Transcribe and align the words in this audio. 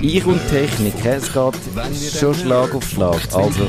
Ich 0.00 0.24
und 0.24 0.40
Technik, 0.48 0.94
es 1.04 1.32
geht 1.32 1.54
schon 2.18 2.34
Schlag 2.34 2.72
auf 2.72 2.88
Schlag. 2.88 3.20
Also. 3.34 3.66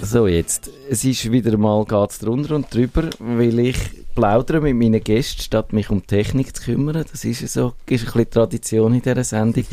So, 0.00 0.26
jetzt. 0.26 0.70
Es 0.88 1.04
ist 1.04 1.30
wieder 1.30 1.56
mal 1.58 1.84
geht's 1.84 2.18
drunter 2.18 2.54
und 2.56 2.72
drüber, 2.72 3.10
weil 3.18 3.58
ich 3.58 3.76
plaudere 4.14 4.60
mit 4.60 4.76
meinen 4.76 5.04
Gästen, 5.04 5.42
statt 5.42 5.72
mich 5.72 5.90
um 5.90 6.06
Technik 6.06 6.56
zu 6.56 6.62
kümmern. 6.62 7.04
Das 7.10 7.24
ist 7.24 7.42
ja 7.42 7.48
so, 7.48 7.74
ist 7.86 8.06
ein 8.06 8.12
bisschen 8.12 8.30
Tradition 8.30 8.94
in 8.94 9.02
dieser 9.02 9.24
Sendung. 9.24 9.64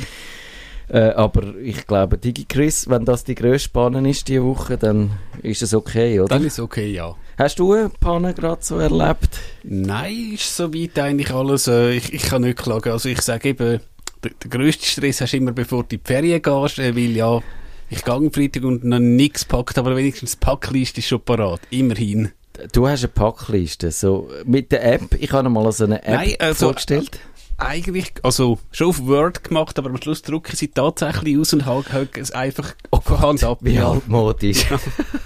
Äh, 0.93 1.09
aber 1.15 1.55
ich 1.55 1.87
glaube, 1.87 2.19
DigiChris, 2.19 2.87
wenn 2.87 3.03
das 3.03 3.23
die 3.23 3.33
grösste 3.33 3.69
Panne 3.69 4.07
ist 4.07 4.27
diese 4.27 4.43
Woche, 4.43 4.77
dann 4.77 5.09
ist 5.41 5.63
es 5.63 5.73
okay, 5.73 6.19
oder? 6.19 6.29
Dann 6.29 6.45
ist 6.45 6.53
es 6.53 6.59
okay, 6.59 6.91
ja. 6.91 7.15
Hast 7.35 7.57
du 7.57 7.73
eine 7.73 7.89
Panne 7.89 8.35
gerade 8.35 8.61
so 8.61 8.77
erlebt? 8.77 9.39
Nein, 9.63 10.33
ist 10.35 10.55
soweit 10.55 10.99
eigentlich 10.99 11.31
alles, 11.31 11.67
äh, 11.67 11.93
ich, 11.93 12.13
ich 12.13 12.21
kann 12.21 12.43
nicht 12.43 12.59
klagen. 12.59 12.91
Also 12.91 13.09
ich 13.09 13.21
sage 13.21 13.49
eben, 13.49 13.79
der, 14.23 14.31
der 14.43 14.49
grösste 14.51 14.85
Stress 14.85 15.21
hast 15.21 15.33
du 15.33 15.37
immer, 15.37 15.51
bevor 15.51 15.83
du 15.83 15.95
in 15.95 16.01
die 16.03 16.07
Ferien 16.07 16.43
gehst, 16.43 16.77
äh, 16.77 16.95
weil 16.95 17.15
ja, 17.15 17.41
ich 17.89 18.05
gehe 18.05 18.13
am 18.13 18.31
Freitag 18.31 18.63
und 18.63 18.83
noch 18.83 18.99
nichts 18.99 19.45
packt, 19.45 19.79
aber 19.79 19.95
wenigstens 19.95 20.33
die 20.33 20.45
Packliste 20.45 20.99
ist 20.99 21.07
schon 21.07 21.21
parat, 21.21 21.61
immerhin. 21.71 22.33
Du 22.71 22.87
hast 22.87 23.03
eine 23.03 23.07
Packliste, 23.07 23.89
so 23.89 24.29
mit 24.45 24.71
der 24.71 24.85
App, 24.93 25.15
ich 25.19 25.31
habe 25.31 25.49
mal 25.49 25.71
so 25.71 25.85
eine 25.85 26.03
App 26.03 26.13
Nein, 26.17 26.35
also, 26.37 26.67
vorgestellt. 26.67 27.19
Eigentlich, 27.57 28.13
also 28.23 28.59
schon 28.71 28.87
auf 28.87 29.05
Word 29.05 29.43
gemacht, 29.43 29.77
aber 29.79 29.89
am 29.89 30.01
Schluss 30.01 30.21
drucken 30.21 30.55
sie 30.55 30.69
tatsächlich 30.69 31.37
aus 31.37 31.53
und 31.53 31.65
haken 31.65 32.21
es 32.21 32.31
einfach 32.31 32.75
oh 32.91 33.01
Hand 33.05 33.43
ab. 33.43 33.59
Wie 33.61 33.79
altmodisch. 33.79 34.65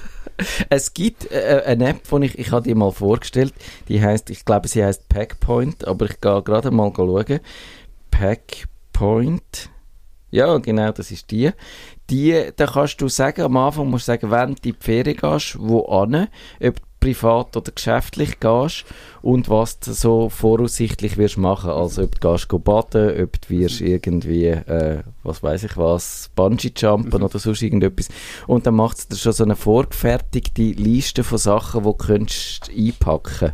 es 0.69 0.93
gibt 0.93 1.31
äh, 1.31 1.63
eine 1.65 1.89
App, 1.89 2.01
die 2.09 2.25
ich, 2.25 2.39
ich 2.39 2.51
habe 2.51 2.67
die 2.67 2.75
mal 2.75 2.91
vorgestellt, 2.91 3.53
die 3.87 4.01
heißt, 4.01 4.29
ich 4.29 4.45
glaube, 4.45 4.67
sie 4.67 4.83
heißt 4.83 5.09
Packpoint, 5.09 5.87
aber 5.87 6.05
ich 6.05 6.21
gehe 6.21 6.41
gerade 6.43 6.71
mal 6.71 6.91
schauen. 6.95 7.39
Packpoint. 8.11 9.69
Ja, 10.29 10.57
genau, 10.57 10.91
das 10.91 11.11
ist 11.11 11.31
die. 11.31 11.51
Die, 12.09 12.51
da 12.55 12.67
kannst 12.67 13.01
du 13.01 13.07
sagen, 13.07 13.41
am 13.41 13.57
Anfang 13.57 13.89
musst 13.89 14.07
du 14.07 14.11
sagen, 14.11 14.31
wenn 14.31 14.47
du 14.47 14.53
in 14.53 14.55
die 14.63 14.75
Ferien 14.77 15.17
gehst, 15.17 15.57
wo 15.59 15.85
an, 15.85 16.27
ob 16.61 16.81
privat 16.99 17.55
oder 17.55 17.71
geschäftlich 17.71 18.39
gehst 18.39 18.85
und 19.21 19.49
was 19.49 19.79
du 19.79 19.93
so 19.93 20.29
voraussichtlich 20.29 21.17
wirst 21.17 21.37
machen. 21.37 21.69
Also 21.69 22.03
ob 22.03 22.19
du 22.19 22.31
gehst 22.31 22.47
baden, 22.47 23.23
ob 23.23 23.41
du 23.41 23.49
wirst 23.49 23.81
irgendwie, 23.81 24.47
äh, 24.47 25.03
was 25.23 25.43
weiß 25.43 25.63
ich 25.63 25.77
was, 25.77 26.29
Bungee-Jumpen 26.35 27.21
oder 27.21 27.39
sonst 27.39 27.61
irgendetwas. 27.61 28.09
Und 28.47 28.65
dann 28.65 28.75
macht 28.75 29.11
dir 29.11 29.15
schon 29.15 29.33
so 29.33 29.43
eine 29.43 29.55
vorgefertigte 29.55 30.61
Liste 30.61 31.23
von 31.23 31.37
Sachen, 31.37 31.83
die 31.83 31.89
du 31.89 31.93
könntest 31.93 32.69
einpacken 32.75 33.53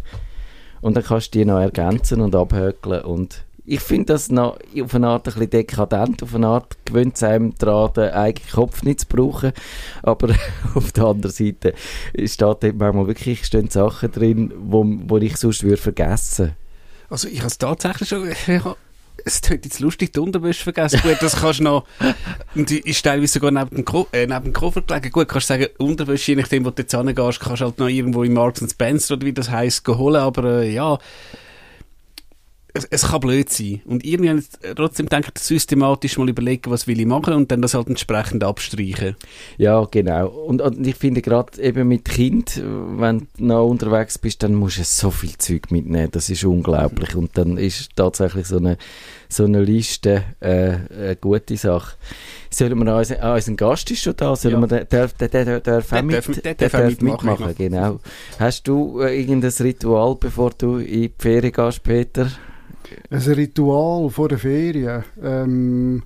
Und 0.81 0.95
dann 0.95 1.03
kannst 1.03 1.33
du 1.33 1.39
die 1.39 1.45
noch 1.45 1.59
ergänzen 1.59 2.21
und 2.21 2.36
abhökeln 2.36 3.02
und 3.02 3.44
ich 3.66 3.80
finde 3.80 4.14
das 4.14 4.30
noch 4.30 4.58
auf 4.81 4.95
eine 4.95 5.08
Art 5.08 5.28
ein 5.28 5.33
bisschen 5.33 5.50
dekadent, 5.50 6.22
auf 6.22 6.36
eine 6.36 6.47
Art 6.47 6.78
gewöhnt 6.86 7.16
es 7.16 7.23
einem 7.23 7.56
daran, 7.58 7.94
den 7.94 8.11
eigenen 8.11 8.50
Kopf 8.50 8.83
nicht 8.83 9.02
zu 9.02 9.08
brauchen, 9.08 9.53
aber 10.02 10.36
auf 10.75 10.92
der 10.92 11.05
anderen 11.05 11.31
Seite 11.31 11.73
steht 12.25 12.42
dort 12.42 12.64
manchmal 12.64 13.08
wirklich 13.08 13.45
stehen 13.45 13.70
Sachen 13.70 14.11
drin, 14.11 14.53
wo, 14.58 14.83
wo 14.86 15.17
ich 15.17 15.38
sonst 15.38 15.64
würde 15.64 15.78
vergessen. 15.78 16.53
Also 17.09 17.28
ich 17.28 17.39
habe 17.39 17.47
es 17.47 17.58
tatsächlich 17.58 18.09
schon, 18.09 18.28
ja, 18.47 18.75
es 19.25 19.39
tut 19.39 19.64
jetzt 19.64 19.80
lustig, 19.80 20.11
die 20.11 20.20
Unterwäsche 20.20 20.64
vergessen. 20.64 21.00
Gut, 21.02 21.17
das 21.22 21.38
kannst 21.38 21.59
du 21.59 21.64
noch, 21.64 21.86
und 22.55 22.70
die 22.70 22.80
ist 22.80 23.03
teilweise 23.03 23.33
sogar 23.33 23.52
neben 23.52 23.77
dem, 23.77 23.86
Ko 23.86 24.08
äh, 24.11 24.27
neben 24.27 24.45
dem 24.45 24.53
Koffer 24.53 24.81
gelegen. 24.81 25.11
Gut, 25.11 25.30
kannst 25.30 25.50
du 25.50 25.53
sagen, 25.53 25.67
Unterwäsche, 25.77 26.33
je 26.33 26.42
nachdem, 26.42 26.66
wo 26.66 26.72
du 26.72 26.81
jetzt 26.81 26.94
hingehst, 26.94 27.39
kannst 27.39 27.61
du 27.61 27.66
halt 27.66 27.80
noch 27.80 27.88
irgendwo 27.88 28.23
in 28.23 28.33
Marks 28.33 28.66
Spencer 28.70 29.14
oder 29.14 29.25
wie 29.25 29.33
das 29.33 29.50
heisst, 29.50 29.88
holen, 29.88 30.22
aber 30.22 30.61
äh, 30.61 30.73
ja, 30.73 30.98
es, 32.73 32.85
es 32.85 33.03
kann 33.09 33.19
blöd 33.19 33.49
sein. 33.49 33.81
Und 33.85 34.03
irgendwie 34.03 34.43
trotzdem 34.75 35.07
denke 35.07 35.31
ich, 35.35 35.41
systematisch 35.43 36.17
mal 36.17 36.27
überlegen, 36.27 36.71
was 36.71 36.88
will 36.88 36.99
ich 36.99 37.05
machen 37.05 37.33
und 37.35 37.52
dann 37.52 37.61
das 37.61 37.73
halt 37.75 37.88
entsprechend 37.88 38.43
abstreichen. 38.43 39.15
Ja, 39.57 39.85
genau. 39.91 40.27
Und, 40.27 40.61
und 40.61 40.85
ich 40.88 40.95
finde 40.95 41.21
gerade 41.21 41.61
eben 41.61 41.87
mit 41.87 42.05
Kind, 42.05 42.61
wenn 42.64 43.27
du 43.37 43.45
noch 43.45 43.67
unterwegs 43.67 44.17
bist, 44.17 44.42
dann 44.43 44.55
musst 44.55 44.80
du 44.80 44.83
so 44.83 45.11
viel 45.11 45.37
Zeug 45.37 45.70
mitnehmen. 45.71 46.09
Das 46.11 46.30
ist 46.30 46.43
unglaublich. 46.43 47.15
Und 47.15 47.37
dann 47.37 47.58
ist 47.58 47.95
tatsächlich 47.95 48.48
so 48.48 48.58
eine, 48.58 48.77
so 49.30 49.45
eine 49.45 49.61
Liste 49.61 50.23
äh, 50.39 50.73
eine 50.98 51.15
gute 51.21 51.55
Sache. 51.58 51.95
Sollen 52.49 52.77
wir 52.77 52.86
noch, 52.86 53.03
ah, 53.21 53.36
unser 53.36 53.53
Gast 53.53 53.89
ist 53.92 54.02
schon 54.03 54.15
da, 54.15 54.36
sollen 54.36 54.55
Ja. 54.55 54.61
wir, 54.61 54.86
der, 54.86 55.08
der, 55.08 55.27
der, 55.30 55.45
der, 55.45 55.59
darf 55.59 55.89
Der 55.89 56.03
mit, 56.03 56.15
darf- 56.17 56.42
der 56.42 56.53
der 56.55 56.69
darf 56.69 56.89
mitmachen, 56.89 57.30
mitmachen, 57.30 57.55
genau. 57.55 57.99
Hast 58.39 58.67
du 58.67 58.99
äh, 59.02 59.19
irgendein 59.19 59.52
Ritual, 59.59 60.15
bevor 60.19 60.52
du 60.58 60.77
in 60.77 61.02
die 61.03 61.11
Ferien 61.17 61.52
gehst, 61.52 61.83
Peter? 61.83 62.30
Ein 63.10 63.20
Ritual 63.20 64.10
vor 64.10 64.30
der 64.30 64.38
Ferien. 64.38 65.04
Ähm, 65.21 66.04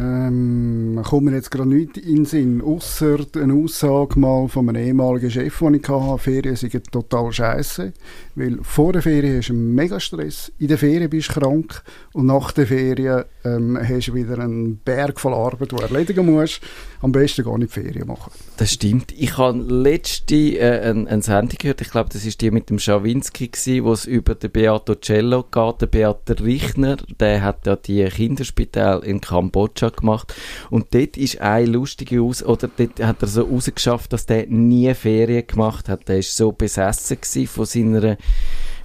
ähm, 0.00 1.00
kommt 1.04 1.24
mir 1.24 1.34
jetzt 1.34 1.50
gerade 1.50 1.68
nicht 1.68 1.96
in 1.96 2.16
den 2.16 2.24
Sinn, 2.24 2.62
ausser 2.62 3.18
eine 3.34 3.54
Aussage 3.54 4.18
mal 4.18 4.48
von 4.48 4.68
einem 4.68 4.84
ehemaligen 4.84 5.30
Chef, 5.30 5.58
den 5.58 5.74
ich 5.74 5.88
hatte, 5.88 6.18
Ferien 6.18 6.56
sind 6.56 6.92
total 6.92 7.32
scheiße, 7.32 7.92
weil 8.36 8.58
vor 8.62 8.92
der 8.92 9.02
Ferien 9.02 9.38
hast 9.38 9.48
du 9.48 9.54
einen 9.54 9.74
Megastress, 9.74 10.52
in 10.58 10.68
der 10.68 10.78
Ferien 10.78 11.10
bist 11.10 11.34
du 11.34 11.40
krank 11.40 11.82
und 12.12 12.26
nach 12.26 12.52
der 12.52 12.66
Ferien 12.66 13.24
ähm, 13.44 13.78
hast 13.80 14.08
du 14.08 14.14
wieder 14.14 14.38
einen 14.38 14.76
Berg 14.76 15.18
voll 15.18 15.34
Arbeit, 15.34 15.72
die 15.72 15.76
du 15.76 15.82
erledigen 15.82 16.26
musst. 16.26 16.60
Am 17.00 17.12
besten 17.12 17.44
gar 17.44 17.58
nicht 17.58 17.72
Ferien 17.72 18.06
machen. 18.06 18.32
Das 18.56 18.72
stimmt. 18.72 19.12
Ich 19.16 19.38
habe 19.38 19.58
letzte 19.58 20.34
äh, 20.34 20.80
eine, 20.80 21.08
eine 21.08 21.22
Sendung 21.22 21.58
gehört, 21.58 21.80
ich 21.80 21.90
glaube, 21.90 22.10
das 22.12 22.24
ist 22.24 22.40
die 22.40 22.50
mit 22.50 22.70
dem 22.70 22.78
Schawinski 22.78 23.50
wo 23.82 23.92
es 23.92 24.04
über 24.04 24.34
den 24.34 24.50
Beato 24.50 24.94
Cello 24.94 25.44
geht. 25.44 25.80
Der 25.80 25.86
Beato 25.86 26.34
Richner, 26.42 26.98
der 27.18 27.42
hat 27.42 27.66
ja 27.66 27.76
die 27.76 28.04
Kinderspital 28.04 29.04
in 29.04 29.20
Kambodscha 29.20 29.87
gemacht 29.96 30.34
und 30.70 30.94
dort 30.94 31.16
ist 31.16 31.40
eine 31.40 31.66
lustige 31.66 32.22
aus 32.22 32.42
oder 32.42 32.68
dort 32.68 33.02
hat 33.02 33.22
er 33.22 33.28
so 33.28 33.42
rausgeschafft, 33.42 34.12
dass 34.12 34.26
der 34.26 34.46
nie 34.46 34.92
Ferien 34.94 35.46
gemacht 35.46 35.88
hat. 35.88 36.08
Der 36.08 36.18
ist 36.18 36.36
so 36.36 36.52
besessen 36.52 37.18
von 37.46 37.64
seiner 37.64 38.16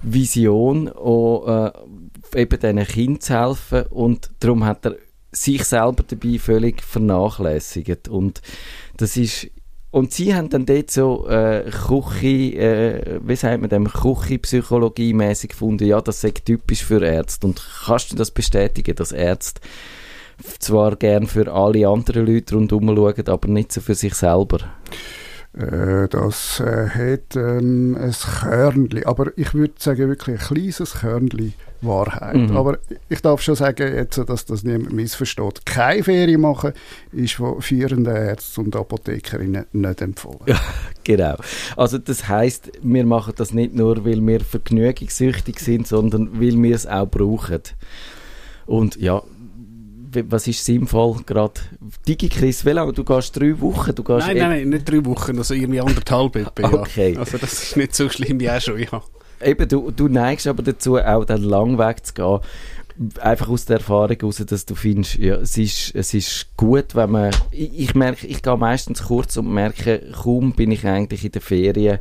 Vision, 0.02 0.88
auch, 0.88 1.72
äh, 2.34 2.42
eben 2.42 2.58
diesen 2.60 2.86
Kindern 2.86 3.20
zu 3.20 3.34
helfen 3.34 3.82
und 3.90 4.30
darum 4.40 4.64
hat 4.64 4.86
er 4.86 4.96
sich 5.32 5.64
selber 5.64 6.04
dabei 6.06 6.38
völlig 6.38 6.82
vernachlässigt 6.82 8.08
und 8.08 8.40
das 8.96 9.16
ist 9.16 9.50
und 9.94 10.12
sie 10.12 10.34
haben 10.34 10.48
dann 10.48 10.66
dort 10.66 10.90
so 10.90 11.28
äh, 11.28 11.70
Küche, 11.70 12.56
äh, 12.56 13.20
wie 13.22 13.36
sagt 13.36 13.60
man 13.60 13.70
dem, 13.70 13.86
Küche-Psychologie 13.86 15.12
mäßig 15.12 15.50
gefunden, 15.50 15.86
ja, 15.86 16.00
das 16.00 16.20
sei 16.20 16.32
typisch 16.32 16.82
für 16.82 17.00
Ärzte. 17.00 17.46
Und 17.46 17.64
kannst 17.86 18.10
du 18.10 18.16
das 18.16 18.32
bestätigen, 18.32 18.96
dass 18.96 19.12
Ärzte 19.12 19.60
zwar 20.58 20.96
gern 20.96 21.26
für 21.26 21.52
alle 21.52 21.88
anderen 21.88 22.26
Leute 22.26 22.54
rundherum 22.54 22.94
schauen, 22.94 23.28
aber 23.28 23.48
nicht 23.48 23.72
so 23.72 23.80
für 23.80 23.94
sich 23.94 24.14
selber? 24.14 24.58
Äh, 25.52 26.08
das 26.08 26.60
äh, 26.60 26.88
hat 26.88 27.36
ähm, 27.36 27.96
ein 27.96 28.12
Körnchen, 28.12 29.06
aber 29.06 29.36
ich 29.36 29.54
würde 29.54 29.74
sagen 29.78 30.08
wirklich 30.08 30.40
ein 30.40 30.46
kleines 30.46 30.94
Körnchen 31.00 31.54
Wahrheit. 31.84 32.36
Mhm. 32.36 32.56
Aber 32.56 32.78
ich 33.08 33.20
darf 33.20 33.40
schon 33.42 33.54
sagen, 33.54 33.94
jetzt, 33.94 34.18
dass 34.18 34.46
das 34.46 34.64
niemand 34.64 34.92
missversteht. 34.92 35.64
Keine 35.66 36.02
Ferien 36.02 36.40
machen 36.40 36.72
ist 37.12 37.34
von 37.34 37.60
führenden 37.60 38.14
Ärzten 38.14 38.62
und 38.62 38.76
Apothekerinnen 38.76 39.66
nicht 39.72 40.00
empfohlen. 40.00 40.40
Ja. 40.46 40.60
Genau. 41.04 41.36
Also 41.76 41.98
das 41.98 42.28
heißt, 42.28 42.72
wir 42.82 43.04
machen 43.04 43.34
das 43.36 43.52
nicht 43.52 43.74
nur, 43.74 44.04
weil 44.04 44.26
wir 44.26 44.40
vergnügungssüchtig 44.40 45.60
sind, 45.60 45.86
sondern 45.86 46.40
weil 46.40 46.60
wir 46.62 46.74
es 46.74 46.86
auch 46.86 47.06
brauchen. 47.06 47.60
Und 48.66 48.96
ja, 48.96 49.22
was 50.28 50.46
ist 50.46 50.64
sinnvoll 50.64 51.16
gerade? 51.26 51.60
DigiChris, 52.06 52.64
wie 52.64 52.70
lange? 52.70 52.92
Du 52.92 53.04
gehst 53.04 53.38
drei 53.38 53.60
Wochen, 53.60 53.94
du 53.94 54.02
gehst 54.02 54.26
Nein, 54.26 54.36
nein, 54.36 54.50
nein, 54.50 54.68
nicht 54.68 54.90
drei 54.90 55.04
Wochen, 55.04 55.38
also 55.38 55.54
irgendwie 55.54 55.80
anderthalb 55.80 56.36
etwa, 56.36 56.62
ja. 56.62 56.72
Okay. 56.72 57.16
Also 57.16 57.38
das 57.38 57.52
ist 57.52 57.76
nicht 57.76 57.94
so 57.94 58.08
schlimm 58.08 58.40
wie 58.40 58.50
auch 58.50 58.60
schon, 58.60 58.78
ja. 58.78 59.02
Eben, 59.42 59.68
du, 59.68 59.90
du 59.90 60.08
neigst 60.08 60.46
aber 60.46 60.62
dazu, 60.62 60.96
auch 60.98 61.24
den 61.24 61.42
langen 61.42 61.78
Weg 61.78 62.06
zu 62.06 62.14
gehen. 62.14 62.40
Einfach 63.20 63.48
aus 63.48 63.64
der 63.64 63.78
Erfahrung 63.78 64.16
heraus, 64.16 64.36
dass 64.36 64.66
du 64.66 64.74
findest, 64.76 65.16
ja, 65.16 65.34
es 65.36 65.58
ist, 65.58 65.94
es 65.96 66.14
ist 66.14 66.56
gut, 66.56 66.94
wenn 66.94 67.10
man, 67.10 67.30
ich, 67.50 67.78
ich 67.78 67.94
merke, 67.94 68.26
ich 68.26 68.40
gehe 68.40 68.56
meistens 68.56 69.02
kurz 69.02 69.36
und 69.36 69.52
merke, 69.52 70.00
kaum 70.22 70.52
bin 70.52 70.70
ich 70.70 70.86
eigentlich 70.86 71.24
in 71.24 71.32
der 71.32 71.42
Ferien 71.42 71.98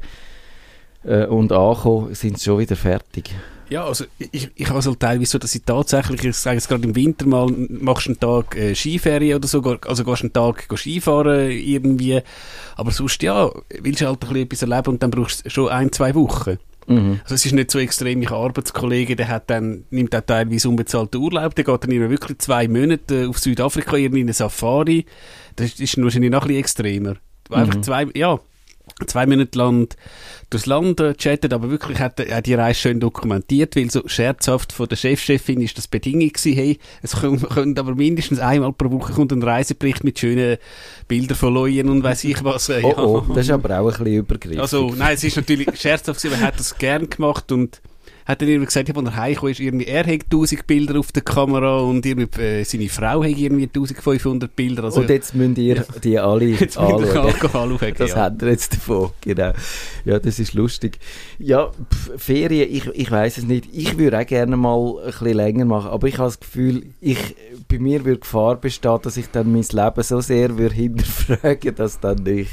äh, 1.04 1.26
und 1.26 1.52
angekommen, 1.52 2.14
sind 2.14 2.38
sie 2.38 2.46
schon 2.46 2.60
wieder 2.60 2.76
fertig. 2.76 3.34
Ja, 3.74 3.86
also 3.86 4.06
ich, 4.20 4.52
ich 4.54 4.70
habe 4.70 4.78
es 4.78 4.86
halt 4.86 5.00
teilweise 5.00 5.32
so, 5.32 5.40
dass 5.40 5.56
ich 5.56 5.64
tatsächlich, 5.64 6.24
ich 6.24 6.36
sage 6.36 6.58
es 6.58 6.68
gerade 6.68 6.84
im 6.84 6.96
Winter 6.96 7.26
mal, 7.26 7.48
machst 7.48 8.06
einen 8.06 8.20
Tag 8.20 8.56
äh, 8.56 8.76
Skiferien 8.76 9.38
oder 9.38 9.48
so, 9.48 9.64
also 9.64 10.04
gehst 10.04 10.22
einen 10.22 10.32
Tag 10.32 10.68
go 10.68 10.76
Skifahren 10.76 11.50
irgendwie, 11.50 12.22
aber 12.76 12.92
sonst 12.92 13.24
ja, 13.24 13.50
willst 13.82 14.02
du 14.02 14.06
halt 14.06 14.24
ein 14.24 14.28
bisschen 14.28 14.44
etwas 14.44 14.62
erleben 14.62 14.90
und 14.90 15.02
dann 15.02 15.10
brauchst 15.10 15.44
du 15.44 15.50
schon 15.50 15.70
ein, 15.70 15.92
zwei 15.92 16.14
Wochen. 16.14 16.60
Mhm. 16.86 17.22
Also 17.24 17.34
es 17.34 17.48
ist 17.48 17.54
nicht 17.54 17.72
so 17.72 17.80
extrem, 17.80 18.22
ich 18.22 18.30
Arbeitskollegen, 18.30 19.18
der 19.18 19.28
hat 19.30 19.50
dann, 19.50 19.86
nimmt 19.90 20.16
auch 20.16 20.22
teilweise 20.22 20.70
unbezahlten 20.70 21.20
Urlaub, 21.20 21.56
der 21.56 21.64
geht 21.64 21.84
dann 21.84 21.92
immer 21.92 22.12
wirklich 22.12 22.38
zwei 22.38 22.68
Monate 22.68 23.28
auf 23.28 23.40
Südafrika 23.40 23.98
in 23.98 24.16
eine 24.16 24.34
Safari, 24.34 25.08
das 25.56 25.80
ist 25.80 25.98
wahrscheinlich 26.00 26.30
noch 26.30 26.44
ein 26.44 26.50
bisschen 26.50 26.60
extremer. 26.60 27.16
Einfach 27.50 27.78
Mhm. 27.78 27.84
zwei, 27.84 28.08
ja, 28.14 28.40
zwei 29.06 29.26
Minuten 29.26 29.58
lang 29.58 29.96
durchs 30.50 30.66
Land 30.66 31.00
äh, 31.00 31.14
chattet, 31.16 31.54
aber 31.54 31.70
wirklich 31.70 32.00
hat 32.00 32.20
er 32.20 32.42
die 32.42 32.54
Reise 32.54 32.80
schön 32.80 33.00
dokumentiert, 33.00 33.76
weil 33.76 33.90
so 33.90 34.08
scherzhaft 34.08 34.72
von 34.72 34.88
der 34.88 34.96
Chefchefin 34.96 35.62
ist 35.62 35.78
das 35.78 35.88
Bedingung 35.88 36.30
gewesen, 36.30 36.54
hey, 36.54 36.80
es 37.02 37.16
könnte 37.16 37.82
aber 37.82 37.96
mindestens 37.96 38.40
einmal 38.40 38.74
pro 38.74 38.92
Woche 38.92 39.14
kommt 39.14 39.32
ein 39.32 39.44
Reisebericht 39.44 40.04
mit 40.04 40.20
schönen 40.20 40.58
Bildern 41.08 41.38
von 41.38 41.54
Leuen 41.54 41.90
und 41.90 42.04
weiß 42.04 42.24
ich 42.26 42.44
was. 42.44 42.70
Äh, 42.70 42.82
oh, 42.84 42.94
oh, 42.98 43.34
das 43.34 43.46
ist 43.46 43.52
aber 43.52 43.80
auch 43.80 43.88
ein 43.88 44.04
bisschen 44.04 44.20
übergriffig. 44.20 44.60
Also, 44.60 44.94
nein, 44.96 45.16
es 45.16 45.24
ist 45.24 45.36
natürlich 45.36 45.68
scherzhaft 45.80 46.22
gewesen, 46.22 46.40
er 46.40 46.48
hat 46.48 46.60
das 46.60 46.78
gern 46.78 47.10
gemacht 47.10 47.52
und 47.52 47.82
hat 48.26 48.42
dann 48.42 48.50
irgendwie 48.50 48.66
gesagt, 48.68 48.96
als 48.96 49.06
er 49.06 49.16
heimgekommen 49.16 49.52
ist, 49.52 49.60
irgendwie, 49.60 49.86
er 49.86 50.06
hat 50.06 50.24
1000 50.24 50.66
Bilder 50.66 51.00
auf 51.00 51.12
der 51.12 51.24
Kamera 51.24 51.80
und 51.80 52.06
irgendwie, 52.06 52.42
äh, 52.42 52.64
seine 52.64 52.90
Frau 52.90 53.24
hat 53.24 53.38
irgendwie 53.38 53.64
1500 53.64 54.56
Bilder. 54.56 54.86
Also, 54.86 55.02
und 55.02 55.10
jetzt 55.10 55.36
müsst 55.36 55.58
ihr 55.58 55.76
ja. 55.76 55.84
die 56.04 56.20
alle 56.20 56.46
jetzt 56.60 56.78
anschauen. 56.78 57.34
anschauen 57.34 57.94
das 57.98 58.12
ja. 58.12 58.16
hat 58.18 58.42
er 58.42 58.50
jetzt 58.50 58.74
davon, 58.74 59.12
genau. 59.22 59.52
Ja, 60.06 60.20
das 60.20 60.40
ist 60.40 60.54
lustig. 60.54 61.00
Ja, 61.40 61.70
pf, 61.70 62.12
Ferien, 62.18 62.70
ich, 62.72 62.88
ich 62.88 63.12
weiß 63.12 63.38
es 63.40 63.44
nicht. 63.46 63.68
Ich 63.74 63.98
würde 63.98 64.20
auch 64.20 64.26
gerne 64.26 64.58
mal 64.58 65.00
ein 65.00 65.12
bisschen 65.12 65.34
länger 65.34 65.66
machen, 65.66 65.92
aber 65.92 66.08
ich 66.08 66.18
habe 66.18 66.28
das 66.28 66.40
Gefühl, 66.40 66.84
ich, 67.02 67.36
bei 67.68 67.80
mir 67.80 68.06
würde 68.06 68.20
Gefahr 68.20 68.56
bestehen, 68.56 69.00
dass 69.02 69.18
ich 69.18 69.30
dann 69.32 69.52
mein 69.52 69.66
Leben 69.70 70.04
so 70.04 70.22
sehr 70.22 70.58
würde 70.58 70.76
hinterfragen, 70.76 71.76
dass 71.76 72.00
dann 72.00 72.26
ich 72.26 72.50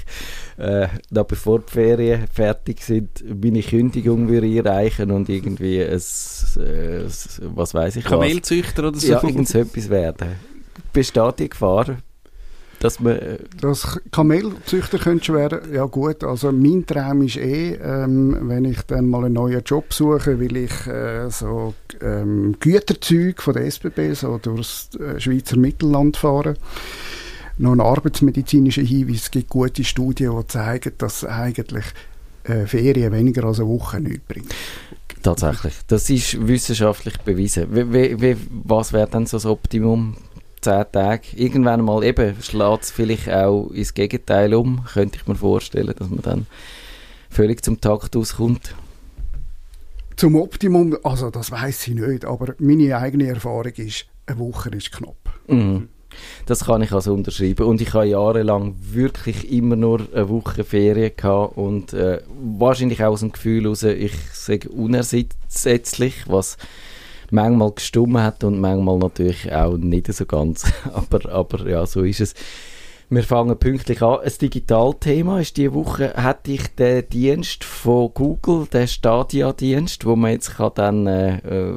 äh, 0.60 0.88
noch 1.10 1.24
bevor 1.24 1.60
die 1.60 1.72
Ferien 1.72 2.26
fertig 2.32 2.82
sind, 2.82 3.24
meine 3.42 3.62
Kündigung 3.62 4.28
würde 4.28 4.46
einreichen 4.46 5.10
und 5.10 5.28
irgendwie 5.28 5.82
ein, 5.82 5.92
äh, 5.92 7.04
was 7.54 7.74
weiß 7.74 7.96
ich 7.96 8.04
Kamelzüchter 8.04 8.88
oder 8.88 8.98
so? 8.98 9.06
Ja, 9.06 9.22
irgendetwas 9.22 9.88
werden. 9.88 10.36
Besteht 10.92 11.38
die 11.38 11.48
Gefahr, 11.48 11.96
dass 12.80 13.00
man... 13.00 13.16
Äh, 13.16 13.38
das 13.60 14.00
Kamelzüchter 14.10 14.98
könnte 14.98 15.32
werden, 15.34 15.72
ja 15.72 15.84
gut, 15.86 16.24
also 16.24 16.52
mein 16.52 16.84
Traum 16.86 17.22
ist 17.22 17.36
eh, 17.36 17.74
ähm, 17.74 18.36
wenn 18.42 18.64
ich 18.64 18.82
dann 18.82 19.06
mal 19.06 19.24
einen 19.24 19.34
neuen 19.34 19.62
Job 19.64 19.92
suche, 19.92 20.38
will 20.38 20.56
ich 20.56 20.86
äh, 20.86 21.30
so 21.30 21.74
ähm, 22.02 22.56
Güterzüge 22.60 23.40
von 23.40 23.54
der 23.54 23.64
SBB 23.66 24.14
so 24.14 24.38
durchs 24.38 24.90
äh, 24.96 25.18
Schweizer 25.18 25.56
Mittelland 25.56 26.16
fahren 26.16 26.56
noch 27.60 27.72
ein 27.72 27.80
arbeitsmedizinischer 27.80 28.82
Hinweis. 28.82 29.22
Es 29.22 29.30
gibt 29.30 29.50
gute 29.50 29.84
Studien, 29.84 30.34
die 30.38 30.46
zeigen, 30.46 30.92
dass 30.98 31.24
eigentlich 31.24 31.84
äh, 32.44 32.66
Ferien 32.66 33.12
weniger 33.12 33.44
als 33.44 33.60
eine 33.60 33.68
Woche 33.68 34.00
nichts 34.00 34.26
bringen. 34.26 34.48
Tatsächlich. 35.22 35.74
Das 35.86 36.08
ist 36.08 36.46
wissenschaftlich 36.46 37.18
bewiesen. 37.18 37.66
Wie, 37.70 38.20
wie, 38.20 38.36
was 38.64 38.92
wäre 38.92 39.08
dann 39.08 39.26
so 39.26 39.36
das 39.36 39.46
Optimum? 39.46 40.16
Zehn 40.62 40.84
Tage. 40.92 41.22
Irgendwann 41.36 41.82
mal 41.82 42.04
eben 42.04 42.36
schlägt 42.42 42.84
es 42.84 42.90
vielleicht 42.90 43.30
auch 43.30 43.70
ins 43.70 43.94
Gegenteil 43.94 44.54
um. 44.54 44.84
Könnte 44.92 45.18
ich 45.18 45.26
mir 45.26 45.34
vorstellen, 45.34 45.94
dass 45.98 46.08
man 46.08 46.22
dann 46.22 46.46
völlig 47.30 47.62
zum 47.62 47.80
Takt 47.80 48.16
auskommt. 48.16 48.74
Zum 50.16 50.36
Optimum, 50.36 50.98
also 51.02 51.30
das 51.30 51.50
weiß 51.50 51.88
ich 51.88 51.94
nicht, 51.94 52.26
aber 52.26 52.54
meine 52.58 52.96
eigene 52.96 53.28
Erfahrung 53.28 53.72
ist, 53.76 54.06
eine 54.26 54.38
Woche 54.38 54.68
ist 54.70 54.92
knapp. 54.92 55.16
Mhm. 55.46 55.88
Das 56.46 56.64
kann 56.64 56.82
ich 56.82 56.92
also 56.92 57.14
unterschreiben. 57.14 57.66
Und 57.66 57.80
ich 57.80 57.92
habe 57.94 58.06
jahrelang 58.06 58.74
wirklich 58.80 59.50
immer 59.50 59.76
nur 59.76 60.00
eine 60.14 60.28
Woche 60.28 60.64
Ferien 60.64 61.12
gehabt 61.16 61.56
und 61.56 61.92
äh, 61.92 62.20
wahrscheinlich 62.58 63.02
auch 63.02 63.12
aus 63.12 63.20
dem 63.20 63.32
Gefühl 63.32 63.62
heraus, 63.62 63.82
ich 63.82 64.14
sage 64.32 64.68
unersetzlich, 64.68 66.24
was 66.26 66.56
manchmal 67.30 67.72
gestummen 67.72 68.22
hat 68.22 68.44
und 68.44 68.60
manchmal 68.60 68.98
natürlich 68.98 69.52
auch 69.52 69.76
nicht 69.76 70.12
so 70.12 70.26
ganz. 70.26 70.70
aber, 70.92 71.30
aber 71.30 71.68
ja, 71.68 71.86
so 71.86 72.02
ist 72.02 72.20
es. 72.20 72.34
Wir 73.12 73.24
fangen 73.24 73.58
pünktlich 73.58 74.02
an. 74.02 74.20
Ein 74.20 74.32
Digitalthema 74.40 75.40
ist 75.40 75.56
diese 75.56 75.74
Woche, 75.74 76.14
hatte 76.14 76.52
ich 76.52 76.68
den 76.76 77.08
Dienst 77.08 77.64
von 77.64 78.14
Google, 78.14 78.68
den 78.72 78.86
Stadia-Dienst, 78.86 80.04
wo 80.04 80.14
man 80.14 80.30
jetzt 80.30 80.54
kann 80.56 80.70
dann 80.76 81.06
äh, 81.08 81.74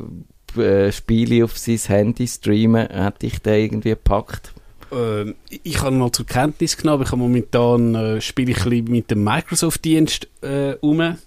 äh 0.57 0.91
Spiele 0.91 1.44
auf 1.44 1.57
sein 1.57 1.79
Handy 1.88 2.27
streamen, 2.27 2.88
hat 2.89 3.21
dich 3.21 3.39
der 3.39 3.59
irgendwie 3.59 3.89
gepackt? 3.89 4.53
Ähm, 4.91 5.35
ich 5.63 5.81
habe 5.81 5.95
mal 5.95 6.11
zur 6.11 6.25
Kenntnis 6.25 6.77
genommen, 6.77 7.03
ich 7.03 7.11
habe 7.11 7.21
momentan 7.21 7.95
äh, 7.95 8.21
spiele 8.21 8.51
ich 8.51 8.65
ein 8.65 8.85
mit 8.85 9.11
dem 9.11 9.23
Microsoft-Dienst 9.23 10.27
äh, 10.41 10.73
um, 10.81 11.17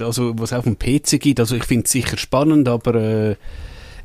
also 0.00 0.38
was 0.38 0.52
es 0.52 0.58
auf 0.58 0.64
dem 0.64 0.78
PC 0.78 1.20
gibt, 1.20 1.40
also 1.40 1.56
ich 1.56 1.64
finde 1.64 1.84
es 1.84 1.90
sicher 1.90 2.16
spannend, 2.16 2.68
aber 2.68 2.94
äh, 2.94 3.36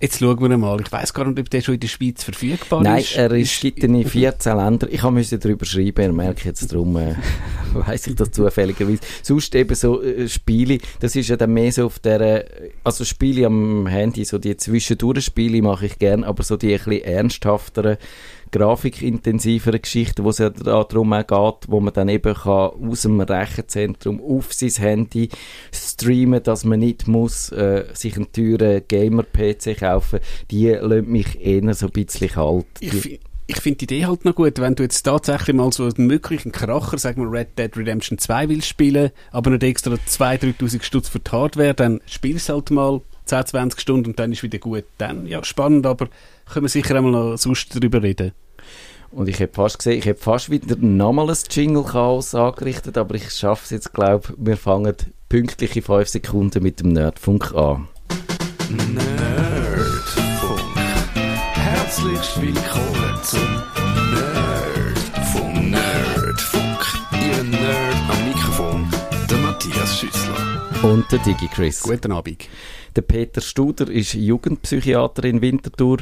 Jetzt 0.03 0.19
schauen 0.19 0.37
wir 0.37 0.57
mal. 0.57 0.81
Ich 0.81 0.91
weiß 0.91 1.13
gar 1.13 1.25
nicht, 1.25 1.39
ob 1.39 1.49
der 1.49 1.61
schon 1.61 1.75
in 1.75 1.79
der 1.79 1.87
Schweiz 1.87 2.25
verfügbar 2.25 2.83
Nein, 2.83 2.99
ist. 2.99 3.15
Nein, 3.15 3.31
er 3.31 3.37
ist, 3.37 3.61
gibt 3.61 3.85
in 3.85 4.05
14 4.05 4.57
Ländern. 4.57 4.89
Ich 4.91 5.01
musste 5.01 5.39
darüber 5.39 5.65
schreiben, 5.65 6.01
er 6.01 6.11
merkt 6.11 6.43
jetzt 6.43 6.73
darum, 6.73 6.97
äh, 6.97 7.15
weiss 7.73 8.07
ich 8.07 8.15
das 8.15 8.31
zufälligerweise. 8.31 8.99
Sonst 9.21 9.55
eben 9.55 9.73
so 9.75 10.03
äh, 10.03 10.27
Spiele, 10.27 10.79
das 10.99 11.15
ist 11.15 11.29
ja 11.29 11.37
dann 11.37 11.53
mehr 11.53 11.71
so 11.71 11.85
auf 11.85 11.99
der, 11.99 12.43
also 12.83 13.05
Spiele 13.05 13.45
am 13.45 13.87
Handy, 13.87 14.25
so 14.25 14.39
die 14.39 14.57
Zwischendurch-Spiele 14.57 15.61
mache 15.61 15.85
ich 15.85 15.97
gern, 15.97 16.25
aber 16.25 16.43
so 16.43 16.57
die 16.57 16.73
ein 16.73 16.83
bisschen 16.83 17.01
ernsthafteren 17.01 17.95
grafikintensiveren 18.53 19.81
Geschichten, 19.81 20.23
wo 20.23 20.29
es 20.29 20.37
ja 20.37 20.49
darum 20.49 21.11
geht, 21.11 21.67
wo 21.67 21.79
man 21.79 21.93
dann 21.93 22.07
eben 22.07 22.33
kann 22.33 22.71
aus 22.71 23.01
dem 23.01 23.19
Rechenzentrum 23.19 24.21
auf 24.21 24.53
sein 24.53 24.69
Handy 24.69 25.29
streamen, 25.73 26.41
dass 26.41 26.63
man 26.63 26.79
nicht 26.79 27.07
muss 27.07 27.51
äh, 27.51 27.85
sich 27.93 28.15
einen 28.15 28.31
teuren 28.31 28.83
Gamer-PC 28.87 29.79
kaufen, 29.79 30.19
die 30.51 30.69
lassen 30.69 31.11
mich 31.11 31.43
eher 31.43 31.73
so 31.73 31.87
ein 31.87 31.91
bisschen 31.91 32.29
kalt. 32.29 32.65
Ich 32.79 33.19
ich 33.45 33.59
finde 33.59 33.79
die 33.79 33.85
Idee 33.85 34.05
halt 34.05 34.23
noch 34.23 34.35
gut, 34.35 34.59
wenn 34.59 34.75
du 34.75 34.83
jetzt 34.83 35.03
tatsächlich 35.03 35.55
mal 35.55 35.71
so 35.73 35.83
einen 35.83 36.07
möglichen 36.07 36.51
Kracher, 36.51 36.97
sagen 36.97 37.21
wir 37.21 37.31
Red 37.31 37.59
Dead 37.59 37.75
Redemption 37.75 38.17
2 38.17 38.47
willst 38.49 38.67
spielen, 38.67 39.11
aber 39.31 39.51
nicht 39.51 39.63
extra 39.63 39.93
2'000, 39.93 40.55
3'000 40.57 40.81
Stutz 40.81 41.09
für 41.09 41.19
die 41.19 41.29
Hardware, 41.29 41.73
dann 41.73 41.99
spielst 42.05 42.47
halt 42.47 42.71
mal 42.71 43.01
10, 43.25 43.47
20 43.47 43.79
Stunden 43.79 44.11
und 44.11 44.19
dann 44.19 44.31
ist 44.31 44.43
wieder 44.43 44.59
gut. 44.59 44.85
Dann, 44.97 45.27
ja, 45.27 45.43
spannend, 45.43 45.85
aber 45.85 46.07
können 46.51 46.65
wir 46.65 46.69
sicher 46.69 46.95
einmal 46.95 47.11
noch 47.11 47.37
sonst 47.37 47.75
darüber 47.75 48.01
reden. 48.01 48.31
Und 49.15 49.29
ich 49.29 49.39
habe 49.41 49.51
fast 49.53 49.77
gesehen, 49.77 49.99
ich 49.99 50.07
habe 50.07 50.17
fast 50.17 50.49
wieder 50.49 50.75
nochmal 50.75 51.29
ein 51.29 51.37
Jingle-Chaos 51.47 52.33
angerichtet, 52.33 52.97
aber 52.97 53.13
ich 53.13 53.29
schaffe 53.29 53.63
es 53.65 53.69
jetzt, 53.69 53.93
glaube 53.93 54.29
ich. 54.29 54.35
Wir 54.39 54.57
fangen 54.57 54.95
pünktliche 55.29 55.83
5 55.83 56.07
Sekunden 56.07 56.63
mit 56.63 56.79
dem 56.79 56.93
Nerdfunk 56.93 57.53
an. 57.53 57.87
Nerdfunk. 58.69 59.01
Herzlich 61.53 62.41
willkommen 62.41 63.19
zum 63.21 63.61
Nerdfunk. 64.13 65.69
Nerdfunk. 65.69 66.79
Ihr 67.11 67.43
Nerd 67.43 67.95
am 68.09 68.27
Mikrofon, 68.27 68.87
der 69.29 69.37
Matthias 69.37 69.99
Schüssler. 69.99 70.63
Und 70.81 71.11
der 71.11 71.19
Digi 71.19 71.47
Chris. 71.53 71.83
Guten 71.83 72.11
Abend. 72.11 72.47
Der 72.95 73.01
Peter 73.03 73.41
Studer 73.41 73.89
ist 73.89 74.15
Jugendpsychiater 74.15 75.23
in 75.23 75.41
Winterthur. 75.41 75.99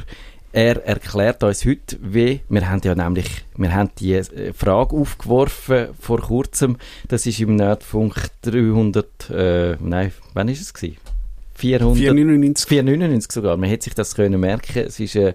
Er 0.54 0.86
erklärt 0.86 1.44
uns 1.44 1.66
heute, 1.66 1.98
wie, 2.02 2.42
wir 2.50 2.70
haben 2.70 2.82
ja 2.84 2.94
nämlich, 2.94 3.46
wir 3.56 3.74
haben 3.74 3.90
die 4.00 4.16
äh, 4.16 4.52
Frage 4.52 4.98
aufgeworfen 4.98 5.90
vor 5.98 6.20
kurzem, 6.20 6.78
das 7.08 7.26
ist 7.26 7.40
im 7.40 7.56
Nerdfunk 7.56 8.16
300, 8.42 9.30
äh, 9.30 9.78
nein, 9.80 10.12
wann 10.34 10.50
ist 10.50 10.60
es 10.60 10.74
gewesen? 10.74 10.98
400, 11.62 11.96
499. 11.96 12.68
499 12.68 13.32
sogar. 13.32 13.56
Man 13.56 13.70
hätte 13.70 13.84
sich 13.86 13.94
das 13.94 14.16
können 14.16 14.40
merken. 14.40 14.80
Es 14.80 15.00
ist 15.00 15.16
äh, 15.16 15.34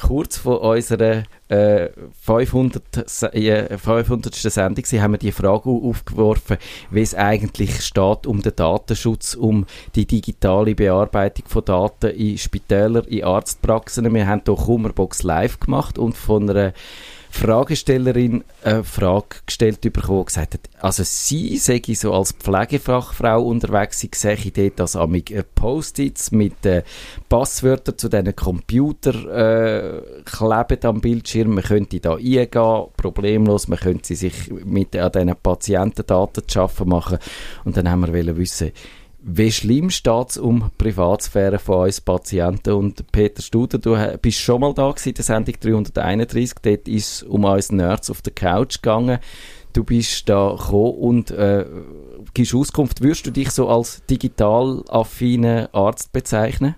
kurz 0.00 0.36
vor 0.36 0.60
unserer 0.60 1.24
äh, 1.48 1.88
500. 2.20 3.34
Äh, 3.34 3.78
500. 3.78 4.34
Sendung 4.34 4.84
Sie 4.84 5.00
haben 5.00 5.12
wir 5.12 5.18
die 5.18 5.32
Frage 5.32 5.70
aufgeworfen, 5.70 6.58
wie 6.90 7.00
es 7.00 7.14
eigentlich 7.14 7.80
steht 7.80 8.26
um 8.26 8.42
den 8.42 8.54
Datenschutz, 8.54 9.34
um 9.34 9.64
die 9.94 10.06
digitale 10.06 10.74
Bearbeitung 10.74 11.46
von 11.48 11.64
Daten 11.64 12.10
in 12.10 12.36
Spitälern, 12.36 13.04
in 13.04 13.24
Arztpraxen. 13.24 14.12
Wir 14.12 14.26
haben 14.26 14.42
hier 14.44 14.54
Kummerbox 14.54 15.22
live 15.22 15.58
gemacht 15.58 15.98
und 15.98 16.16
von 16.16 16.50
einer 16.50 16.74
Fragestellerin 17.32 18.44
eine 18.62 18.84
Frage 18.84 19.36
gestellt 19.46 19.80
bekommen 19.80 20.26
gesagt 20.26 20.54
hat, 20.54 20.70
also 20.80 21.02
sie 21.02 21.56
sei 21.56 21.80
so 21.94 22.12
als 22.12 22.32
Pflegefachfrau 22.32 23.42
unterwegs, 23.42 24.00
sie 24.00 24.10
sehe 24.14 24.36
dort 24.36 24.80
als 24.80 24.96
amig 24.96 25.34
Post-its 25.54 26.30
mit 26.30 26.64
äh, 26.66 26.82
Passwörtern 27.28 27.96
zu 27.96 28.10
diesen 28.10 28.36
Computer 28.36 29.14
äh, 29.14 30.02
kleben 30.24 30.84
am 30.84 31.00
Bildschirm, 31.00 31.54
man 31.54 31.64
könnte 31.64 32.00
da 32.00 32.16
eingehen, 32.16 32.86
problemlos, 32.96 33.66
man 33.66 33.78
könnte 33.78 34.14
sich 34.14 34.50
mit 34.50 34.94
an 34.94 35.10
diesen 35.10 35.34
Patientendaten 35.42 36.46
zu 36.46 36.52
schaffen 36.52 36.88
machen. 36.88 37.18
Und 37.64 37.76
dann 37.76 37.90
haben 37.90 38.12
wir 38.12 38.36
wissen, 38.36 38.72
wie 39.24 39.52
schlimm 39.52 39.90
steht 39.90 40.30
es 40.30 40.36
um 40.36 40.70
Privatsphäre 40.78 41.58
von 41.58 41.86
uns 41.86 42.00
Patienten? 42.00 42.72
Und 42.72 43.10
Peter 43.12 43.40
Studer, 43.40 43.78
du 43.78 43.96
bist 44.20 44.38
schon 44.38 44.60
mal 44.60 44.74
da 44.74 44.90
gewesen, 44.90 45.14
der 45.14 45.24
Sendung 45.24 45.54
331. 45.60 46.54
Dort 46.62 46.88
ist 46.88 47.08
es 47.08 47.22
um 47.22 47.44
uns 47.44 47.70
Nerds 47.70 48.10
auf 48.10 48.22
der 48.22 48.32
Couch 48.32 48.82
gegangen. 48.82 49.18
Du 49.72 49.84
bist 49.84 50.28
da 50.28 50.56
gekommen 50.56 50.94
und 50.94 51.30
äh, 51.30 51.64
gibst 52.34 52.54
Auskunft. 52.54 53.00
Würdest 53.00 53.26
du 53.26 53.30
dich 53.30 53.50
so 53.50 53.68
als 53.68 54.04
digital 54.06 54.82
affinen 54.88 55.68
Arzt 55.72 56.12
bezeichnen? 56.12 56.74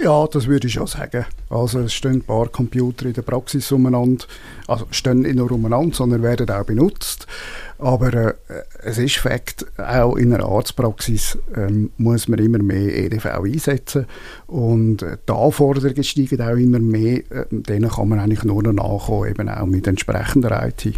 Ja, 0.00 0.26
das 0.26 0.48
würde 0.48 0.66
ich 0.66 0.72
schon 0.72 0.88
sagen. 0.88 1.24
Also 1.48 1.80
es 1.80 1.92
stehen 1.92 2.14
ein 2.14 2.22
paar 2.22 2.48
Computer 2.48 3.06
in 3.06 3.12
der 3.12 3.22
Praxis 3.22 3.70
umeinander, 3.70 4.24
also 4.66 4.86
stehen 4.90 5.20
nicht 5.20 5.36
nur 5.36 5.52
umeinander, 5.52 5.94
sondern 5.94 6.22
werden 6.22 6.50
auch 6.50 6.64
benutzt. 6.64 7.28
Aber 7.78 8.12
äh, 8.12 8.34
es 8.82 8.98
ist 8.98 9.18
Fakt, 9.18 9.66
auch 9.78 10.16
in 10.16 10.34
einer 10.34 10.46
Arztpraxis 10.46 11.38
ähm, 11.54 11.92
muss 11.96 12.26
man 12.26 12.40
immer 12.40 12.58
mehr 12.58 12.96
EDV 12.96 13.26
einsetzen 13.26 14.06
und 14.48 15.02
äh, 15.02 15.16
die 15.28 15.32
Anforderungen 15.32 16.02
steigen 16.02 16.40
auch 16.40 16.56
immer 16.56 16.80
mehr. 16.80 17.18
Äh, 17.30 17.46
denen 17.50 17.90
kann 17.90 18.08
man 18.08 18.18
eigentlich 18.18 18.42
nur 18.42 18.64
noch 18.64 18.72
nachkommen, 18.72 19.30
eben 19.30 19.48
auch 19.48 19.66
mit 19.66 19.86
entsprechender 19.86 20.66
IT. 20.66 20.94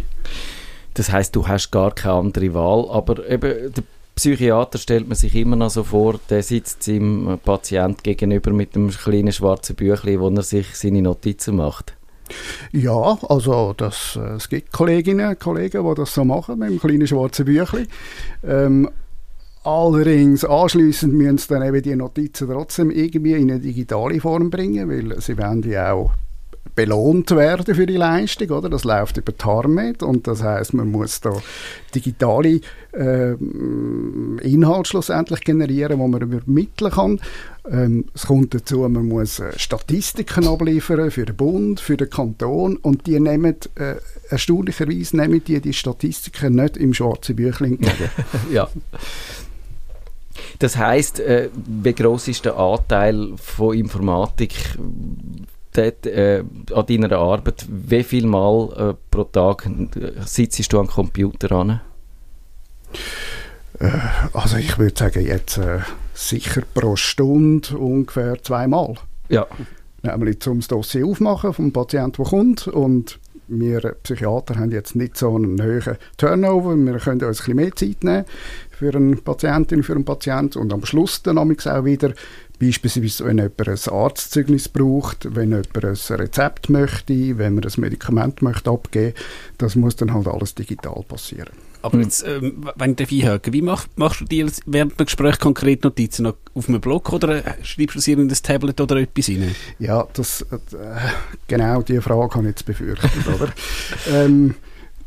Das 0.95 1.11
heißt, 1.11 1.35
du 1.35 1.47
hast 1.47 1.71
gar 1.71 1.93
keine 1.93 2.15
andere 2.15 2.53
Wahl, 2.55 2.89
aber 2.89 3.29
eben 3.29 3.73
der 3.73 3.83
Psychiater 4.17 4.79
stellt 4.79 5.07
man 5.07 5.15
sich 5.15 5.35
immer 5.35 5.55
noch 5.55 5.69
so 5.69 5.83
vor, 5.83 6.19
der 6.27 6.41
sitzt 6.41 6.81
seinem 6.81 7.37
Patient 7.45 8.03
gegenüber 8.03 8.51
mit 8.51 8.75
einem 8.75 8.89
kleinen 8.89 9.31
schwarzen 9.31 9.75
Büchlein, 9.75 10.19
wo 10.19 10.29
er 10.29 10.41
sich 10.41 10.75
seine 10.75 11.03
Notizen 11.03 11.57
macht. 11.57 11.95
Ja, 12.71 13.19
also 13.29 13.73
das, 13.77 14.17
äh, 14.19 14.35
es 14.35 14.49
gibt 14.49 14.73
Kolleginnen 14.73 15.29
und 15.29 15.39
Kollegen, 15.39 15.87
die 15.87 15.95
das 15.95 16.15
so 16.15 16.25
machen, 16.25 16.57
mit 16.57 16.67
einem 16.67 16.79
kleinen 16.79 17.05
schwarzen 17.05 17.45
Büchlein. 17.45 17.87
Ähm, 18.43 18.89
allerdings 19.63 20.43
anschließend 20.43 21.13
müssen 21.13 21.37
sie 21.37 21.47
dann 21.49 21.61
eben 21.61 21.83
die 21.83 21.95
Notizen 21.95 22.49
trotzdem 22.49 22.89
irgendwie 22.89 23.33
in 23.33 23.51
eine 23.51 23.59
digitale 23.59 24.19
Form 24.19 24.49
bringen, 24.49 24.89
weil 24.89 25.21
sie 25.21 25.37
wollen 25.37 25.61
ja 25.61 25.93
auch 25.93 26.11
belohnt 26.77 27.31
werden 27.31 27.73
für 27.73 27.87
die 27.87 27.97
Leistung, 27.97 28.51
oder? 28.51 28.69
Das 28.69 28.83
läuft 28.83 29.17
über 29.17 29.35
Tarmet 29.35 30.03
und 30.03 30.27
das 30.27 30.43
heißt, 30.43 30.75
man 30.75 30.91
muss 30.91 31.19
da 31.19 31.33
digitale 31.95 32.61
äh, 32.93 33.33
Inhalte 33.33 34.89
schlussendlich 34.89 35.41
generieren, 35.41 35.97
wo 35.97 36.07
man 36.07 36.21
übermitteln 36.21 36.91
kann. 36.91 37.19
Ähm, 37.69 38.05
es 38.13 38.27
kommt 38.27 38.53
dazu, 38.53 38.87
man 38.87 39.07
muss 39.07 39.39
äh, 39.39 39.57
Statistiken 39.57 40.47
abliefern 40.47 41.09
für 41.09 41.25
den 41.25 41.35
Bund, 41.35 41.79
für 41.79 41.97
den 41.97 42.11
Kanton 42.11 42.77
und 42.77 43.07
die 43.07 43.19
nehmen 43.19 43.55
äh, 43.73 43.95
erstaunlicherweise 44.29 45.17
nehmen 45.17 45.43
die 45.43 45.59
die 45.59 45.73
Statistiken 45.73 46.55
nicht 46.55 46.77
im 46.77 46.93
schwarzen 46.93 47.35
Büchlein 47.35 47.79
ja. 48.51 48.69
Das 50.59 50.77
heißt, 50.77 51.21
äh, 51.21 51.49
wie 51.65 51.93
groß 51.93 52.27
ist 52.27 52.45
der 52.45 52.55
Anteil 52.57 53.33
von 53.37 53.75
Informatik 53.75 54.77
dort, 55.77 56.05
äh, 56.05 56.43
an 56.73 56.85
deiner 56.85 57.11
Arbeit, 57.13 57.65
wie 57.69 58.03
viel 58.03 58.25
Mal 58.25 58.69
äh, 58.91 58.93
pro 59.11 59.23
Tag 59.25 59.65
äh, 59.65 60.11
sitzt 60.25 60.71
du 60.71 60.79
am 60.79 60.87
Computer 60.87 61.51
an? 61.53 61.81
Äh, 63.79 63.89
also 64.33 64.57
ich 64.57 64.77
würde 64.77 64.97
sagen, 64.97 65.25
jetzt 65.25 65.57
äh, 65.57 65.79
sicher 66.13 66.63
pro 66.73 66.95
Stunde 66.95 67.77
ungefähr 67.77 68.41
zweimal. 68.41 68.95
Ja. 69.29 69.45
Nämlich 70.03 70.39
zum 70.39 70.59
das 70.59 70.67
Dossier 70.67 71.05
aufmachen 71.05 71.53
vom 71.53 71.71
Patienten, 71.71 72.23
der 72.23 72.25
kommt 72.25 72.67
und 72.67 73.19
wir 73.47 73.79
Psychiater 74.03 74.55
haben 74.55 74.71
jetzt 74.71 74.95
nicht 74.95 75.17
so 75.17 75.35
einen 75.35 75.61
hohen 75.61 75.97
Turnover, 76.17 76.75
wir 76.75 76.97
können 76.97 77.23
uns 77.23 77.23
ein 77.23 77.29
bisschen 77.29 77.55
mehr 77.55 77.75
Zeit 77.75 78.03
nehmen 78.03 78.25
für 78.71 78.93
eine 78.93 79.15
Patientin, 79.15 79.83
für 79.83 79.93
einen 79.93 80.05
Patienten 80.05 80.59
und 80.59 80.73
am 80.73 80.85
Schluss 80.85 81.23
dann 81.23 81.37
auch 81.37 81.47
wieder 81.85 82.13
Beispielsweise, 82.59 83.25
wenn 83.25 83.37
jemand 83.37 83.67
ein 83.67 83.93
Arztzeugnis 83.93 84.69
braucht, 84.69 85.35
wenn 85.35 85.49
jemand 85.51 85.75
ein 85.75 86.15
Rezept 86.17 86.69
möchte, 86.69 87.37
wenn 87.37 87.55
man 87.55 87.63
ein 87.63 87.71
Medikament 87.77 88.41
möchte 88.41 88.69
abgeben 88.69 89.13
das 89.57 89.75
muss 89.75 89.95
dann 89.95 90.13
halt 90.13 90.27
alles 90.27 90.55
digital 90.55 91.03
passieren. 91.07 91.53
Aber 91.81 91.99
jetzt, 91.99 92.25
ähm, 92.27 92.65
wenn 92.75 92.95
ich 92.97 93.23
einhake, 93.23 93.53
wie 93.53 93.61
mach, 93.61 93.87
machst 93.95 94.21
du 94.21 94.25
dir 94.25 94.51
während 94.65 94.99
dem 94.99 95.05
Gespräch 95.05 95.39
konkret 95.39 95.83
Notizen 95.83 96.23
noch 96.23 96.35
auf 96.53 96.67
einem 96.67 96.81
Blog 96.81 97.13
oder 97.13 97.43
schreibst 97.63 97.95
du 97.95 97.99
sie 97.99 98.13
in 98.13 98.27
das 98.27 98.41
Tablet 98.41 98.81
oder 98.81 98.97
etwas 98.97 99.29
rein? 99.29 99.55
Ja, 99.79 100.07
das, 100.13 100.41
äh, 100.41 100.57
genau 101.47 101.81
diese 101.83 102.01
Frage 102.01 102.35
habe 102.35 102.43
ich 102.43 102.49
jetzt 102.49 102.65
befürchtet, 102.65 103.27
oder? 103.27 103.53
ähm, 104.11 104.55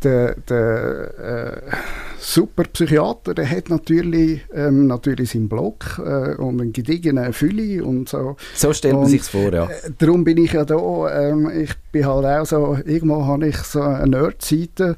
der, 0.02 0.35
der 0.49 1.19
äh, 1.19 1.76
super 2.19 2.64
Psychiater, 2.64 3.35
der 3.35 3.49
hat 3.49 3.71
natürlich, 3.71 4.42
ähm, 4.54 4.87
natürlich 4.87 5.30
seinen 5.30 5.49
Blog 5.49 5.99
äh, 5.99 6.35
und 6.35 6.61
einen 6.61 6.73
gediegenen 6.73 7.33
Fülle 7.33 7.85
und 7.85 8.09
so. 8.09 8.37
So 8.54 8.73
stellt 8.73 8.95
man 8.95 9.07
sich 9.07 9.23
vor, 9.23 9.52
ja. 9.52 9.66
Äh, 9.66 9.90
darum 9.99 10.25
bin 10.25 10.38
ich 10.38 10.52
ja 10.52 10.64
da. 10.64 10.76
Ähm, 10.76 11.50
ich 11.50 11.71
bin 11.92 12.07
halt 12.07 12.26
auch 12.26 12.47
so, 12.47 12.78
irgendwo 12.85 13.26
habe 13.26 13.49
ich 13.49 13.57
so 13.59 13.80
eine 13.80 14.09
Nerd-Seite. 14.09 14.97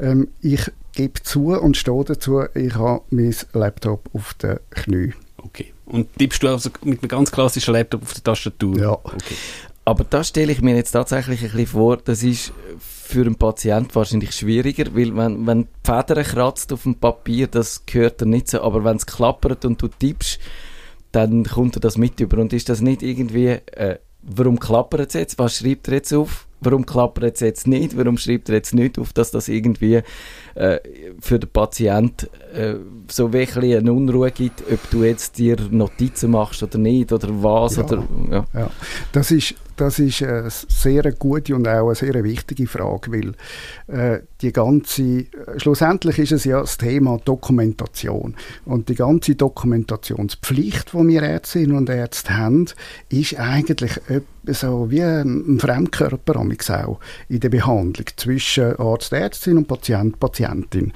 Ähm, 0.00 0.28
ich 0.40 0.70
gebe 0.92 1.22
zu 1.22 1.48
und 1.48 1.76
stehe 1.76 2.04
dazu, 2.04 2.42
ich 2.54 2.74
habe 2.74 3.02
mein 3.10 3.34
Laptop 3.52 4.08
auf 4.12 4.34
den 4.34 4.58
Knie. 4.70 5.12
Okay. 5.38 5.72
Und 5.86 6.12
tippst 6.18 6.42
du 6.42 6.48
also 6.48 6.70
mit 6.84 7.02
einem 7.02 7.08
ganz 7.08 7.30
klassischen 7.30 7.72
Laptop 7.72 8.02
auf 8.02 8.12
der 8.14 8.24
Tastatur? 8.24 8.78
Ja. 8.78 8.92
Okay. 8.92 9.36
Aber 9.84 10.04
das 10.04 10.28
stelle 10.28 10.52
ich 10.52 10.60
mir 10.60 10.76
jetzt 10.76 10.90
tatsächlich 10.90 11.40
ein 11.42 11.50
bisschen 11.50 11.66
vor, 11.66 11.96
das 11.96 12.22
ist 12.22 12.52
für 13.08 13.22
einen 13.22 13.36
Patienten 13.36 13.94
wahrscheinlich 13.94 14.32
schwieriger, 14.32 14.94
weil 14.94 15.16
wenn, 15.16 15.46
wenn 15.46 15.62
die 15.62 15.68
Feder 15.82 16.22
kratzt 16.22 16.74
auf 16.74 16.82
dem 16.82 16.96
Papier, 16.96 17.46
das 17.46 17.86
gehört 17.86 18.20
er 18.20 18.26
nicht 18.26 18.48
so, 18.48 18.60
aber 18.60 18.84
wenn 18.84 18.98
es 18.98 19.06
klappert 19.06 19.64
und 19.64 19.80
du 19.80 19.88
tippst, 19.88 20.38
dann 21.10 21.44
kommt 21.44 21.78
er 21.78 21.80
das 21.80 21.96
mit 21.96 22.20
über. 22.20 22.36
Und 22.36 22.52
ist 22.52 22.68
das 22.68 22.82
nicht 22.82 23.02
irgendwie, 23.02 23.60
äh, 23.72 23.96
warum 24.20 24.60
klappert 24.60 25.08
es 25.08 25.14
jetzt? 25.14 25.38
Was 25.38 25.56
schreibt 25.56 25.88
er 25.88 25.94
jetzt 25.94 26.12
auf? 26.12 26.46
Warum 26.60 26.84
klappert 26.84 27.36
es 27.36 27.40
jetzt 27.40 27.66
nicht? 27.66 27.96
Warum 27.96 28.18
schreibt 28.18 28.50
er 28.50 28.56
jetzt 28.56 28.74
nicht 28.74 28.98
auf, 28.98 29.14
dass 29.14 29.30
das 29.30 29.48
irgendwie 29.48 30.02
äh, 30.54 30.78
für 31.18 31.38
den 31.38 31.48
Patient 31.48 32.28
äh, 32.52 32.74
so 33.10 33.32
wirklich 33.32 33.74
eine 33.74 33.90
Unruhe 33.90 34.30
gibt, 34.32 34.62
ob 34.70 34.90
du 34.90 35.04
jetzt 35.04 35.38
dir 35.38 35.56
Notizen 35.70 36.32
machst 36.32 36.62
oder 36.62 36.76
nicht 36.76 37.10
oder 37.10 37.28
was? 37.42 37.76
Ja, 37.76 37.84
oder, 37.84 38.06
ja. 38.30 38.44
ja. 38.52 38.70
Das 39.12 39.30
ist 39.30 39.54
das 39.80 39.98
ist 39.98 40.22
eine 40.22 40.50
sehr 40.50 41.12
gute 41.12 41.54
und 41.54 41.66
auch 41.66 41.86
eine 41.86 41.94
sehr 41.94 42.22
wichtige 42.24 42.66
Frage, 42.66 43.12
weil 43.12 43.34
äh, 43.86 44.20
die 44.40 44.52
ganze, 44.52 45.26
schlussendlich 45.56 46.18
ist 46.18 46.32
es 46.32 46.44
ja 46.44 46.60
das 46.60 46.78
Thema 46.78 47.18
Dokumentation. 47.24 48.34
Und 48.64 48.88
die 48.88 48.94
ganze 48.94 49.34
Dokumentationspflicht, 49.34 50.92
die 50.92 51.08
wir 51.08 51.22
Ärztinnen 51.22 51.76
und 51.76 51.88
Ärzte 51.88 52.36
haben, 52.36 52.66
ist 53.08 53.38
eigentlich 53.38 54.00
so 54.46 54.90
wie 54.90 55.02
ein 55.02 55.58
Fremdkörper 55.60 56.36
auch 56.40 57.00
in 57.28 57.40
der 57.40 57.48
Behandlung 57.48 58.06
zwischen 58.16 58.76
Arzt, 58.76 59.12
Ärztin 59.12 59.58
und 59.58 59.68
Patient, 59.68 60.18
Patientin. 60.18 60.92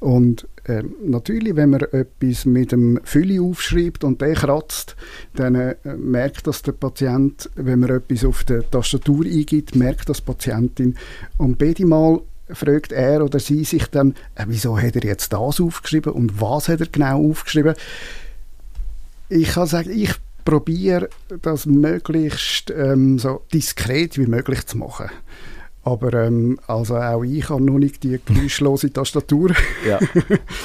Und 0.00 0.46
äh, 0.64 0.82
natürlich, 1.02 1.56
wenn 1.56 1.70
man 1.70 1.80
etwas 1.80 2.46
mit 2.46 2.72
dem 2.72 3.00
Fülle 3.04 3.42
aufschreibt 3.42 4.04
und 4.04 4.20
der 4.20 4.34
kratzt, 4.34 4.96
dann 5.34 5.54
äh, 5.54 5.76
merkt 5.96 6.46
das 6.46 6.62
der 6.62 6.72
Patient, 6.72 7.50
wenn 7.54 7.80
man 7.80 7.90
etwas 7.90 8.24
auf 8.24 8.44
der 8.44 8.68
Tastatur 8.70 9.26
eingibt, 9.26 9.76
merkt 9.76 10.08
das 10.08 10.18
die 10.18 10.24
Patientin. 10.24 10.96
Und 11.36 11.58
beide 11.58 11.84
Mal 11.84 12.20
fragt 12.48 12.92
er 12.92 13.24
oder 13.24 13.38
sie 13.38 13.64
sich 13.64 13.86
dann, 13.86 14.14
äh, 14.34 14.44
wieso 14.48 14.78
hat 14.78 14.96
er 14.96 15.04
jetzt 15.04 15.32
das 15.32 15.60
aufgeschrieben 15.60 16.12
und 16.12 16.40
was 16.40 16.68
hat 16.68 16.80
er 16.80 16.86
genau 16.86 17.30
aufgeschrieben? 17.30 17.74
Ich 19.28 19.52
kann 19.52 19.66
sagen, 19.66 19.90
ich 19.90 20.14
probiere 20.44 21.08
das 21.42 21.66
möglichst 21.66 22.70
ähm, 22.70 23.18
so 23.18 23.42
diskret 23.52 24.18
wie 24.18 24.26
möglich 24.26 24.66
zu 24.66 24.78
machen. 24.78 25.10
Aber 25.84 26.14
ähm, 26.14 26.58
also 26.66 26.96
auch 26.96 27.22
ich 27.22 27.48
habe 27.48 27.62
noch 27.62 27.78
nicht 27.78 28.02
die 28.02 28.18
geräuschlose 28.24 28.92
Tastatur. 28.92 29.50
Ja. 29.86 29.98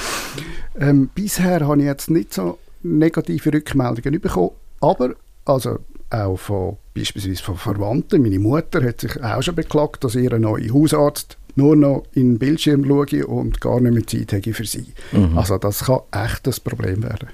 ähm, 0.80 1.10
bisher 1.14 1.66
habe 1.66 1.78
ich 1.78 1.84
jetzt 1.84 2.10
nicht 2.10 2.32
so 2.32 2.58
negative 2.82 3.52
Rückmeldungen 3.52 4.20
bekommen, 4.20 4.52
aber 4.80 5.14
also 5.44 5.78
auch 6.08 6.36
von 6.36 6.76
beispielsweise 6.94 7.42
von 7.42 7.56
Verwandten. 7.56 8.22
Meine 8.22 8.38
Mutter 8.38 8.82
hat 8.82 9.00
sich 9.00 9.22
auch 9.22 9.42
schon 9.42 9.54
beklagt, 9.54 10.04
dass 10.04 10.14
ihr 10.14 10.38
neuer 10.38 10.72
Hausarzt 10.72 11.36
nur 11.54 11.76
noch 11.76 12.04
in 12.14 12.32
den 12.32 12.38
Bildschirm 12.38 12.84
schaue 12.86 13.26
und 13.26 13.60
gar 13.60 13.80
nicht 13.80 13.92
mehr 13.92 14.06
Zeit 14.06 14.32
habe 14.32 14.54
für 14.54 14.64
sie. 14.64 14.86
Mhm. 15.12 15.36
Also 15.36 15.58
das 15.58 15.84
kann 15.84 16.00
echt 16.12 16.46
ein 16.46 16.54
Problem 16.64 17.02
werden. 17.02 17.28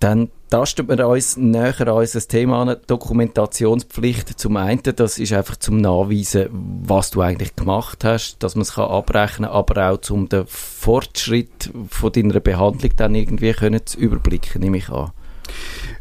Dann 0.00 0.30
tastet 0.50 0.88
wir 0.88 1.08
uns 1.08 1.36
näher 1.36 1.80
an 1.80 1.88
unser 1.88 2.20
Thema 2.20 2.62
an, 2.62 2.76
Dokumentationspflicht. 2.86 4.38
Zum 4.38 4.56
einen, 4.56 4.82
das 4.82 5.18
ist 5.18 5.32
einfach 5.32 5.56
zum 5.56 5.78
Nachweisen, 5.78 6.48
was 6.52 7.10
du 7.10 7.22
eigentlich 7.22 7.56
gemacht 7.56 8.04
hast, 8.04 8.42
dass 8.42 8.54
man 8.54 8.62
es 8.62 8.74
kann 8.74 8.90
abrechnen 8.90 9.48
kann, 9.48 9.56
aber 9.56 9.90
auch 9.90 10.00
zum 10.00 10.28
den 10.28 10.46
Fortschritt 10.46 11.70
von 11.88 12.12
deiner 12.12 12.40
Behandlung 12.40 12.92
dann 12.96 13.14
irgendwie 13.14 13.52
können 13.52 13.84
zu 13.84 13.98
überblicken, 13.98 14.60
nehme 14.60 14.78
ich 14.78 14.88
an. 14.90 15.12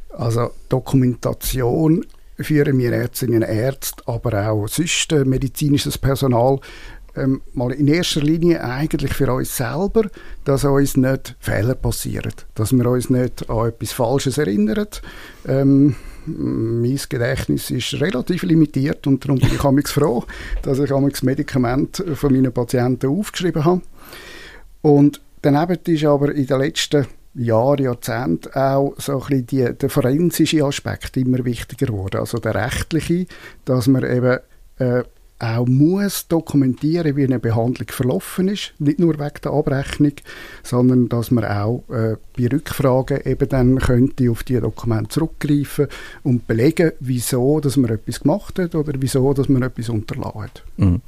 Also 0.09 0.51
Dokumentation 0.69 2.05
führen 2.37 2.77
wir 2.77 2.91
Ärztinnen 2.91 3.43
und 3.43 3.49
Ärzte, 3.49 4.03
aber 4.07 4.49
auch 4.49 4.67
sonst 4.67 5.11
medizinisches 5.11 5.97
Personal 5.97 6.59
ähm, 7.15 7.41
mal 7.53 7.71
in 7.71 7.87
erster 7.87 8.21
Linie 8.21 8.63
eigentlich 8.63 9.13
für 9.13 9.31
uns 9.31 9.55
selber, 9.55 10.09
dass 10.43 10.63
uns 10.63 10.97
nicht 10.97 11.35
Fehler 11.39 11.75
passieren, 11.75 12.33
dass 12.55 12.71
wir 12.71 12.85
uns 12.85 13.09
nicht 13.09 13.49
an 13.49 13.69
etwas 13.69 13.91
Falsches 13.91 14.37
erinnern. 14.37 14.87
Ähm, 15.47 15.95
mein 16.25 16.99
Gedächtnis 17.09 17.69
ist 17.69 17.93
relativ 18.01 18.43
limitiert 18.43 19.05
und 19.07 19.23
darum 19.23 19.39
bin 19.39 19.53
ich 19.53 19.63
amigs 19.63 19.91
froh, 19.91 20.23
dass 20.63 20.79
ich 20.79 20.91
amigs 20.91 21.23
Medikament 21.23 22.03
von 22.15 22.33
meinen 22.33 22.51
Patienten 22.51 23.09
aufgeschrieben 23.09 23.63
habe. 23.63 23.81
Und 24.81 25.21
daneben 25.41 25.79
ist 25.85 26.05
aber 26.05 26.33
in 26.33 26.47
den 26.47 26.59
letzten 26.59 27.05
Jahren, 27.35 27.83
Jahrzehnten 27.83 28.53
auch 28.53 28.95
so 28.97 29.13
ein 29.13 29.19
bisschen 29.19 29.47
die, 29.47 29.73
der 29.77 29.89
forensische 29.89 30.63
Aspekt 30.63 31.17
immer 31.17 31.43
wichtiger 31.43 31.87
geworden. 31.87 32.19
Also 32.19 32.37
der 32.37 32.55
rechtliche, 32.55 33.25
dass 33.65 33.87
man 33.87 34.03
eben 34.03 34.39
äh, 34.79 35.03
auch 35.37 35.65
muss 35.67 36.27
dokumentieren, 36.29 37.17
wie 37.17 37.25
eine 37.25 37.39
Behandlung 37.39 37.89
verlaufen 37.89 38.47
ist, 38.47 38.73
nicht 38.79 38.99
nur 38.99 39.19
wegen 39.19 39.41
der 39.43 39.51
Abrechnung, 39.51 40.13
sondern 40.63 41.09
dass 41.09 41.29
man 41.29 41.43
auch 41.43 41.83
äh, 41.89 42.15
bei 42.37 42.47
Rückfragen 42.47 43.19
eben 43.25 43.49
dann 43.49 43.79
könnte 43.79 44.31
auf 44.31 44.43
die 44.43 44.59
Dokumente 44.59 45.09
zurückgreifen 45.09 45.87
und 46.23 46.47
belegen, 46.47 46.93
wieso, 47.01 47.59
dass 47.59 47.75
man 47.75 47.91
etwas 47.91 48.21
gemacht 48.21 48.59
hat 48.59 48.75
oder 48.75 48.93
wieso, 48.97 49.33
dass 49.33 49.49
man 49.49 49.63
etwas 49.63 49.89
unterlassen 49.89 50.41
hat. 50.41 50.63
Mhm. 50.77 51.01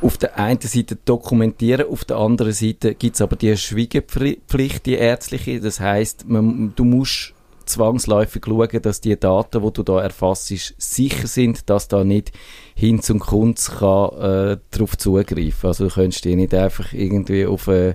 Auf 0.00 0.16
der 0.16 0.38
einen 0.38 0.60
Seite 0.60 0.96
dokumentieren, 1.04 1.86
auf 1.90 2.06
der 2.06 2.16
anderen 2.16 2.52
Seite 2.52 2.94
gibt 2.94 3.16
es 3.16 3.20
aber 3.20 3.36
die 3.36 3.56
Schwiegepflicht, 3.56 4.86
die 4.86 4.94
ärztliche, 4.94 5.60
das 5.60 5.80
heißt, 5.80 6.24
du 6.26 6.84
musst 6.84 7.34
zwangsläufig 7.66 8.44
schauen, 8.46 8.82
dass 8.82 9.00
die 9.00 9.18
Daten, 9.18 9.62
die 9.62 9.72
du 9.72 9.82
da 9.82 10.00
erfasst, 10.00 10.46
sicher 10.78 11.26
sind, 11.26 11.68
dass 11.68 11.88
da 11.88 12.04
nicht 12.04 12.32
hin 12.74 13.02
zum 13.02 13.18
Kunst 13.18 13.78
kann 13.78 14.10
äh, 14.18 14.58
darauf 14.70 14.96
zugreifen. 14.96 15.68
Also 15.68 15.88
du 15.88 15.94
könntest 15.94 16.24
die 16.24 16.36
nicht 16.36 16.54
einfach 16.54 16.92
irgendwie 16.92 17.46
auf, 17.46 17.68
äh, 17.68 17.94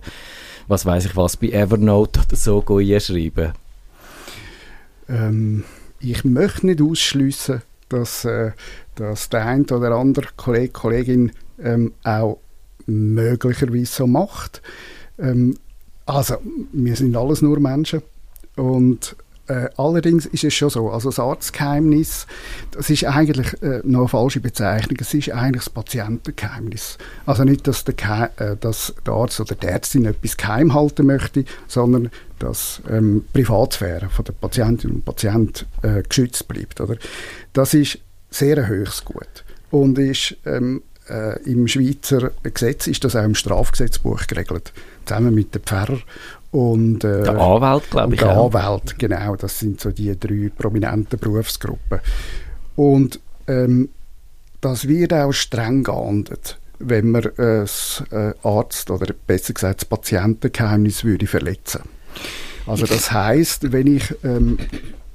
was 0.67 0.85
weiß 0.85 1.05
ich 1.05 1.15
was, 1.15 1.37
bei 1.37 1.49
Evernote 1.49 2.21
oder 2.21 2.35
so 2.35 2.63
einschreiben. 2.67 3.53
Ähm, 5.09 5.63
ich 5.99 6.23
möchte 6.23 6.67
nicht 6.67 6.81
ausschließen, 6.81 7.61
dass, 7.89 8.25
äh, 8.25 8.51
dass 8.95 9.29
der 9.29 9.45
eine 9.45 9.65
oder 9.65 9.91
andere 9.91 10.27
Kollege, 10.35 10.69
Kollegin 10.69 11.31
ähm, 11.61 11.93
auch 12.03 12.39
möglicherweise 12.87 13.85
so 13.85 14.07
macht. 14.07 14.61
Ähm, 15.19 15.57
also, 16.05 16.35
wir 16.71 16.95
sind 16.95 17.15
alles 17.15 17.41
nur 17.41 17.59
Menschen 17.59 18.01
und 18.55 19.15
äh, 19.51 19.69
allerdings 19.75 20.25
ist 20.27 20.45
es 20.45 20.53
schon 20.53 20.69
so, 20.69 20.89
also 20.89 21.09
das 21.09 21.19
Arztgeheimnis, 21.19 22.25
das 22.71 22.89
ist 22.89 23.03
eigentlich 23.03 23.61
äh, 23.61 23.81
noch 23.83 23.99
eine 23.99 24.07
falsche 24.07 24.39
Bezeichnung, 24.39 24.97
es 25.01 25.13
ist 25.13 25.29
eigentlich 25.31 25.65
das 25.65 25.69
Patientengeheimnis. 25.69 26.97
Also 27.25 27.43
nicht, 27.43 27.67
dass 27.67 27.83
der, 27.83 28.31
äh, 28.37 28.55
dass 28.55 28.93
der 29.05 29.13
Arzt 29.13 29.41
oder 29.41 29.55
die 29.55 29.67
Ärztin 29.67 30.05
etwas 30.05 30.37
geheim 30.37 30.73
halten 30.73 31.05
möchte, 31.05 31.43
sondern 31.67 32.09
dass 32.39 32.81
ähm, 32.89 33.25
Privatsphäre 33.33 34.09
von 34.09 34.23
der 34.23 34.33
Patientin 34.33 34.91
und 34.91 35.05
Patient 35.05 35.65
äh, 35.81 36.01
geschützt 36.01 36.47
bleibt. 36.47 36.79
Oder? 36.79 36.95
Das 37.51 37.73
ist 37.73 37.99
sehr 38.29 38.57
ein 38.57 38.67
höchstes 38.67 39.03
Gut 39.03 39.43
und 39.69 39.99
ist 39.99 40.37
ähm, 40.45 40.81
äh, 41.09 41.41
im 41.43 41.67
Schweizer 41.67 42.31
Gesetz 42.43 42.87
ist 42.87 43.03
das 43.03 43.17
auch 43.17 43.25
im 43.25 43.35
Strafgesetzbuch 43.35 44.27
geregelt, 44.27 44.71
zusammen 45.05 45.35
mit 45.35 45.53
dem 45.53 45.63
Pfarrer 45.63 45.99
und, 46.51 47.05
äh, 47.05 47.23
der 47.23 47.39
Anwalt, 47.39 47.89
glaube 47.89 48.13
ich. 48.13 48.19
Der 48.19 48.37
auch. 48.37 48.53
Anwalt, 48.53 48.99
genau. 48.99 49.35
Das 49.37 49.59
sind 49.59 49.79
so 49.79 49.91
die 49.91 50.17
drei 50.19 50.51
prominenten 50.55 51.17
Berufsgruppen. 51.17 51.99
Und 52.75 53.19
ähm, 53.47 53.89
das 54.59 54.87
wird 54.87 55.13
auch 55.13 55.31
streng 55.31 55.83
geahndet, 55.83 56.59
wenn 56.79 57.11
man 57.11 57.27
das 57.37 58.03
äh, 58.11 58.33
Arzt 58.43 58.91
oder 58.91 59.13
besser 59.25 59.53
gesagt 59.53 59.81
das 59.81 59.85
Patientengeheimnis 59.85 61.03
würde 61.03 61.25
verletzen. 61.25 61.83
Also 62.67 62.85
das 62.85 63.11
heißt, 63.11 63.71
wenn 63.71 63.87
ich 63.87 64.13
ähm, 64.23 64.57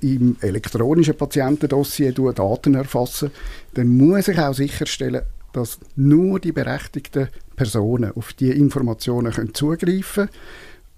im 0.00 0.36
elektronischen 0.40 1.16
Patientendossier 1.16 2.12
Daten 2.12 2.74
erfasse, 2.74 3.30
dann 3.74 3.88
muss 3.88 4.28
ich 4.28 4.38
auch 4.38 4.54
sicherstellen, 4.54 5.22
dass 5.52 5.78
nur 5.96 6.40
die 6.40 6.52
berechtigten 6.52 7.28
Personen 7.54 8.12
auf 8.14 8.32
diese 8.32 8.54
Informationen 8.54 9.32
können 9.32 9.54
zugreifen 9.54 10.26
können 10.26 10.30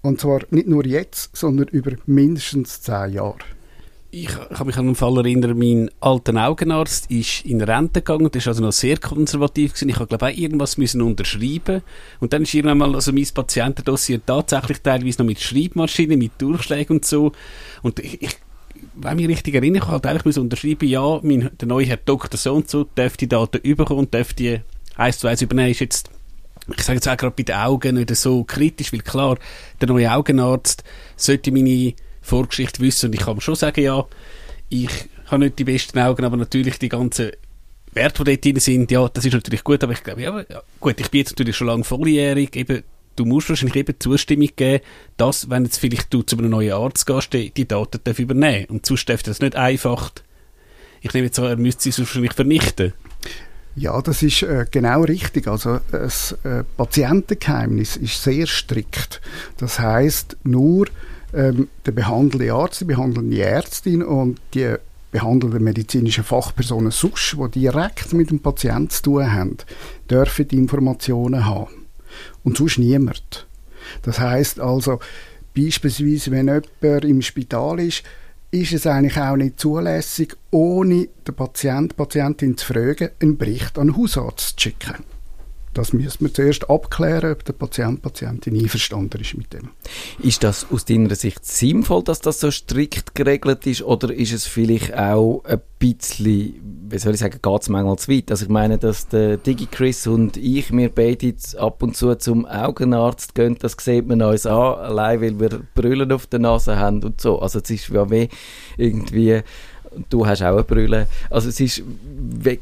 und 0.01 0.19
zwar 0.19 0.41
nicht 0.49 0.67
nur 0.67 0.85
jetzt, 0.85 1.35
sondern 1.35 1.67
über 1.67 1.91
mindestens 2.05 2.81
zehn 2.81 3.13
Jahre. 3.13 3.37
Ich 4.11 4.27
kann 4.27 4.65
mich 4.65 4.75
an 4.77 4.87
einen 4.87 4.95
Fall 4.95 5.17
erinnern, 5.17 5.55
mein 5.55 5.91
alter 5.99 6.33
Augenarzt 6.35 7.11
ist 7.11 7.45
in 7.45 7.61
Rente 7.61 8.01
gegangen, 8.01 8.31
der 8.31 8.41
war 8.41 8.47
also 8.47 8.63
noch 8.63 8.71
sehr 8.71 8.97
konservativ 8.97 9.73
gewesen. 9.73 9.89
Ich 9.89 9.95
glaube 9.95 10.25
auch 10.25 10.35
irgendwas 10.35 10.79
müssen 10.79 11.03
unterschreiben 11.03 11.83
und 12.19 12.33
dann 12.33 12.41
ist 12.41 12.53
irgendwann 12.55 12.79
mal 12.79 12.95
also 12.95 13.13
mein 13.13 13.27
Patientendossier 13.31 14.25
tatsächlich 14.25 14.81
teilweise 14.81 15.19
noch 15.19 15.27
mit 15.27 15.39
Schreibmaschinen, 15.39 16.17
mit 16.17 16.31
Durchschlägen 16.39 16.97
und 16.97 17.05
so 17.05 17.33
und 17.83 17.99
ich, 17.99 18.21
ich 18.23 18.37
wenn 18.95 19.17
mich 19.17 19.27
richtig 19.27 19.55
erinnere, 19.55 19.83
ich 19.83 19.91
habe 19.91 20.09
eigentlich 20.09 20.25
müssen 20.25 20.41
unterschreiben, 20.41 20.87
ja, 20.87 21.19
mein, 21.21 21.49
der 21.59 21.67
neue 21.67 21.85
Herr 21.85 21.97
Doktor 21.97 22.37
so 22.37 22.53
und 22.53 22.69
so 22.69 22.85
darf 22.95 23.17
die 23.17 23.27
Daten 23.27 23.57
überkommen 23.57 24.05
und 24.05 24.39
die 24.39 24.59
eins 24.95 25.19
zu 25.19 25.27
eins 25.27 25.41
übernehmen, 25.41 25.71
ist 25.71 25.81
jetzt 25.81 26.09
ich 26.75 26.83
sage 26.83 26.97
jetzt 26.97 27.07
auch 27.07 27.17
gerade 27.17 27.35
bei 27.35 27.43
den 27.43 27.55
Augen 27.55 27.95
nicht 27.95 28.15
so 28.15 28.43
kritisch, 28.43 28.93
weil 28.93 29.01
klar, 29.01 29.37
der 29.79 29.87
neue 29.87 30.11
Augenarzt 30.11 30.83
sollte 31.15 31.51
meine 31.51 31.93
Vorgeschichte 32.21 32.81
wissen 32.81 33.07
und 33.07 33.13
ich 33.13 33.21
kann 33.21 33.41
schon 33.41 33.55
sagen, 33.55 33.81
ja, 33.81 34.05
ich 34.69 34.89
habe 35.27 35.43
nicht 35.43 35.59
die 35.59 35.63
besten 35.63 35.99
Augen, 35.99 36.23
aber 36.23 36.37
natürlich 36.37 36.79
die 36.79 36.89
ganzen 36.89 37.31
Werte, 37.93 38.23
die 38.23 38.31
dort 38.31 38.45
drin 38.45 38.59
sind, 38.59 38.91
ja, 38.91 39.07
das 39.09 39.25
ist 39.25 39.33
natürlich 39.33 39.63
gut, 39.63 39.83
aber 39.83 39.93
ich 39.93 40.03
glaube, 40.03 40.21
ja, 40.21 40.43
gut, 40.79 40.99
ich 40.99 41.09
bin 41.09 41.19
jetzt 41.19 41.31
natürlich 41.31 41.55
schon 41.55 41.67
lange 41.67 41.83
volljährig, 41.83 42.55
eben, 42.55 42.83
du 43.15 43.25
musst 43.25 43.49
wahrscheinlich 43.49 43.75
eben 43.75 43.99
Zustimmung 43.99 44.49
geben, 44.55 44.83
dass, 45.17 45.49
wenn 45.49 45.65
jetzt 45.65 45.77
vielleicht 45.77 46.13
du 46.13 46.21
zu 46.21 46.37
einem 46.37 46.51
neuen 46.51 46.73
Arzt 46.73 47.05
gehst, 47.05 47.33
die, 47.33 47.49
die 47.49 47.67
Daten 47.67 47.99
darf 48.03 48.19
übernehmen 48.19 48.65
und 48.65 48.85
sonst 48.85 49.09
darf 49.09 49.23
das 49.23 49.41
nicht 49.41 49.55
einfach, 49.55 50.11
ich 51.01 51.13
nehme 51.13 51.27
jetzt 51.27 51.39
an, 51.39 51.45
er 51.45 51.57
müsste 51.57 51.91
sie 51.91 51.97
wahrscheinlich 51.99 52.33
vernichten. 52.33 52.93
Ja, 53.79 54.01
das 54.01 54.23
ist 54.23 54.43
äh, 54.43 54.65
genau 54.69 55.03
richtig. 55.03 55.47
Also 55.47 55.79
das 55.89 56.33
äh, 56.43 56.65
Patientengeheimnis 56.75 57.95
ist 57.95 58.21
sehr 58.21 58.45
strikt. 58.45 59.21
Das 59.55 59.79
heißt, 59.79 60.35
nur 60.43 60.87
ähm, 61.33 61.69
der 61.85 61.93
behandelnde 61.93 62.53
Arzt, 62.53 62.81
die 62.81 62.85
behandelnde 62.85 63.41
Ärztin 63.41 64.03
und 64.03 64.41
die 64.53 64.75
behandelnden 65.11 65.63
medizinischen 65.63 66.25
Fachpersonen 66.25 66.91
sonst, 66.91 67.37
die 67.55 67.61
direkt 67.61 68.11
mit 68.11 68.31
dem 68.31 68.41
Patienten 68.41 68.89
zu 68.89 69.03
tun 69.03 69.31
haben, 69.31 69.57
dürfen 70.09 70.49
die 70.49 70.57
Informationen 70.57 71.45
haben. 71.45 71.85
Und 72.43 72.57
sonst 72.57 72.79
niemand. 72.79 73.47
Das 74.01 74.19
heißt 74.19 74.59
also, 74.59 74.99
beispielsweise, 75.55 76.31
wenn 76.31 76.47
jemand 76.47 77.05
im 77.05 77.21
Spital 77.21 77.79
ist, 77.79 78.03
ist 78.51 78.73
es 78.73 78.87
eigentlich 78.87 79.17
auch 79.17 79.35
nicht 79.35 79.59
zulässig, 79.59 80.35
ohne 80.51 81.07
den 81.27 81.35
Patient, 81.35 81.95
Patientin 81.95 82.57
zu 82.57 82.65
fragen, 82.73 83.09
einen 83.21 83.37
Bericht 83.37 83.77
an 83.77 83.87
den 83.87 83.97
Hausarzt 83.97 84.59
zu 84.59 84.69
schicken. 84.69 85.03
Das 85.73 85.93
müssen 85.93 86.25
wir 86.25 86.33
zuerst 86.33 86.69
abklären, 86.69 87.31
ob 87.31 87.45
der 87.45 87.53
Patient, 87.53 88.01
Patientin 88.01 88.59
einverstanden 88.59 89.21
ist 89.21 89.37
mit 89.37 89.53
dem. 89.53 89.69
Ist 90.21 90.43
das 90.43 90.65
aus 90.71 90.85
deiner 90.85 91.13
Sicht 91.15 91.45
sinnvoll, 91.45 92.03
dass 92.03 92.21
das 92.21 92.39
so 92.39 92.49
strikt 92.49 93.13
geregelt 93.13 93.67
ist, 93.67 93.83
oder 93.83 94.13
ist 94.13 94.33
es 94.33 94.45
vielleicht 94.45 94.95
auch 94.95 95.43
ein 95.45 95.61
bisschen, 95.77 96.55
wie 96.89 96.97
soll 96.97 97.13
ich 97.13 97.19
sagen, 97.19 97.39
geht 97.41 97.61
es 97.61 97.69
manchmal 97.69 97.97
zu 97.97 98.11
weit? 98.11 98.31
Also 98.31 98.45
ich 98.45 98.49
meine, 98.49 98.77
dass 98.77 99.07
der 99.07 99.37
DigiChris 99.37 100.07
und 100.07 100.37
ich, 100.37 100.71
wir 100.71 100.89
beide 100.89 101.35
ab 101.57 101.83
und 101.83 101.95
zu 101.95 102.15
zum 102.15 102.45
Augenarzt 102.45 103.35
gehen, 103.35 103.55
das 103.59 103.77
sieht 103.79 104.07
man 104.07 104.21
uns 104.21 104.45
an, 104.45 104.55
allein 104.55 105.21
weil 105.21 105.39
wir 105.39 105.61
Brüllen 105.75 106.11
auf 106.11 106.25
der 106.27 106.39
Nase 106.39 106.77
haben 106.77 107.03
und 107.03 107.21
so. 107.21 107.39
Also 107.39 107.59
es 107.59 107.69
ist 107.69 107.89
ja 107.89 108.09
wie 108.09 108.27
irgendwie 108.77 109.41
du 110.09 110.25
hast 110.25 110.41
auch 110.41 110.53
eine 110.53 110.63
Brille. 110.63 111.07
Also 111.29 111.49
es 111.49 111.59
ist, 111.59 111.83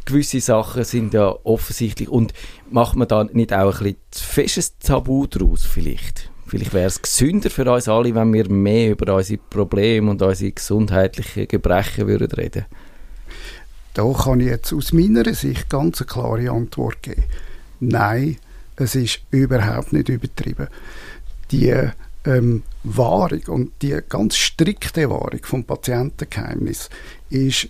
gewisse 0.06 0.41
Sachen 0.41 0.84
sind 0.84 1.13
ja 1.13 1.36
offensichtlich 1.43 2.10
und 2.10 2.34
macht 2.69 2.95
man 2.95 3.08
da 3.08 3.23
nicht 3.26 3.54
auch 3.54 3.80
ein 3.80 3.84
bisschen 3.84 3.97
zu 4.12 4.23
festes 4.23 4.78
Tabu 4.80 5.28
daraus 5.28 5.65
vielleicht? 5.65 6.30
Vielleicht 6.47 6.73
wäre 6.73 6.88
es 6.88 7.02
gesünder 7.02 7.50
für 7.50 7.69
uns 7.71 7.89
alle, 7.89 8.15
wenn 8.15 8.34
wir 8.34 8.50
mehr 8.50 8.91
über 8.91 9.15
unsere 9.15 9.39
Probleme 9.50 10.10
und 10.10 10.21
unsere 10.21 10.52
gesundheitlichen 10.52 11.47
Gebrechen 11.47 12.08
würden 12.08 12.32
reden 12.32 12.65
Da 13.93 14.10
kann 14.13 14.39
ich 14.39 14.47
jetzt 14.47 14.71
aus 14.71 14.93
meiner 14.93 15.34
Sicht 15.34 15.69
ganz 15.69 16.00
eine 16.00 16.08
klare 16.08 16.50
Antwort 16.50 17.04
geben. 17.04 17.23
Nein, 17.82 18.38
es 18.78 18.95
ist 18.95 19.19
überhaupt 19.30 19.91
nicht 19.91 20.08
übertrieben. 20.08 20.67
Die 21.52 21.89
ähm, 22.25 22.63
Wahrung 22.84 23.41
und 23.47 23.71
die 23.82 23.97
ganz 24.08 24.36
strikte 24.36 25.10
Wahrung 25.10 25.39
vom 25.43 25.63
Patientengeheimnis 25.63 26.89
ist 27.30 27.69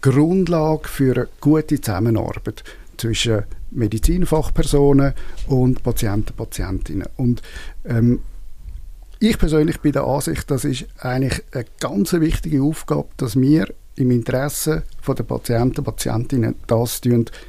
Grundlage 0.00 0.88
für 0.88 1.16
eine 1.16 1.28
gute 1.40 1.80
Zusammenarbeit 1.80 2.62
zwischen 2.96 3.44
Medizinfachpersonen 3.70 5.14
und 5.46 5.82
Patienten, 5.82 6.34
Patientinnen. 6.34 7.08
Und 7.16 7.42
ähm, 7.84 8.20
ich 9.18 9.38
persönlich 9.38 9.80
bin 9.80 9.92
der 9.92 10.04
Ansicht, 10.04 10.50
das 10.50 10.64
ist 10.64 10.86
eigentlich 10.98 11.42
eine 11.52 11.64
ganz 11.80 12.12
wichtige 12.12 12.62
Aufgabe, 12.62 13.08
dass 13.16 13.40
wir 13.40 13.72
im 13.96 14.10
Interesse 14.10 14.82
der 15.06 15.22
Patienten, 15.22 15.84
Patientinnen 15.84 16.56
das 16.66 17.00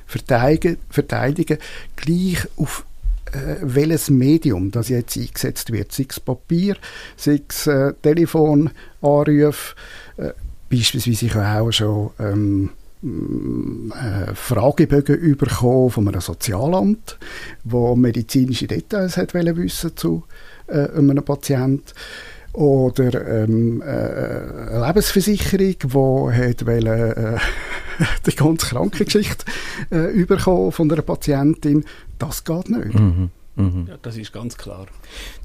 verteidigen, 0.06 0.78
verteidigen 0.90 1.58
gleich 1.96 2.48
auf 2.56 2.86
äh, 3.32 3.56
welches 3.62 4.10
Medium 4.10 4.72
das 4.72 4.90
jetzt 4.90 5.18
eingesetzt 5.18 5.72
wird. 5.72 5.92
Sei 5.92 6.06
es 6.10 6.20
Papier, 6.20 6.78
sei 7.18 7.42
es 7.48 7.68
äh, 7.68 7.94
Telefonanrufe, 8.02 9.76
äh, 10.18 10.32
beispielsweise 10.70 11.26
ich 11.26 11.36
auch 11.36 11.72
schon 11.72 12.12
ähm, 12.20 12.70
äh, 13.04 14.34
Fragebögen 14.34 15.38
bekommen 15.38 15.90
von 15.90 16.08
einem 16.08 16.22
Sozialamt, 16.22 17.18
wo 17.64 17.96
medizinische 17.96 18.68
Details 18.68 19.18
hat 19.18 19.34
wissen 19.34 19.96
zu 19.96 20.24
äh, 20.68 20.90
einem 20.90 21.24
Patienten. 21.24 21.94
oder 22.56 23.44
ähm, 23.44 23.82
äh, 23.82 24.80
Lebensversicherung, 24.80 25.76
die 25.84 26.38
hat 26.38 26.66
wollen, 26.66 26.88
äh, 26.88 27.38
die 28.26 28.36
ganze 28.36 28.68
Krankengeschichte 28.68 29.46
äh, 29.92 30.12
überkommen 30.12 30.72
von 30.72 30.92
einer 30.92 31.02
Patientin. 31.02 31.86
Das 32.20 32.44
geht 32.44 32.70
nicht. 32.70 32.98
Mhm. 32.98 33.30
Mhm. 33.58 33.86
Ja, 33.88 33.96
das 34.02 34.18
ist 34.18 34.34
ganz 34.34 34.58
klar. 34.58 34.88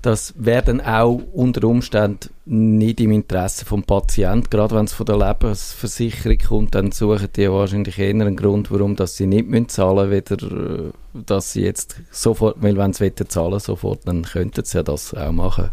Das 0.02 0.34
wäre 0.36 0.64
dann 0.64 0.80
auch 0.80 1.20
unter 1.32 1.66
Umständen 1.68 2.30
nicht 2.44 3.00
im 3.00 3.12
Interesse 3.12 3.64
vom 3.64 3.84
Patienten. 3.84 4.50
Gerade 4.50 4.74
wenn 4.74 4.86
es 4.86 4.92
von 4.92 5.06
der 5.06 5.16
Lebensversicherung 5.16 6.38
kommt, 6.38 6.74
dann 6.74 6.90
suchen 6.90 7.28
die 7.36 7.50
wahrscheinlich 7.50 7.98
eher 7.98 8.10
einen 8.10 8.36
Grund, 8.36 8.70
warum 8.72 8.96
dass 8.96 9.16
sie 9.16 9.26
nicht 9.26 9.48
müssen 9.48 9.68
zahlen 9.68 10.08
müssen, 10.08 10.30
weder 10.30 10.86
äh, 10.86 10.90
dass 11.24 11.52
sie 11.52 11.62
jetzt 11.62 12.00
sofort, 12.10 12.56
weil 12.60 12.76
wenn 12.76 12.92
sie 12.92 13.14
zahlen 13.14 13.60
sofort, 13.60 14.00
dann 14.06 14.22
könnten 14.22 14.64
sie 14.64 14.78
ja 14.78 14.82
das 14.82 15.14
auch 15.14 15.32
machen. 15.32 15.70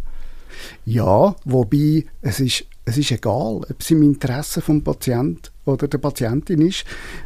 Ja, 0.85 1.35
wobei 1.43 2.05
es 2.21 2.39
ist, 2.39 2.65
es 2.87 2.97
ist 2.97 3.11
egal, 3.11 3.57
ob 3.69 3.75
es 3.79 3.91
im 3.91 4.01
Interesse 4.01 4.61
vom 4.61 4.81
Patienten 4.81 5.49
oder 5.65 5.89
der 5.89 5.97
Patientin 5.97 6.61
ist. 6.61 6.85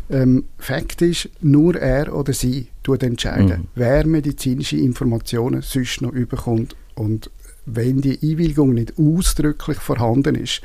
Ähm, 0.10 0.45
Fakt 0.58 1.04
ist, 1.04 1.30
nur 1.39 1.76
er 1.76 2.15
oder 2.15 2.34
sie 2.34 2.69
tut 2.82 3.04
entscheiden, 3.04 3.47
mhm. 3.47 3.67
wer 3.76 4.08
medizinische 4.08 4.78
Informationen 4.78 5.62
sonst 5.62 6.02
noch 6.02 6.13
überkommt. 6.13 6.76
Und 6.95 7.30
wenn 7.67 8.02
die 8.02 8.17
Einwilligung 8.24 8.74
nicht 8.74 8.97
ausdrücklich 8.97 9.78
vorhanden 9.78 10.34
ist, 10.34 10.62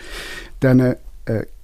dann 0.61 0.81
äh, 0.81 0.97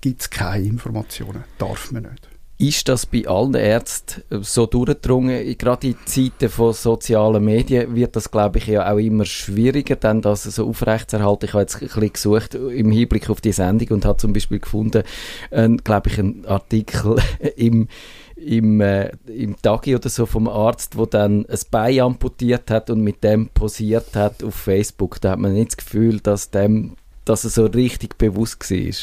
gibt 0.03 0.21
es 0.21 0.29
keine 0.29 0.67
Informationen. 0.67 1.45
Darf 1.57 1.91
man 1.91 2.03
nicht. 2.03 2.29
Ist 2.59 2.89
das 2.89 3.07
bei 3.07 3.27
allen 3.27 3.55
Ärzten 3.55 4.23
so 4.43 4.67
durchgedrungen? 4.67 5.59
Gerade 5.59 5.89
in 5.89 5.97
Zeiten 6.05 6.49
von 6.49 6.73
sozialen 6.73 7.45
Medien 7.45 7.95
wird 7.97 8.15
das, 8.15 8.31
glaube 8.31 8.59
ich, 8.59 8.69
ja 8.69 8.93
auch 8.93 8.99
immer 8.99 9.25
schwieriger, 9.25 9.97
dann 9.97 10.23
das 10.23 10.45
so 10.45 10.69
aufrechtzuerhalten. 10.69 11.47
Ich 11.47 11.55
habe 11.55 11.63
jetzt 11.63 11.83
ein 11.83 11.89
bisschen 11.89 12.13
gesucht 12.13 12.55
im 12.55 12.93
Hinblick 12.93 13.31
auf 13.31 13.41
die 13.41 13.53
Sendung 13.53 13.89
und 13.89 14.05
habe 14.05 14.19
zum 14.19 14.33
Beispiel 14.33 14.61
gefunden, 14.61 15.03
äh, 15.51 15.69
glaube 15.83 16.11
ich, 16.11 16.19
einen 16.19 16.47
Artikel 16.47 17.17
im 17.57 17.89
im, 18.37 18.81
äh, 18.81 19.11
im 19.27 19.61
Tagi 19.61 19.95
oder 19.95 20.09
so 20.09 20.27
vom 20.27 20.49
Arzt, 20.49 20.97
wo 20.97 21.07
dann 21.07 21.47
ein 21.47 21.59
Bein 21.71 22.01
amputiert 22.01 22.71
hat 22.71 22.91
und 22.91 23.03
mit 23.03 23.23
dem 23.23 23.49
posiert 23.49 24.15
hat 24.15 24.43
auf 24.43 24.55
Facebook. 24.55 25.21
Da 25.21 25.33
hat 25.33 25.39
man 25.39 25.53
nicht 25.53 25.73
das 25.73 25.77
Gefühl, 25.77 26.21
dass, 26.21 26.51
dem, 26.51 26.97
dass 27.25 27.45
er 27.45 27.51
so 27.51 27.67
richtig 27.67 28.19
bewusst 28.19 28.71
war. 28.71 28.95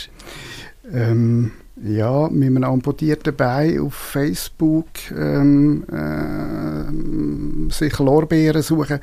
Ähm, 0.92 1.52
ja, 1.84 2.28
mit 2.30 2.48
einem 2.48 2.64
amputierten 2.64 3.36
Bein 3.36 3.80
auf 3.80 3.94
Facebook 3.94 4.88
ähm, 5.18 5.84
äh, 5.92 7.72
sich 7.72 7.98
Lorbeeren 8.00 8.62
suchen. 8.62 9.00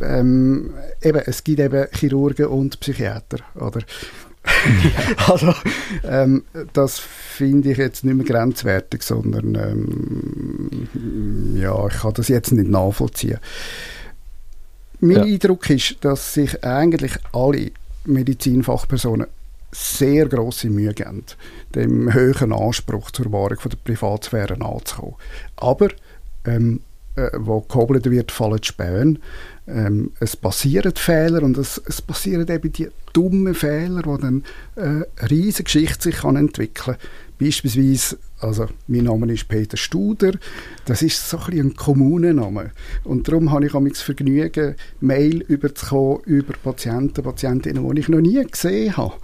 Ähm, 0.00 0.70
eben, 1.02 1.22
es 1.26 1.42
gibt 1.42 1.60
eben 1.60 1.86
Chirurgen 1.92 2.46
und 2.46 2.80
Psychiater, 2.80 3.38
oder? 3.54 3.80
also, 5.28 5.54
ähm, 6.04 6.44
das 6.72 6.98
finde 6.98 7.72
ich 7.72 7.78
jetzt 7.78 8.04
nicht 8.04 8.14
mehr 8.14 8.26
grenzwertig, 8.26 9.02
sondern 9.02 9.54
ähm, 9.54 10.88
ja, 11.56 11.86
ich 11.88 11.94
kann 11.94 12.14
das 12.14 12.28
jetzt 12.28 12.52
nicht 12.52 12.70
nachvollziehen. 12.70 13.38
Mein 15.00 15.16
ja. 15.16 15.22
Eindruck 15.24 15.68
ist, 15.70 15.96
dass 16.00 16.34
sich 16.34 16.64
eigentlich 16.64 17.12
alle 17.32 17.70
Medizinfachpersonen 18.04 19.26
sehr 19.72 20.26
große 20.28 20.70
Mühe 20.70 20.94
geben, 20.94 21.24
dem 21.74 22.12
höheren 22.12 22.52
Anspruch 22.52 23.10
zur 23.10 23.32
Wahrung 23.32 23.58
von 23.58 23.70
der 23.70 23.78
Privatsphäre 23.78 24.54
anzukommen. 24.60 25.16
Aber 25.56 25.88
ähm, 26.46 26.80
äh, 27.16 27.30
wo 27.34 27.60
gehobelt 27.60 28.10
wird, 28.10 28.30
fallen 28.30 28.60
die 28.60 28.68
Späne. 28.68 29.18
Ähm, 29.68 30.12
es 30.20 30.36
passieren 30.36 30.92
Fehler 30.94 31.42
und 31.42 31.58
es, 31.58 31.80
es 31.86 32.00
passieren 32.00 32.46
eben 32.48 32.72
die 32.72 32.88
dummen 33.12 33.54
Fehler, 33.54 34.02
wo 34.04 34.16
dann 34.16 34.44
äh, 34.76 34.80
eine 34.80 35.30
riesige 35.30 35.64
Geschichte 35.64 36.04
sich 36.04 36.16
kann 36.16 36.36
entwickeln 36.36 36.96
kann. 36.96 36.96
Beispielsweise, 37.38 38.16
also 38.38 38.66
mein 38.86 39.04
Name 39.04 39.30
ist 39.32 39.48
Peter 39.48 39.76
Studer, 39.76 40.32
das 40.86 41.02
ist 41.02 41.28
so 41.28 41.36
ein, 41.36 41.44
bisschen 41.46 41.66
ein 41.66 41.76
Kommunenname 41.76 42.70
und 43.04 43.28
darum 43.28 43.52
habe 43.52 43.66
ich 43.66 43.72
das 43.72 44.00
Vergnügen, 44.00 44.74
Mail 45.00 45.42
überzukommen 45.42 46.22
über 46.24 46.54
Patienten, 46.54 47.22
Patientinnen, 47.22 47.94
die 47.94 48.00
ich 48.00 48.08
noch 48.08 48.20
nie 48.20 48.42
gesehen 48.42 48.96
habe 48.96 49.14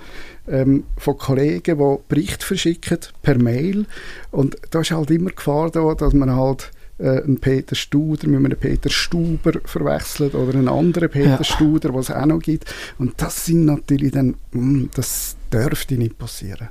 ähm, 0.48 0.84
von 0.98 1.16
Kollegen, 1.16 1.78
die 1.78 1.96
Berichte 2.08 2.44
verschicken 2.44 2.98
per 3.22 3.38
Mail. 3.38 3.86
Und 4.30 4.56
da 4.70 4.80
ist 4.80 4.90
halt 4.90 5.10
immer 5.10 5.30
Gefahr 5.30 5.70
da, 5.70 5.94
dass 5.94 6.12
man 6.12 6.34
halt 6.34 6.70
äh, 7.02 7.22
einen 7.22 7.40
Peter 7.40 7.74
Studer 7.74 8.28
mit 8.28 8.44
einem 8.44 8.58
Peter 8.58 8.90
Stuber 8.90 9.52
verwechselt 9.64 10.34
oder 10.34 10.56
einen 10.56 10.68
anderen 10.68 11.10
Peter 11.10 11.38
ja. 11.38 11.44
Studer, 11.44 11.92
was 11.94 12.08
es 12.08 12.14
auch 12.14 12.26
noch 12.26 12.40
gibt. 12.40 12.72
Und 12.98 13.20
das 13.20 13.46
sind 13.46 13.64
natürlich 13.64 14.12
dann, 14.12 14.36
mh, 14.52 14.60
hm, 14.60 14.90
das 14.94 15.36
dürfte 15.52 15.96
nicht 15.96 16.18
passieren. 16.18 16.68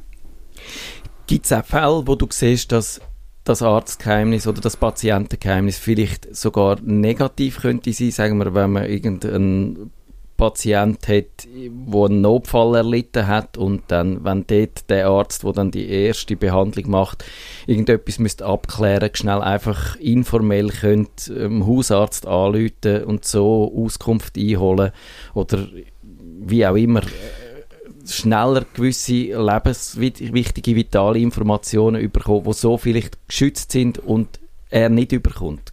Gibt 1.28 1.46
es 1.46 1.52
auch 1.52 1.66
Fälle, 1.66 2.04
wo 2.06 2.16
du 2.16 2.28
siehst, 2.30 2.72
dass 2.72 3.02
das 3.44 3.62
Arztgeheimnis 3.62 4.48
oder 4.48 4.62
das 4.62 4.78
Patientengeheimnis 4.78 5.78
vielleicht 5.78 6.36
sogar 6.36 6.80
negativ 6.82 7.62
könnte 7.62 7.92
sein, 7.92 8.12
sagen 8.12 8.38
wir, 8.38 8.54
wenn 8.54 8.72
man 8.72 8.86
irgendeinen 8.86 9.92
Patient 10.42 11.08
hat, 11.08 11.46
der 11.46 12.02
einen 12.04 12.22
Notfall 12.22 12.78
erlitten 12.78 13.28
hat 13.28 13.60
und 13.60 13.84
dann, 13.90 14.26
wenn 14.26 14.48
dort 14.48 14.90
der 14.90 15.08
Arzt, 15.08 15.44
der 15.44 15.54
dann 15.54 15.70
die 15.70 15.88
erste 15.88 16.36
Behandlung 16.36 16.90
macht, 16.90 17.24
irgendetwas 17.68 18.18
müsste 18.18 18.48
abklären, 18.48 19.12
schnell 19.14 19.40
einfach 19.42 19.98
informell 19.98 20.70
könnte 20.70 21.32
dem 21.32 21.68
Hausarzt 21.68 22.26
anrufen 22.26 23.04
und 23.04 23.24
so 23.24 23.72
Auskunft 23.86 24.36
einholen 24.36 24.94
oder 25.36 25.68
wie 26.40 26.66
auch 26.66 26.76
immer 26.76 27.04
schneller 28.08 28.66
gewisse 28.74 29.14
lebenswichtige, 29.14 30.76
vitale 30.76 31.20
Informationen 31.20 32.02
überkommen, 32.02 32.46
die 32.46 32.54
so 32.54 32.80
vielleicht 32.80 33.28
geschützt 33.28 33.72
sind 33.72 34.00
und 34.00 34.40
er 34.72 34.90
nicht 34.90 35.12
überkommt. 35.12 35.72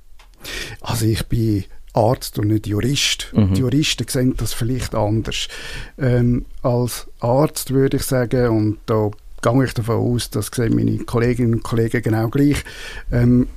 Also 0.82 1.06
ich 1.06 1.24
bin 1.26 1.64
Arzt 1.92 2.38
und 2.38 2.48
nicht 2.48 2.66
Jurist. 2.66 3.32
Mhm. 3.34 3.54
Die 3.54 3.60
Juristen 3.60 4.06
sehen 4.08 4.34
das 4.36 4.52
vielleicht 4.52 4.94
anders. 4.94 5.48
Ähm, 5.98 6.44
als 6.62 7.06
Arzt 7.20 7.72
würde 7.72 7.96
ich 7.96 8.02
sagen, 8.04 8.48
und 8.48 8.78
da 8.86 9.10
gehe 9.42 9.64
ich 9.64 9.74
davon 9.74 9.96
aus, 9.96 10.30
das 10.30 10.50
sehen 10.54 10.74
meine 10.74 10.98
Kolleginnen 10.98 11.54
und 11.54 11.62
Kollegen 11.62 12.02
genau 12.02 12.28
gleich, 12.28 12.64
ähm, 13.12 13.48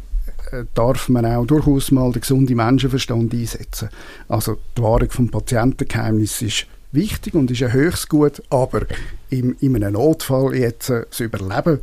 äh, 0.52 0.66
darf 0.74 1.10
man 1.10 1.26
auch 1.26 1.46
durchaus 1.46 1.92
mal 1.92 2.12
den 2.12 2.22
gesunden 2.22 2.56
Menschenverstand 2.56 3.34
einsetzen. 3.34 3.90
Also 4.28 4.58
die 4.78 4.82
Wahrung 4.82 5.10
vom 5.10 5.30
Patientengeheimnis 5.30 6.42
ist 6.42 6.68
wichtig 6.92 7.34
und 7.34 7.52
ist 7.52 7.64
ein 7.64 7.74
höchstes 7.74 8.10
Gut, 8.10 8.44
aber 8.50 8.82
im, 9.30 9.56
in 9.60 9.76
einem 9.76 9.94
Notfall 9.94 10.56
jetzt 10.56 10.90
äh, 10.90 11.06
das 11.10 11.20
Überleben 11.20 11.80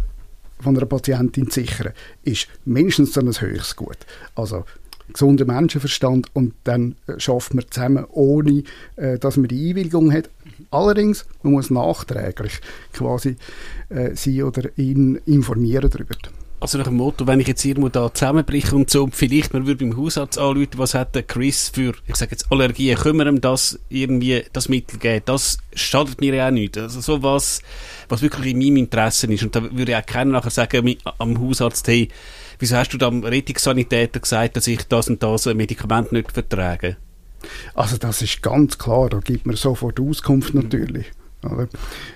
von 0.61 0.77
einer 0.77 0.87
Patientin 0.87 1.51
zu 1.51 1.61
sichern, 1.61 1.93
ist 2.25 2.49
mindestens 2.65 3.17
ein 3.17 3.27
höchstes 3.27 3.77
Gut. 3.77 3.99
Also 4.35 4.65
gesunden 5.13 5.47
Menschenverstand 5.47 6.29
und 6.35 6.55
dann 6.65 6.97
äh, 7.07 7.19
schafft 7.19 7.55
man 7.55 7.65
zusammen, 7.71 8.05
ohne 8.11 8.63
äh, 8.97 9.19
dass 9.19 9.37
man 9.37 9.49
die 9.49 9.71
Einwilligung 9.71 10.13
hat. 10.13 10.31
Allerdings, 10.71 11.27
man 11.43 11.55
muss 11.55 11.71
nachträglich 11.71 12.61
quasi 12.93 13.37
äh, 13.89 14.15
sie 14.15 14.43
oder 14.43 14.71
ihn 14.77 15.21
informieren 15.27 15.91
darüber. 15.91 16.17
Also 16.61 16.77
nach 16.77 16.87
dem 16.89 16.97
Motto, 16.97 17.27
wenn 17.29 17.39
ich 17.39 17.47
jetzt 17.47 17.65
irgendwo 17.65 17.89
da 17.89 18.13
zusammenbreche 18.13 18.75
und 18.75 18.91
so, 18.91 19.09
vielleicht 19.13 19.53
man 19.53 19.67
würde 19.67 19.85
beim 19.85 19.97
Hausarzt 19.97 20.39
anrufen, 20.39 20.71
was 20.77 20.95
hat 20.95 21.15
der 21.15 21.23
Chris 21.23 21.69
für, 21.69 21.95
ich 22.07 22.17
sage 22.17 22.33
jetzt 22.33 22.51
Allergien, 22.51 22.99
können 22.99 23.19
wir 23.19 23.27
ihm 23.27 23.41
das 23.41 23.79
irgendwie, 23.89 24.45
das 24.53 24.69
Mittel 24.69 24.99
geben? 24.99 25.23
Das 25.27 25.59
schadet 25.73 26.21
mir 26.21 26.35
ja 26.35 26.49
auch 26.49 26.53
nicht. 26.53 26.77
Also 26.77 27.01
so 27.01 27.23
was, 27.23 27.63
was 28.09 28.23
wirklich 28.23 28.53
in 28.53 28.59
meinem 28.59 28.77
Interesse 28.77 29.33
ist. 29.33 29.45
Und 29.45 29.55
da 29.55 29.63
würde 29.71 29.97
auch 29.97 30.05
keiner 30.05 30.33
nachher 30.33 30.51
sagen, 30.51 30.97
am 31.19 31.41
Hausarzt, 31.41 31.87
hey, 31.87 32.09
wieso 32.59 32.77
hast 32.77 32.93
du 32.93 32.99
dem 32.99 33.23
Rettungssanitäter 33.23 34.19
gesagt, 34.19 34.57
dass 34.57 34.67
ich 34.67 34.83
das 34.89 35.09
und 35.09 35.23
das 35.23 35.47
Medikament 35.47 36.11
nicht 36.11 36.33
vertrage? 36.33 36.97
Also 37.75 37.99
das 37.99 38.21
ist 38.21 38.43
ganz 38.43 38.79
klar, 38.79 39.09
da 39.11 39.19
gibt 39.21 39.47
man 39.47 39.55
sofort 39.55 40.01
Auskunft 40.01 40.55
natürlich. 40.55 41.07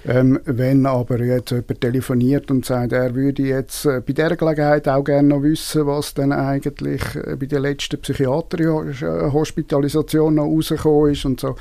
Ähm, 0.04 0.40
wenn 0.46 0.85
aber 0.85 1.20
jetzt 1.20 1.52
jemand 1.52 1.80
telefoniert 1.80 2.50
und 2.50 2.64
sagt, 2.64 2.90
er 2.90 3.14
würde 3.14 3.44
jetzt 3.44 3.87
äh, 3.87 4.02
bei 4.04 4.14
dieser 4.14 4.35
Gelegenheit 4.35 4.88
auch 4.88 5.04
gerne 5.04 5.28
noch 5.28 5.44
wissen, 5.44 5.87
was 5.87 6.12
dann 6.14 6.32
eigentlich 6.32 7.02
äh, 7.14 7.37
bei 7.38 7.46
der 7.46 7.61
letzten 7.61 8.00
Psychiaterhospitalisation 8.00 10.35
noch 10.35 10.46
rausgekommen 10.46 11.12
ist 11.12 11.24
und 11.24 11.38
so, 11.38 11.54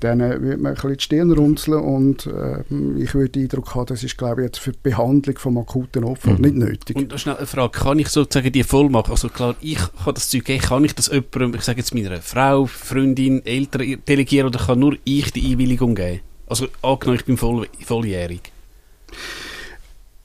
dann 0.00 0.18
äh, 0.18 0.42
würde 0.42 0.60
man 0.60 0.72
ein 0.72 0.74
bisschen 0.74 0.96
die 0.96 1.04
Stirn 1.04 1.30
runzeln 1.30 1.78
und 1.78 2.26
äh, 2.26 2.64
ich 2.98 3.14
würde 3.14 3.28
den 3.28 3.44
Eindruck 3.44 3.76
haben, 3.76 3.86
das 3.86 4.02
ist 4.02 4.18
glaube 4.18 4.40
ich 4.40 4.46
jetzt 4.46 4.58
für 4.58 4.72
die 4.72 4.80
Behandlung 4.82 5.38
vom 5.38 5.58
akuten 5.58 6.02
Opfer 6.02 6.32
mhm. 6.32 6.40
nicht 6.40 6.56
nötig. 6.56 6.96
Und 6.96 7.20
schnell 7.20 7.36
eine 7.36 7.46
Frage, 7.46 7.78
kann 7.78 8.00
ich 8.00 8.08
sozusagen 8.08 8.50
die 8.50 8.64
Vollmacht, 8.64 9.08
also 9.08 9.28
klar, 9.28 9.54
ich 9.60 9.78
kann 9.78 10.14
das 10.14 10.30
Zeug 10.30 10.46
geben, 10.46 10.62
kann 10.62 10.84
ich 10.84 10.96
das 10.96 11.06
jemandem, 11.06 11.54
ich 11.54 11.62
sage 11.62 11.78
jetzt 11.78 11.94
meiner 11.94 12.20
Frau, 12.20 12.66
Freundin, 12.66 13.46
Eltern 13.46 14.02
delegieren 14.08 14.48
oder 14.48 14.58
kann 14.58 14.80
nur 14.80 14.96
ich 15.04 15.30
die 15.30 15.52
Einwilligung 15.52 15.94
geben? 15.94 16.18
Also 16.54 16.68
angenommen, 16.82 17.18
ich 17.18 17.24
bin 17.24 17.36
voll, 17.36 17.66
volljährig. 17.84 18.52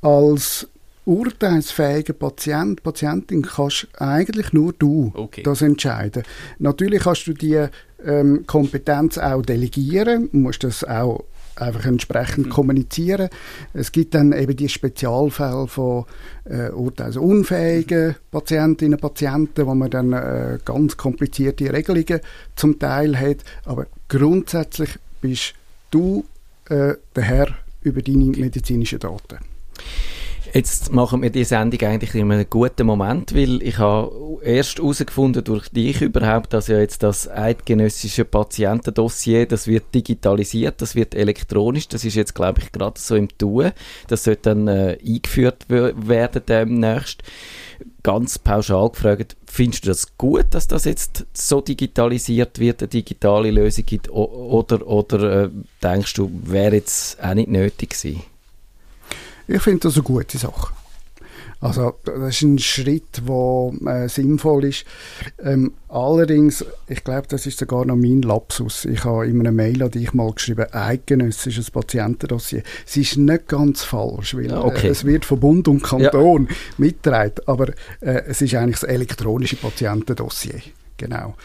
Als 0.01 0.67
urteilsfähiger 1.03 2.13
Patient, 2.13 2.83
Patientin 2.83 3.41
kannst 3.41 3.87
eigentlich 3.97 4.53
nur 4.53 4.73
du 4.73 5.11
okay. 5.15 5.41
das 5.41 5.63
entscheiden. 5.63 6.21
Natürlich 6.59 7.01
kannst 7.01 7.25
du 7.25 7.33
die 7.33 7.65
ähm, 8.05 8.43
Kompetenz 8.45 9.17
auch 9.17 9.41
delegieren, 9.41 10.29
musst 10.31 10.63
das 10.63 10.83
auch 10.83 11.23
einfach 11.55 11.85
entsprechend 11.85 12.45
Mhm. 12.45 12.51
kommunizieren. 12.51 13.29
Es 13.73 13.91
gibt 13.91 14.13
dann 14.13 14.31
eben 14.31 14.55
die 14.55 14.69
Spezialfälle 14.69 15.65
von 15.67 16.05
äh, 16.45 16.69
urteilsunfähigen 16.69 18.17
Patientinnen 18.29 18.93
und 18.93 19.01
Patienten, 19.01 19.65
wo 19.65 19.73
man 19.73 19.89
dann 19.89 20.13
äh, 20.13 20.59
ganz 20.63 20.95
komplizierte 20.95 21.73
Regelungen 21.73 22.19
zum 22.55 22.77
Teil 22.77 23.19
hat. 23.19 23.37
Aber 23.65 23.87
grundsätzlich 24.07 24.91
bist 25.21 25.55
du 25.91 26.25
äh, 26.69 26.95
der 27.15 27.23
Herr 27.23 27.47
über 27.81 28.01
deine 28.01 28.25
medizinischen 28.25 28.99
Daten. 28.99 29.39
Jetzt 30.51 30.91
machen 30.91 31.21
wir 31.21 31.29
die 31.29 31.43
Sendung 31.43 31.79
eigentlich 31.81 32.15
in 32.15 32.31
einem 32.31 32.49
guten 32.49 32.87
Moment, 32.87 33.35
weil 33.35 33.61
ich 33.61 33.77
habe 33.77 34.39
erst 34.41 34.79
herausgefunden 34.79 35.43
durch 35.43 35.69
dich 35.69 36.01
überhaupt, 36.01 36.53
dass 36.53 36.67
ja 36.67 36.79
jetzt 36.79 37.03
das 37.03 37.29
eidgenössische 37.29 38.25
Patientendossier, 38.25 39.45
das 39.45 39.67
wird 39.67 39.93
digitalisiert, 39.93 40.81
das 40.81 40.95
wird 40.95 41.13
elektronisch, 41.13 41.87
das 41.87 42.03
ist 42.03 42.15
jetzt 42.15 42.33
glaube 42.33 42.61
ich 42.61 42.71
gerade 42.71 42.99
so 42.99 43.15
im 43.15 43.29
Tun, 43.37 43.71
das 44.07 44.23
sollte 44.23 44.55
dann 44.55 44.67
äh, 44.67 44.97
eingeführt 45.05 45.65
werden 45.69 46.41
demnächst. 46.47 47.21
Ganz 48.01 48.39
pauschal 48.39 48.89
gefragt, 48.89 49.37
findest 49.45 49.85
du 49.85 49.89
das 49.89 50.17
gut, 50.17 50.47
dass 50.51 50.67
das 50.67 50.85
jetzt 50.85 51.27
so 51.33 51.61
digitalisiert 51.61 52.57
wird, 52.57 52.81
eine 52.81 52.87
digitale 52.87 53.51
Lösung 53.51 53.85
gibt, 53.85 54.09
oder, 54.09 54.87
oder 54.87 55.43
äh, 55.43 55.49
denkst 55.83 56.13
du, 56.15 56.31
wäre 56.43 56.75
jetzt 56.75 57.23
auch 57.23 57.35
nicht 57.35 57.49
nötig 57.49 57.91
gewesen? 57.91 58.23
Ich 59.49 59.61
finde 59.61 59.79
das 59.81 59.95
eine 59.95 60.03
gute 60.03 60.37
Sache. 60.37 60.73
Also 61.61 61.95
das 62.05 62.35
ist 62.35 62.41
ein 62.43 62.57
Schritt, 62.59 63.21
der 63.27 64.03
äh, 64.03 64.07
sinnvoll 64.07 64.63
ist. 64.65 64.85
Ähm, 65.43 65.73
allerdings, 65.89 66.63
ich 66.87 67.03
glaube, 67.03 67.27
das 67.27 67.45
ist 67.45 67.59
sogar 67.59 67.83
noch 67.83 67.97
mein 67.97 68.21
Lapsus. 68.21 68.85
Ich 68.85 69.03
habe 69.03 69.27
in 69.27 69.41
einer 69.41 69.51
Mail 69.51 69.83
an 69.83 69.91
dich 69.91 70.13
mal 70.13 70.31
geschrieben, 70.31 70.67
eidgenössisches 70.71 71.69
Patientendossier. 71.71 72.63
Es 72.87 72.95
ist 72.95 73.17
nicht 73.17 73.47
ganz 73.49 73.83
falsch, 73.83 74.35
weil 74.37 74.53
Ah, 74.53 74.61
okay. 74.63 74.87
äh, 74.87 74.91
es 74.91 75.03
wird 75.03 75.25
von 75.25 75.39
Bund 75.41 75.67
und 75.67 75.83
Kanton 75.83 76.47
mitgetragen, 76.77 77.35
aber 77.45 77.69
äh, 77.99 78.21
es 78.27 78.41
ist 78.41 78.55
eigentlich 78.55 78.79
das 78.79 78.89
elektronische 78.89 79.57
Patientendossier. 79.57 80.61
Genau. 80.95 81.35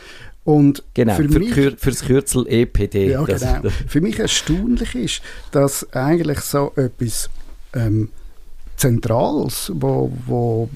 Und 0.45 0.85
Genau, 0.95 1.15
für 1.15 1.29
für, 1.29 1.39
mich, 1.41 1.51
Kür 1.53 1.73
für 1.77 1.91
das 1.91 2.03
Kürzel 2.05 2.47
EPD. 2.47 3.11
ja, 3.11 3.25
genau. 3.25 3.69
Für 3.89 4.01
mich 4.01 4.21
erstaunlich 4.21 4.95
ist, 4.95 5.23
dass 5.51 5.91
eigentlich 5.93 6.39
so 6.41 6.73
etwas 6.77 7.31
ähm, 7.75 8.09
Zentrales, 8.77 9.71
wo, 9.75 10.11
wo 10.27 10.69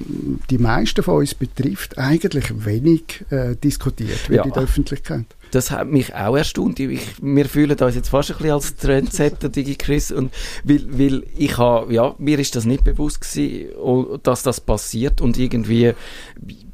die 0.50 0.58
meisten 0.58 1.02
von 1.02 1.16
uns 1.16 1.34
betrifft, 1.34 1.98
eigentlich 1.98 2.64
wenig 2.64 3.24
äh, 3.30 3.56
diskutiert 3.56 4.28
wird 4.28 4.38
Ja. 4.38 4.44
in 4.44 4.52
der 4.52 4.62
Öffentlichkeit. 4.62 5.24
das 5.50 5.72
hat 5.72 5.88
mich 5.88 6.14
auch 6.14 6.36
erstaunt. 6.36 6.78
Ich, 6.78 7.00
wir 7.20 7.46
fühlen 7.46 7.76
uns 7.76 7.94
jetzt 7.96 8.10
fast 8.10 8.30
ein 8.30 8.36
bisschen 8.36 8.52
als 8.52 8.76
Trendsetter, 8.76 9.48
DigiChris, 9.56 10.12
und 10.12 10.32
weil, 10.62 10.86
weil 10.96 11.24
ich 11.36 11.58
habe, 11.58 11.92
ja, 11.92 12.14
mir 12.18 12.38
ist 12.38 12.54
das 12.54 12.66
nicht 12.66 12.84
bewusst 12.84 13.20
gewesen, 13.20 14.20
dass 14.22 14.42
das 14.44 14.60
passiert 14.60 15.20
und 15.20 15.36
irgendwie 15.36 15.92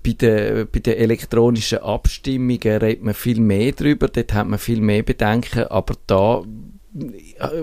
bei 0.02 0.12
den, 0.12 0.68
bei 0.70 0.80
den 0.80 0.94
elektronischen 0.98 1.78
Abstimmungen 1.78 2.60
redet 2.62 3.02
man 3.02 3.14
viel 3.14 3.40
mehr 3.40 3.72
drüber, 3.72 4.08
dort 4.08 4.34
hat 4.34 4.46
man 4.46 4.58
viel 4.58 4.80
mehr 4.82 5.02
Bedenken, 5.02 5.64
aber 5.64 5.94
da 6.06 6.42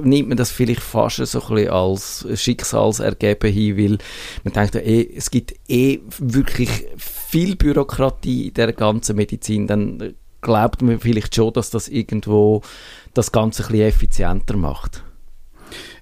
nimmt 0.03 0.29
man 0.29 0.37
das 0.37 0.51
vielleicht 0.51 0.81
fast 0.81 1.17
so 1.17 1.41
ein 1.41 1.55
bisschen 1.55 1.69
als 1.69 2.27
Schicksalsergeben 2.35 3.51
hin, 3.51 3.77
weil 3.77 3.97
man 4.43 4.53
denkt, 4.53 4.75
eh, 4.75 5.09
es 5.15 5.31
gibt 5.31 5.53
eh 5.67 5.99
wirklich 6.19 6.85
viel 6.97 7.55
Bürokratie 7.55 8.47
in 8.47 8.53
der 8.53 8.73
ganzen 8.73 9.15
Medizin, 9.15 9.67
dann 9.67 10.15
glaubt 10.41 10.81
man 10.81 10.99
vielleicht 10.99 11.35
schon, 11.35 11.53
dass 11.53 11.69
das 11.69 11.87
irgendwo 11.87 12.61
das 13.13 13.31
Ganze 13.31 13.63
ein 13.63 13.71
bisschen 13.71 13.87
effizienter 13.87 14.57
macht. 14.57 15.03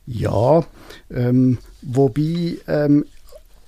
Ja, 0.05 0.65
ähm, 1.11 1.59
wobei, 1.81 2.57
ähm, 2.67 3.05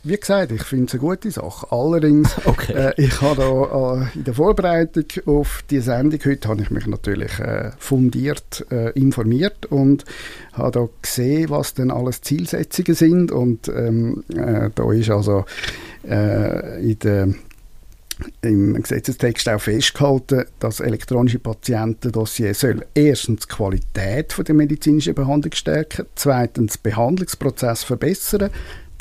wie 0.04 0.18
gesagt, 0.18 0.52
ich 0.52 0.64
finde 0.64 0.86
es 0.86 0.94
eine 0.94 1.02
gute 1.02 1.32
Sache. 1.32 1.68
Allerdings, 1.72 2.36
Okay. 2.46 2.74
äh, 2.74 2.94
ich 2.98 3.22
habe 3.22 3.36
da 3.36 4.02
äh, 4.02 4.18
in 4.18 4.24
der 4.24 4.34
Vorbereitung 4.34 5.06
auf 5.26 5.64
die 5.70 5.80
Sendung 5.80 6.20
heute 6.26 6.48
habe 6.48 6.62
ich 6.62 6.72
mich 6.72 6.88
natürlich 6.88 7.40
äh, 7.40 7.72
fundiert 7.78 8.66
äh, 8.72 8.92
informiert 8.92 9.68
und 9.68 10.06
habe 10.54 10.72
da 10.72 10.90
gesehen, 11.02 11.50
was 11.50 11.74
denn 11.74 11.92
alles 11.92 12.22
Zielsetzungen 12.22 12.96
sind 12.96 13.32
und 13.32 13.68
ähm, 13.68 14.24
äh, 14.30 14.70
da 14.74 14.92
ist 14.92 15.10
also 15.10 15.46
äh, 16.08 16.92
in 16.92 17.00
der 17.00 17.30
im 18.42 18.82
Gesetzestext 18.82 19.50
auch 19.50 19.62
festgehalten, 19.62 20.46
das 20.60 20.80
elektronische 20.80 21.40
Patientendossier 21.40 22.54
soll 22.54 22.86
erstens 22.94 23.48
die 23.48 23.56
Qualität 23.56 24.34
von 24.34 24.46
der 24.46 24.56
medizinischen 24.56 25.16
Behandlung 25.16 25.54
stärken, 25.54 26.06
zweitens 26.16 26.74
den 26.74 26.84
Behandlungsprozess 26.84 27.84
verbessern, 27.84 28.50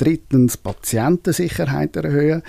drittens 0.01 0.57
Patientensicherheit 0.57 1.97
erhöhen 1.97 2.43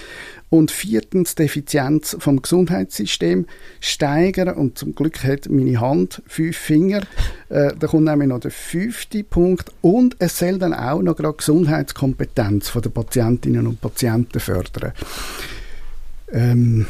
und 0.50 0.72
viertens 0.72 1.36
die 1.36 1.44
Effizienz 1.44 2.16
vom 2.20 2.42
Gesundheitssystem 2.42 3.46
steigern 3.80 4.56
und 4.56 4.78
zum 4.78 4.96
Glück 4.96 5.24
hat 5.24 5.50
meine 5.50 5.80
Hand 5.80 6.22
fünf 6.28 6.58
Finger. 6.58 7.02
Äh, 7.50 7.74
da 7.78 7.88
kommt 7.88 8.06
nämlich 8.06 8.30
noch 8.30 8.40
der 8.40 8.52
fünfte 8.52 9.24
Punkt 9.24 9.72
und 9.82 10.16
es 10.20 10.40
soll 10.40 10.58
dann 10.58 10.74
auch 10.74 11.02
noch 11.02 11.16
gerade 11.16 11.38
Gesundheitskompetenz 11.38 12.70
von 12.70 12.82
der 12.82 12.90
Patientinnen 12.90 13.68
und 13.68 13.82
Patienten 13.82 14.40
fördern. 14.40 14.94
Ähm, 16.32 16.86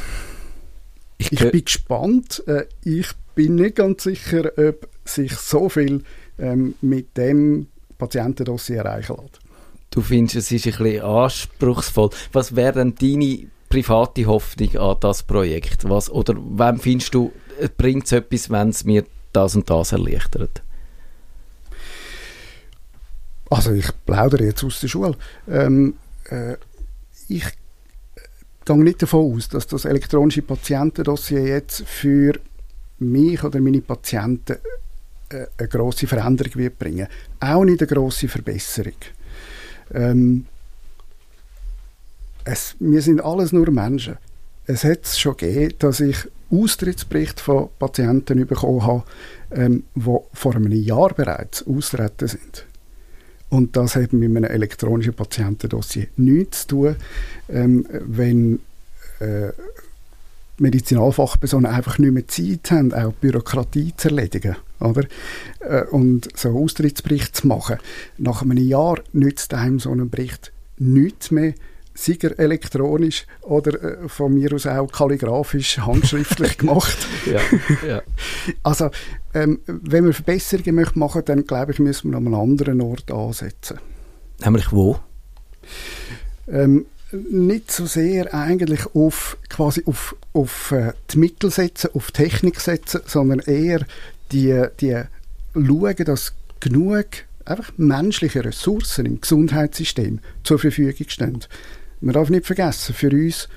Ich, 1.17 1.32
ich 1.34 1.52
bin 1.52 1.65
gespannt. 1.65 2.43
Äh, 2.47 2.65
ich 2.84 3.10
bin 3.36 3.56
nicht 3.56 3.76
ganz 3.76 4.04
sicher, 4.04 4.52
ob 4.58 4.89
sich 5.06 5.36
so 5.36 5.69
viel 5.69 6.04
ähm, 6.39 6.74
mit 6.82 7.15
dem 7.15 7.67
Patientendossier 8.00 8.78
erreichen 8.78 9.17
lässt. 9.21 9.40
Du 9.91 10.01
findest, 10.01 10.36
es 10.36 10.51
ist 10.51 10.65
ein 10.65 10.84
bisschen 10.84 11.04
anspruchsvoll. 11.04 12.10
Was 12.32 12.56
wäre 12.56 12.73
denn 12.73 12.95
deine 12.95 13.47
private 13.69 14.25
Hoffnung 14.25 14.77
an 14.77 14.97
das 14.99 15.23
Projekt? 15.23 15.88
Was, 15.88 16.10
oder 16.10 16.36
wem 16.36 16.80
findest 16.80 17.13
du, 17.13 17.32
bringt 17.77 18.06
es 18.06 18.12
etwas, 18.12 18.49
wenn 18.49 18.69
es 18.69 18.84
mir 18.84 19.06
das 19.34 19.56
und 19.56 19.69
das 19.69 19.91
erleichtert? 19.91 20.62
Also 23.49 23.73
ich 23.73 23.89
plaudere 24.06 24.45
jetzt 24.45 24.63
aus 24.63 24.80
der 24.80 24.88
Schule. 24.88 25.15
Ähm, 25.49 25.95
äh, 26.30 26.56
ich 27.27 27.43
gehe 28.63 28.84
nicht 28.84 29.01
davon 29.01 29.36
aus, 29.36 29.49
dass 29.49 29.67
das 29.67 29.84
elektronische 29.84 30.41
Patientendossier 30.41 31.45
jetzt 31.45 31.84
für 31.86 32.39
mich 32.99 33.43
oder 33.43 33.60
meine 33.60 33.82
Patienten 33.82 34.58
äh, 35.30 35.47
eine 35.58 35.67
grosse 35.67 36.08
Veränderung 36.08 36.56
wird 36.56 36.80
bringen. 36.80 37.08
Auch 37.41 37.65
nicht 37.65 37.82
eine 37.82 37.88
grosse 37.88 38.30
Verbesserung. 38.30 38.93
Ähm, 39.93 40.45
es, 42.43 42.75
wir 42.80 43.01
sind 43.01 43.21
alles 43.21 43.51
nur 43.51 43.69
Menschen. 43.71 44.17
Es 44.65 44.84
hat 44.84 45.04
es 45.04 45.19
schon 45.19 45.38
gegeben, 45.38 45.75
dass 45.80 45.99
ich 45.99 46.17
Austrittsberichte 46.51 47.43
von 47.43 47.69
Patienten 47.80 48.45
bekommen 48.45 48.86
habe, 48.86 49.04
ähm, 49.51 49.84
die 49.95 50.01
vor 50.34 50.56
einem 50.56 50.71
Jahr 50.71 51.13
bereits 51.13 51.65
austreten 51.65 52.27
sind. 52.27 52.65
Und 53.49 53.75
das 53.75 53.95
hat 53.95 54.13
mit 54.13 54.30
einem 54.30 54.43
elektronischen 54.45 55.13
Patientendossier 55.13 56.08
nichts 56.15 56.62
zu 56.62 56.67
tun, 56.67 56.95
ähm, 57.49 57.86
wenn 57.91 58.60
äh, 59.19 59.51
Medizinalfachpersonen 60.62 61.71
einfach 61.71 61.97
nicht 61.97 62.13
mehr 62.13 62.28
Zeit 62.28 62.71
haben, 62.71 62.93
auch 62.93 63.13
Bürokratie 63.13 63.93
zu 63.97 64.10
erledigen. 64.10 64.56
Oder? 64.80 65.06
Äh, 65.60 65.84
und 65.86 66.30
so 66.36 66.50
einen 66.50 66.58
Austrittsbericht 66.58 67.36
zu 67.36 67.47
machen. 67.47 67.78
Nach 68.17 68.41
einem 68.41 68.58
Jahr 68.58 69.00
nützt 69.12 69.54
einem 69.54 69.80
so 69.80 69.91
ein 69.91 70.10
Bericht 70.10 70.52
nichts 70.78 71.32
mehr, 71.32 71.54
sei 71.93 72.17
er 72.21 72.39
elektronisch 72.39 73.26
oder 73.41 74.04
äh, 74.04 74.10
von 74.10 74.34
mir 74.34 74.54
aus 74.54 74.65
auch 74.65 74.91
kalligrafisch, 74.91 75.80
handschriftlich 75.80 76.58
gemacht. 76.60 76.97
Ja, 77.26 77.41
ja. 77.88 78.02
Also, 78.63 78.89
ähm, 79.34 79.60
wenn 79.65 80.06
wir 80.06 80.13
Verbesserungen 80.13 80.76
möchten 80.76 81.00
machen 81.00 81.24
dann 81.26 81.45
glaube 81.45 81.74
ich, 81.74 81.80
müssen 81.80 82.12
wir 82.12 82.17
an 82.17 82.28
einem 82.28 82.36
anderen 82.36 82.82
Ort 82.82 83.12
ansetzen. 83.12 83.80
Nämlich 84.43 84.71
wo? 84.71 85.00
Ähm, 86.47 86.86
nicht 87.12 87.71
so 87.71 87.86
sehr 87.86 88.34
eigentlich 88.34 88.86
auf, 88.95 89.38
quasi 89.50 89.84
auf, 89.86 90.15
auf 90.34 90.71
äh, 90.71 90.93
die 91.12 91.17
Mittel 91.17 91.52
setzen, 91.52 91.89
auf 91.93 92.12
Technik 92.12 92.60
setzen, 92.60 93.02
sondern 93.06 93.39
eher 93.39 93.86
die, 94.32 94.65
die 94.80 95.02
schauen, 95.54 96.06
dass 96.06 96.34
genug 96.60 97.08
einfach 97.45 97.71
menschliche 97.78 98.45
Ressourcen 98.45 99.06
im 99.06 99.21
Gesundheitssystem 99.21 100.19
zur 100.43 100.60
Verfügung 100.60 101.10
stehen. 101.10 101.39
Man 102.00 102.13
darf 102.13 102.30
nicht 102.30 102.45
vergessen, 102.45 102.93
für 102.93 103.10
uns 103.10 103.50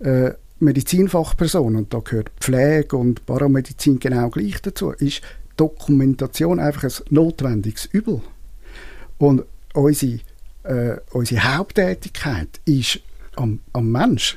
äh, 0.00 0.32
Medizinfachpersonen, 0.60 1.76
und 1.78 1.94
da 1.94 1.98
gehört 1.98 2.30
Pflege 2.40 2.96
und 2.96 3.26
Paramedizin 3.26 3.98
genau 3.98 4.30
gleich 4.30 4.60
dazu, 4.62 4.90
ist 4.90 5.22
Dokumentation 5.56 6.60
einfach 6.60 6.84
ein 6.84 6.92
notwendiges 7.10 7.86
Übel. 7.86 8.22
Und 9.18 9.44
unsere, 9.74 10.20
äh, 10.64 10.96
unsere 11.12 11.56
Haupttätigkeit 11.56 12.60
ist 12.64 13.00
am, 13.36 13.60
am 13.72 13.90
Mensch, 13.90 14.36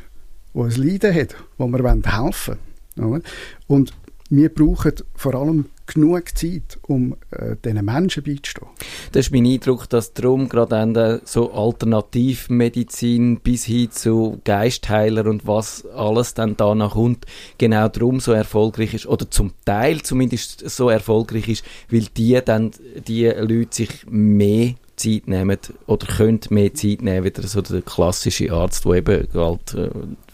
der 0.53 0.63
ein 0.63 0.71
Leiden 0.71 1.13
hat, 1.13 1.35
wo 1.57 1.67
wir 1.67 1.83
helfen 1.83 2.57
wollen. 2.95 3.23
Und 3.67 3.93
wir 4.29 4.49
brauchen 4.49 4.93
vor 5.15 5.35
allem 5.35 5.65
genug 5.85 6.35
Zeit, 6.35 6.79
um 6.87 7.15
äh, 7.29 7.55
diesen 7.63 7.85
Menschen 7.85 8.23
beizustehen. 8.23 8.67
Das 9.11 9.27
ist 9.27 9.31
mein 9.31 9.45
Eindruck, 9.45 9.87
dass 9.89 10.13
darum 10.13 10.49
gerade 10.49 11.21
so 11.25 11.51
Alternativmedizin 11.53 13.39
bis 13.41 13.65
hin 13.65 13.91
zu 13.91 14.39
Geistheiler 14.43 15.27
und 15.27 15.45
was 15.45 15.85
alles 15.85 16.33
dann 16.33 16.57
danach 16.57 16.93
kommt, 16.93 17.25
genau 17.59 17.87
darum 17.87 18.19
so 18.19 18.31
erfolgreich 18.31 18.95
ist, 18.95 19.05
oder 19.05 19.29
zum 19.29 19.51
Teil 19.63 20.01
zumindest 20.01 20.67
so 20.67 20.89
erfolgreich 20.89 21.47
ist, 21.47 21.65
weil 21.91 22.05
die 22.17 22.39
dann, 22.43 22.71
die 23.07 23.27
Leute 23.27 23.75
sich 23.75 24.07
mehr 24.09 24.73
Zeit 24.95 25.27
nehmen 25.27 25.57
oder 25.87 26.07
können 26.07 26.39
mehr 26.49 26.73
Zeit 26.73 27.01
nehmen, 27.01 27.23
wieder 27.23 27.43
so 27.43 27.61
der 27.61 27.81
klassische 27.81 28.51
Arzt, 28.51 28.85
der 28.85 28.93
eben 28.93 29.27
halt, 29.33 29.73
äh, 29.73 29.89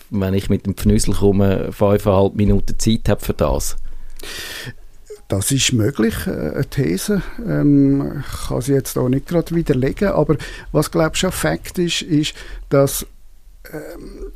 wenn 0.09 0.33
ich 0.33 0.49
mit 0.49 0.65
dem 0.65 0.75
Pfnüssel 0.75 1.13
komme, 1.13 1.71
fünfeinhalb 1.71 2.35
Minuten 2.35 2.77
Zeit 2.77 3.09
habe 3.09 3.21
für 3.21 3.33
das. 3.33 3.77
Das 5.27 5.51
ist 5.51 5.71
möglich, 5.71 6.27
äh, 6.27 6.31
eine 6.31 6.69
These. 6.69 7.21
Ähm, 7.47 8.21
ich 8.21 8.47
kann 8.47 8.61
sie 8.61 8.73
jetzt 8.73 8.97
auch 8.97 9.07
nicht 9.07 9.27
gerade 9.27 9.55
widerlegen, 9.55 10.09
aber 10.09 10.35
was, 10.73 10.91
glaube 10.91 11.11
ich, 11.13 11.19
schon 11.19 11.31
Fakt 11.31 11.79
ist, 11.79 12.01
ist, 12.01 12.33
dass 12.69 13.05
ähm, 13.71 14.31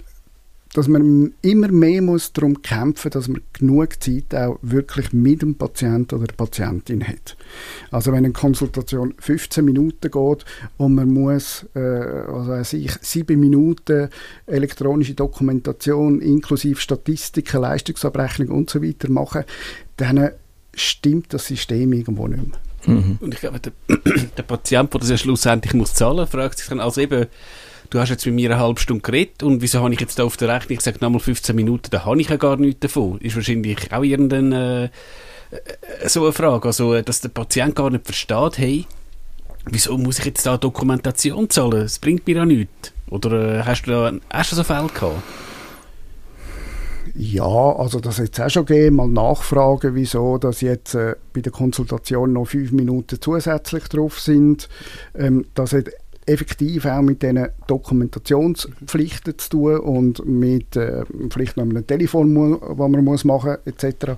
dass 0.75 0.89
man 0.89 1.33
immer 1.41 1.69
mehr 1.69 2.01
muss 2.01 2.33
darum 2.33 2.61
kämpfen 2.61 3.09
dass 3.09 3.29
man 3.29 3.41
genug 3.53 4.03
Zeit 4.03 4.35
auch 4.35 4.59
wirklich 4.61 5.13
mit 5.13 5.41
dem 5.41 5.55
Patienten 5.55 6.15
oder 6.15 6.27
der 6.27 6.35
Patientin 6.35 7.07
hat. 7.07 7.37
Also 7.91 8.11
wenn 8.11 8.25
eine 8.25 8.33
Konsultation 8.33 9.13
15 9.17 9.63
Minuten 9.63 10.11
geht 10.11 10.45
und 10.77 10.95
man 10.95 11.09
muss 11.09 11.65
äh, 11.75 11.79
was 11.79 12.47
weiß 12.47 12.73
ich, 12.73 12.91
sieben 12.99 13.39
Minuten 13.39 14.09
elektronische 14.47 15.13
Dokumentation 15.13 16.19
inklusive 16.19 16.79
Statistiken, 16.79 17.61
Leistungsabrechnung 17.61 18.49
und 18.49 18.69
so 18.69 18.83
weiter 18.83 19.09
machen, 19.09 19.45
dann 19.95 20.31
stimmt 20.73 21.33
das 21.33 21.47
System 21.47 21.93
irgendwo 21.93 22.27
nicht 22.27 22.47
mehr. 22.47 22.95
Mhm. 22.97 23.17
Und 23.21 23.33
ich 23.33 23.39
glaube, 23.39 23.61
der, 23.61 23.71
der 24.37 24.43
Patient, 24.43 24.93
der 24.93 24.99
das 24.99 25.09
ja 25.09 25.17
schlussendlich 25.17 25.73
muss 25.73 25.93
zahlen, 25.93 26.27
fragt 26.27 26.57
sich 26.57 26.67
dann, 26.67 26.81
also 26.81 26.99
eben 26.99 27.27
du 27.89 27.99
hast 27.99 28.09
jetzt 28.09 28.25
mit 28.25 28.35
mir 28.35 28.51
eine 28.51 28.61
halbe 28.61 28.79
Stunde 28.79 29.01
geredet 29.01 29.43
und 29.43 29.61
wieso 29.61 29.81
habe 29.81 29.93
ich 29.93 29.99
jetzt 29.99 30.19
da 30.19 30.23
auf 30.23 30.37
der 30.37 30.49
Rechnung 30.49 30.77
gesagt, 30.77 31.01
nochmal 31.01 31.19
15 31.19 31.55
Minuten, 31.55 31.89
da 31.91 32.05
habe 32.05 32.19
ich 32.19 32.29
ja 32.29 32.37
gar 32.37 32.57
nichts 32.57 32.81
davon. 32.81 33.19
Ist 33.19 33.35
wahrscheinlich 33.35 33.91
auch 33.91 34.03
irgendeine 34.03 34.91
äh, 35.51 35.55
äh, 36.03 36.09
so 36.09 36.23
eine 36.23 36.33
Frage, 36.33 36.67
also 36.67 36.93
äh, 36.93 37.03
dass 37.03 37.21
der 37.21 37.29
Patient 37.29 37.75
gar 37.75 37.89
nicht 37.89 38.05
versteht, 38.05 38.57
hey, 38.57 38.85
wieso 39.65 39.97
muss 39.97 40.19
ich 40.19 40.25
jetzt 40.25 40.45
da 40.45 40.57
Dokumentation 40.57 41.49
zahlen? 41.49 41.81
Das 41.81 41.99
bringt 41.99 42.27
mir 42.27 42.37
ja 42.37 42.45
nichts. 42.45 42.93
Oder 43.09 43.59
äh, 43.59 43.63
hast 43.63 43.83
du 43.83 43.91
da 43.91 44.11
hast 44.31 44.51
du 44.51 44.55
so 44.55 44.63
Fälle 44.63 44.87
gehabt? 44.87 45.21
Ja, 47.17 47.45
also 47.45 47.99
das 47.99 48.17
jetzt 48.17 48.41
auch 48.41 48.49
schon 48.49 48.65
gegeben, 48.65 48.97
mal 48.97 49.07
nachfragen, 49.07 49.95
wieso 49.95 50.37
dass 50.37 50.61
jetzt 50.61 50.95
äh, 50.95 51.15
bei 51.33 51.41
der 51.41 51.51
Konsultation 51.51 52.33
noch 52.33 52.45
fünf 52.45 52.71
Minuten 52.71 53.21
zusätzlich 53.21 53.85
drauf 53.85 54.19
sind. 54.19 54.67
Ähm, 55.13 55.45
das 55.53 55.71
hat 55.71 55.91
effektiv 56.25 56.85
auch 56.85 57.01
mit 57.01 57.21
diesen 57.21 57.47
Dokumentationspflichten 57.67 59.37
zu 59.37 59.49
tun 59.49 59.79
und 59.79 60.25
mit 60.25 60.75
äh, 60.75 61.03
vielleicht 61.29 61.57
noch 61.57 61.63
einem 61.63 61.85
Telefon, 61.85 62.59
was 62.61 62.89
man 62.89 63.03
muss 63.03 63.23
machen 63.23 63.57
muss, 63.63 63.73
etc. 63.73 64.13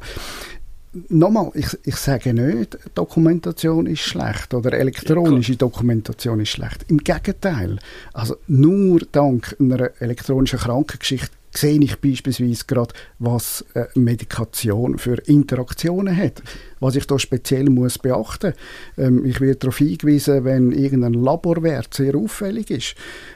Nochmal, 1.09 1.51
ich, 1.53 1.67
ich 1.83 1.95
sage 1.97 2.33
nicht, 2.33 2.77
Dokumentation 2.95 3.87
ist 3.87 3.99
schlecht 3.99 4.53
oder 4.53 4.73
elektronische 4.73 5.51
ja, 5.51 5.57
Dokumentation 5.57 6.39
ist 6.39 6.49
schlecht. 6.49 6.85
Im 6.87 6.99
Gegenteil. 6.99 7.77
Also 8.13 8.37
nur 8.47 9.01
dank 9.11 9.55
einer 9.59 9.91
elektronischen 9.99 10.59
Krankengeschichte 10.59 11.37
sehe 11.51 11.79
ich 11.81 11.99
beispielsweise 11.99 12.63
gerade, 12.67 12.93
was 13.19 13.65
äh, 13.73 13.85
Medikation 13.95 14.97
für 14.97 15.17
Interaktionen 15.25 16.15
hat. 16.15 16.41
Was 16.79 16.95
ich 16.95 17.07
da 17.07 17.17
speziell 17.17 17.69
muss 17.69 17.97
beachten 17.97 18.53
ähm, 18.97 19.25
ich 19.25 19.41
werde 19.41 19.55
darauf 19.57 19.77
hingewiesen, 19.77 20.43
wenn 20.43 20.71
irgendein 20.71 21.13
Laborwert 21.13 21.93
sehr 21.93 22.15
auffällig 22.15 22.69
ist. 22.69 22.95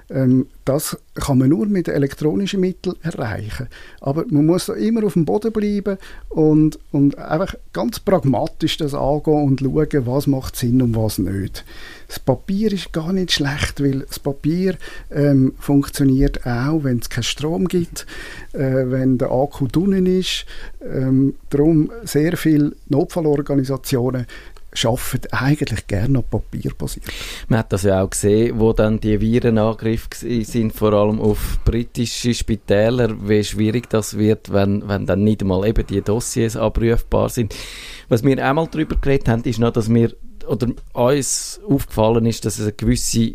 Ähm, 0.10 0.48
das 0.66 0.98
kann 1.16 1.38
man 1.38 1.50
nur 1.50 1.66
mit 1.66 1.88
elektronischen 1.88 2.60
Mitteln 2.60 2.96
erreichen. 3.02 3.68
Aber 4.00 4.26
man 4.30 4.46
muss 4.46 4.68
da 4.68 4.74
immer 4.74 5.04
auf 5.06 5.14
dem 5.14 5.26
Boden 5.26 5.52
bleiben 5.52 5.98
und, 6.30 6.80
und 6.92 7.18
einfach 7.18 7.56
ganz 7.74 8.00
pragmatisch 8.00 8.78
das 8.78 8.94
angehen 8.94 9.44
und 9.44 9.60
schauen, 9.62 10.06
was 10.06 10.28
macht 10.28 10.56
Sinn 10.56 10.82
und 10.82 10.96
was 10.96 11.18
nicht. 11.18 11.66
Das 12.08 12.20
Papier 12.20 12.72
ist 12.74 12.92
gar 12.92 13.14
nicht 13.14 13.32
schlecht, 13.32 13.82
weil 13.82 14.02
das 14.02 14.20
Papier 14.20 14.76
ähm, 15.12 15.54
funktioniert 15.58 16.46
auch, 16.46 16.84
wenn 16.84 17.00
es 17.00 17.10
keinen 17.10 17.24
Strom 17.24 17.68
gibt, 17.68 18.06
äh, 18.54 18.60
wenn 18.60 19.18
der 19.18 19.32
Akku 19.32 19.68
drinnen 19.68 20.06
ist. 20.06 20.46
Ähm, 20.82 21.36
darum 21.50 21.90
sehr 22.04 22.36
viele 22.36 22.74
Notfallorganisationen 23.32 24.28
arbeiten 24.86 25.28
eigentlich 25.32 25.88
gerne 25.88 26.20
auf 26.20 26.30
Papier 26.30 26.72
basiert. 26.78 27.06
Man 27.50 27.60
hat 27.60 27.74
das 27.74 27.84
ja 27.84 28.02
auch 28.02 28.10
gesehen, 28.10 28.58
wo 28.58 28.72
dann 28.72 29.02
die 29.02 29.20
Virenangriffe 29.20 30.08
sind, 30.46 30.74
vor 30.74 30.94
allem 30.94 31.20
auf 31.20 31.60
britische 31.66 32.34
Spitäler, 32.34 33.10
wie 33.28 33.44
schwierig 33.44 33.90
das 33.90 34.18
wird, 34.18 34.54
wenn, 34.54 34.88
wenn 34.88 35.06
dann 35.06 35.26
nicht 35.26 35.44
mal 35.44 35.68
eben 35.68 35.86
die 35.86 36.02
Dossiers 36.02 36.56
abrufbar 36.56 37.28
sind. 37.28 37.54
Was 38.08 38.24
wir 38.24 38.46
einmal 38.46 38.68
darüber 38.72 38.96
geredet 38.96 39.28
haben, 39.28 39.44
ist 39.44 39.60
noch, 39.60 39.74
dass 39.74 39.94
wir 39.94 40.14
oder 40.48 40.68
uns 40.94 41.60
aufgefallen 41.68 42.26
ist, 42.26 42.46
dass 42.46 42.58
es 42.58 42.64
eine 42.64 42.74
gewisse 42.74 43.34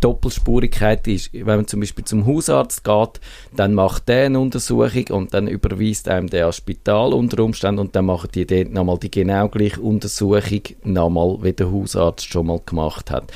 Doppelspurigkeit 0.00 1.06
ist. 1.06 1.32
Wenn 1.32 1.46
man 1.46 1.66
zum 1.66 1.80
Beispiel 1.80 2.04
zum 2.04 2.26
Hausarzt 2.26 2.84
geht, 2.84 3.20
dann 3.56 3.74
macht 3.74 4.08
der 4.08 4.26
eine 4.26 4.40
Untersuchung 4.40 5.04
und 5.10 5.34
dann 5.34 5.48
überweist 5.48 6.08
einem 6.08 6.28
der 6.28 6.42
ans 6.42 6.56
Spital 6.56 7.12
unter 7.12 7.42
Umständen 7.42 7.80
und 7.80 7.94
dann 7.94 8.06
machen 8.06 8.30
die 8.34 8.46
dort 8.46 8.72
nochmal 8.72 8.98
die 8.98 9.10
genau 9.10 9.48
gleiche 9.48 9.80
Untersuchung 9.80 10.62
nochmal, 10.84 11.38
wie 11.42 11.52
der 11.52 11.70
Hausarzt 11.70 12.26
schon 12.26 12.46
mal 12.46 12.60
gemacht 12.64 13.10
hat. 13.10 13.32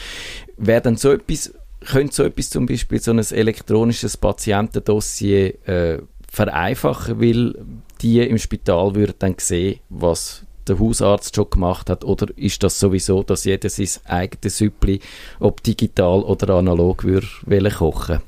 Wer 0.56 0.80
dann 0.80 0.96
so 0.96 1.12
etwas, 1.12 1.52
könnte 1.84 2.14
so 2.14 2.24
etwas 2.24 2.50
zum 2.50 2.66
Beispiel 2.66 3.00
so 3.00 3.10
ein 3.10 3.18
elektronisches 3.18 4.16
Patientendossier 4.16 5.68
äh, 5.68 5.98
vereinfachen, 6.30 7.20
weil 7.20 7.54
die 8.00 8.20
im 8.20 8.38
Spital 8.38 8.94
würden 8.94 9.14
dann 9.18 9.34
sehen, 9.38 9.80
was 9.88 10.43
der 10.68 10.78
Hausarzt 10.78 11.36
schon 11.36 11.50
gemacht 11.50 11.90
hat? 11.90 12.04
Oder 12.04 12.26
ist 12.36 12.62
das 12.62 12.78
sowieso, 12.78 13.22
dass 13.22 13.44
jeder 13.44 13.68
sein 13.70 13.88
eigenes 14.04 14.58
Süppli, 14.58 15.00
ob 15.40 15.62
digital 15.62 16.22
oder 16.22 16.54
analog, 16.54 17.04
würde 17.04 17.70
kochen 17.70 18.20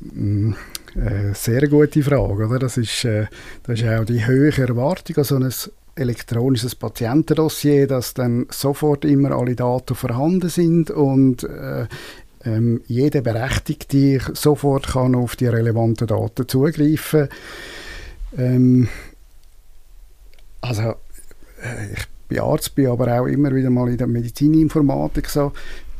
mm, 0.00 0.52
äh, 0.96 1.34
Sehr 1.34 1.68
gute 1.68 2.02
Frage. 2.02 2.46
Oder? 2.46 2.58
Das, 2.58 2.76
ist, 2.76 3.04
äh, 3.04 3.26
das 3.64 3.80
ist 3.80 3.88
auch 3.88 4.04
die 4.04 4.26
höhere 4.26 4.68
Erwartung 4.68 5.16
an 5.16 5.24
so 5.24 5.36
ein 5.36 5.52
elektronisches 5.94 6.74
Patientendossier, 6.74 7.86
dass 7.86 8.14
dann 8.14 8.46
sofort 8.50 9.04
immer 9.04 9.32
alle 9.32 9.54
Daten 9.54 9.94
vorhanden 9.94 10.48
sind 10.48 10.90
und 10.90 11.44
äh, 11.44 11.86
ähm, 12.44 12.80
jeder 12.86 13.20
Berechtigte 13.20 14.20
sofort 14.34 14.88
kann 14.88 15.14
auf 15.14 15.36
die 15.36 15.46
relevanten 15.46 16.06
Daten 16.06 16.48
zugreifen. 16.48 17.28
Ähm, 18.36 18.88
also 20.62 20.94
äh, 21.62 21.92
ich 21.92 22.06
bin 22.28 22.40
Arzt, 22.40 22.74
bin 22.74 22.86
aber 22.86 23.20
auch 23.20 23.26
immer 23.26 23.54
wieder 23.54 23.70
mal 23.70 23.88
in 23.90 23.98
der 23.98 24.06
Medizininformatik 24.06 25.28
so 25.28 25.52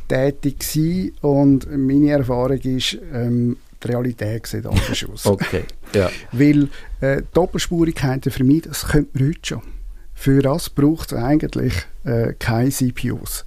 tätig 0.07 0.59
gewesen 0.59 1.11
und 1.21 1.67
meine 1.77 2.11
Erfahrung 2.11 2.57
ist, 2.57 2.97
ähm, 3.13 3.57
die 3.83 3.87
Realität 3.87 4.47
sieht 4.47 4.65
anders 4.65 5.05
aus. 5.13 5.25
okay, 5.25 5.63
ja. 5.93 6.09
Weil 6.31 6.69
äh, 7.01 7.21
Doppelspurigkeiten 7.33 8.31
vermeiden, 8.31 8.69
das 8.69 8.87
könnte 8.87 9.17
man 9.17 9.29
heute 9.29 9.39
schon. 9.43 9.61
Für 10.15 10.41
das 10.41 10.69
braucht 10.69 11.11
es 11.11 11.17
eigentlich 11.17 11.73
äh, 12.05 12.33
keine 12.39 12.69
CPUs, 12.69 13.43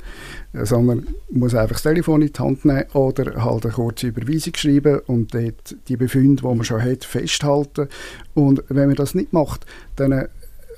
äh, 0.52 0.66
sondern 0.66 1.04
man 1.30 1.40
muss 1.40 1.54
einfach 1.54 1.76
das 1.76 1.82
Telefon 1.84 2.22
in 2.22 2.32
die 2.32 2.38
Hand 2.38 2.64
nehmen 2.64 2.84
oder 2.92 3.42
halt 3.44 3.64
eine 3.64 3.72
kurze 3.72 4.08
Überweisung 4.08 4.54
schreiben 4.56 5.00
und 5.06 5.32
dort 5.32 5.76
die 5.88 5.96
Befunde, 5.96 6.42
die 6.42 6.54
man 6.54 6.64
schon 6.64 6.82
hat, 6.82 7.04
festhalten. 7.04 7.88
Und 8.34 8.62
wenn 8.68 8.88
man 8.88 8.96
das 8.96 9.14
nicht 9.14 9.32
macht, 9.32 9.64
dann 9.94 10.28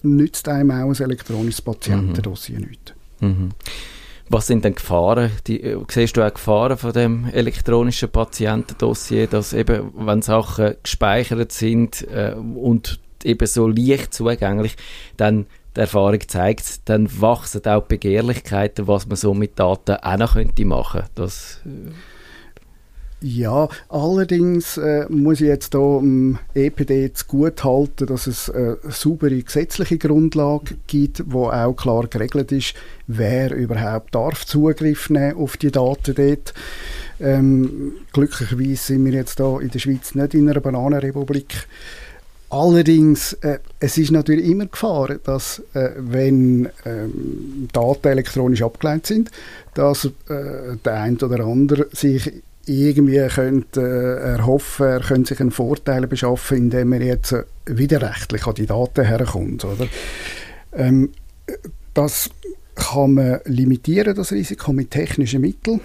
nützt 0.02 0.48
einem 0.48 0.70
auch 0.70 0.90
ein 0.90 1.00
elektronisches 1.00 1.62
Patientendossier 1.62 2.58
mhm. 2.58 2.66
nichts. 2.66 2.92
Mhm. 3.20 3.50
Was 4.30 4.46
sind 4.46 4.64
denn 4.64 4.74
Gefahren? 4.74 5.30
Die, 5.46 5.62
äh, 5.62 5.78
siehst 5.88 6.16
du 6.16 6.22
auch 6.22 6.32
Gefahren 6.32 6.76
von 6.76 6.92
dem 6.92 7.26
elektronischen 7.32 8.10
Patientendossier, 8.10 9.26
dass 9.26 9.54
eben, 9.54 9.90
wenn 9.96 10.20
Sachen 10.20 10.74
gespeichert 10.82 11.52
sind 11.52 12.06
äh, 12.08 12.34
und 12.34 13.00
eben 13.24 13.46
so 13.46 13.68
leicht 13.68 14.12
zugänglich, 14.12 14.76
dann 15.16 15.46
die 15.76 15.80
Erfahrung 15.80 16.20
zeigt, 16.26 16.88
dann 16.88 17.08
wachsen 17.20 17.64
auch 17.66 17.84
Begehrlichkeiten, 17.84 18.86
was 18.86 19.06
man 19.06 19.16
so 19.16 19.32
mit 19.32 19.58
Daten 19.58 19.96
auch 19.96 20.16
noch 20.18 20.34
könnte 20.34 20.64
machen. 20.64 21.04
Das, 21.14 21.62
äh 21.64 21.90
ja, 23.20 23.68
allerdings 23.88 24.76
äh, 24.76 25.06
muss 25.08 25.40
ich 25.40 25.48
jetzt 25.48 25.72
hier 25.72 25.98
dem 26.00 26.38
EPD 26.54 27.10
gut 27.26 27.64
halten, 27.64 28.06
dass 28.06 28.28
es 28.28 28.48
eine 28.48 28.78
saubere 28.88 29.42
gesetzliche 29.42 29.98
Grundlage 29.98 30.76
gibt, 30.86 31.24
wo 31.26 31.48
auch 31.48 31.74
klar 31.74 32.06
geregelt 32.06 32.52
ist, 32.52 32.74
wer 33.08 33.54
überhaupt 33.54 34.14
darf 34.14 34.46
Zugriff 34.46 35.10
nehmen 35.10 35.36
auf 35.36 35.56
die 35.56 35.72
Daten 35.72 36.14
dort. 36.14 36.54
Ähm, 37.20 37.94
glücklicherweise 38.12 38.76
sind 38.76 39.04
wir 39.04 39.12
jetzt 39.12 39.38
hier 39.38 39.60
in 39.60 39.70
der 39.70 39.78
Schweiz 39.80 40.14
nicht 40.14 40.34
in 40.34 40.48
einer 40.48 40.60
Bananenrepublik. 40.60 41.66
Allerdings, 42.50 43.34
äh, 43.34 43.58
es 43.78 43.98
ist 43.98 44.10
natürlich 44.10 44.46
immer 44.46 44.66
Gefahr, 44.66 45.16
dass 45.22 45.62
äh, 45.74 45.90
wenn 45.98 46.68
ähm, 46.86 47.68
Daten 47.72 48.08
elektronisch 48.08 48.62
abgeleitet 48.62 49.06
sind, 49.06 49.30
dass 49.74 50.06
äh, 50.06 50.76
der 50.82 50.94
eine 50.94 51.18
oder 51.18 51.44
andere 51.44 51.88
sich 51.92 52.42
irgendwie 52.68 53.26
könnte 53.28 53.80
äh, 53.80 54.36
erhoffen, 54.36 54.86
er 54.86 55.00
könnte 55.00 55.30
sich 55.30 55.40
einen 55.40 55.50
Vorteil 55.50 56.06
beschaffen, 56.06 56.58
indem 56.58 56.92
er 56.92 57.02
jetzt 57.02 57.32
äh, 57.32 57.44
widerrechtlich 57.66 58.46
an 58.46 58.54
die 58.54 58.66
Daten 58.66 59.04
herkommt. 59.04 59.64
Oder? 59.64 59.88
Ähm, 60.72 61.10
das 61.94 62.30
kann 62.74 63.14
man 63.14 63.40
limitieren, 63.44 64.14
das 64.14 64.32
Risiko, 64.32 64.72
mit 64.72 64.90
technischen 64.90 65.40
Mitteln. 65.40 65.80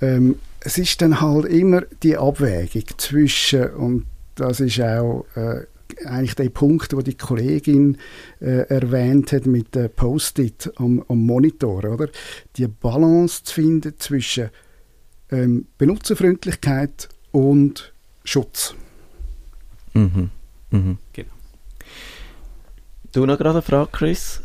Ähm, 0.00 0.36
es 0.60 0.76
ist 0.76 1.00
dann 1.00 1.20
halt 1.20 1.46
immer 1.46 1.82
die 2.02 2.16
Abwägung 2.16 2.84
zwischen, 2.98 3.70
und 3.70 4.06
das 4.34 4.60
ist 4.60 4.80
auch 4.80 5.24
äh, 5.34 5.64
eigentlich 6.04 6.34
der 6.34 6.50
Punkt, 6.50 6.94
wo 6.94 7.00
die 7.00 7.16
Kollegin 7.16 7.98
äh, 8.40 8.68
erwähnt 8.68 9.32
hat 9.32 9.46
mit 9.46 9.74
der 9.74 9.88
Post-it 9.88 10.70
am, 10.76 11.04
am, 11.08 11.26
Monitor, 11.26 11.84
oder? 11.84 12.08
Die 12.56 12.66
Balance 12.66 13.44
zu 13.44 13.54
finden 13.54 13.94
zwischen 13.98 14.50
ähm, 15.30 15.66
Benutzerfreundlichkeit 15.78 17.08
und 17.32 17.92
Schutz. 18.24 18.74
Mhm. 19.94 20.30
Mhm. 20.70 20.98
Genau. 21.12 21.30
Du 23.12 23.26
noch 23.26 23.38
gerade 23.38 23.58
eine 23.58 23.62
Frage, 23.62 23.88
Chris? 23.92 24.40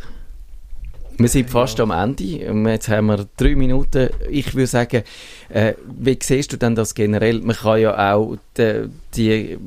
Wir 1.18 1.30
sind 1.30 1.50
fast 1.50 1.78
ja. 1.78 1.84
am 1.84 1.92
Ende. 1.92 2.24
Jetzt 2.24 2.90
haben 2.90 3.08
wir 3.08 3.28
drei 3.38 3.56
Minuten. 3.56 4.10
Ich 4.30 4.54
würde 4.54 4.68
sagen, 4.68 5.04
äh, 5.50 5.74
wie 5.86 6.18
siehst 6.22 6.52
du 6.52 6.58
denn 6.58 6.76
das 6.76 6.94
generell? 6.94 7.40
Man 7.42 7.56
kann 7.56 7.80
ja 7.80 8.14
auch 8.14 8.38
die, 8.58 8.90
die 9.16 9.58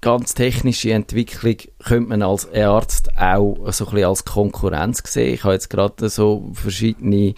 ganz 0.00 0.34
technische 0.34 0.92
Entwicklung 0.92 1.56
könnte 1.82 2.08
man 2.10 2.22
als 2.22 2.52
Arzt 2.52 3.16
auch 3.16 3.56
so 3.72 3.86
ein 3.86 3.90
bisschen 3.94 4.08
als 4.08 4.24
Konkurrenz 4.24 5.02
sehen. 5.04 5.34
Ich 5.34 5.44
habe 5.44 5.54
jetzt 5.54 5.70
gerade 5.70 6.08
so 6.08 6.50
verschiedene, 6.52 7.34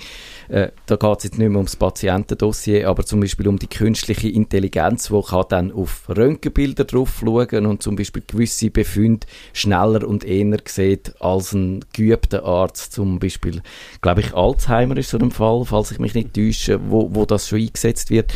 äh, 0.49 0.69
da 0.87 0.97
geht 0.97 1.19
es 1.19 1.25
jetzt 1.25 1.39
nicht 1.39 1.49
mehr 1.49 1.57
ums 1.57 1.77
Patientendossier, 1.77 2.89
aber 2.89 3.05
zum 3.05 3.21
Beispiel 3.21 3.49
um 3.49 3.59
die 3.59 3.67
künstliche 3.67 4.29
Intelligenz, 4.29 5.11
wo 5.11 5.23
kann 5.23 5.45
dann 5.49 5.73
auf 5.73 6.09
Röntgenbilder 6.09 6.85
drauf 6.85 7.23
schauen 7.25 7.67
und 7.67 7.83
zum 7.83 7.97
Beispiel 7.97 8.23
gewisse 8.27 8.71
Befunde 8.71 9.27
schneller 9.53 10.07
und 10.07 10.25
eher 10.25 10.59
sieht 10.67 11.15
als 11.21 11.53
ein 11.53 11.85
geübter 11.93 12.45
Arzt, 12.45 12.93
zum 12.93 13.19
Beispiel, 13.19 13.63
glaube 14.03 14.21
ich, 14.21 14.35
Alzheimer 14.35 14.97
ist 14.97 15.11
so 15.11 15.19
ein 15.19 15.31
Fall, 15.31 15.65
falls 15.65 15.93
ich 15.93 15.99
mich 15.99 16.15
nicht 16.15 16.35
täusche, 16.35 16.81
wo, 16.91 17.15
wo 17.15 17.25
das 17.25 17.49
schon 17.49 17.61
eingesetzt 17.61 18.11
wird 18.11 18.33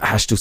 hast 0.00 0.30
du 0.30 0.36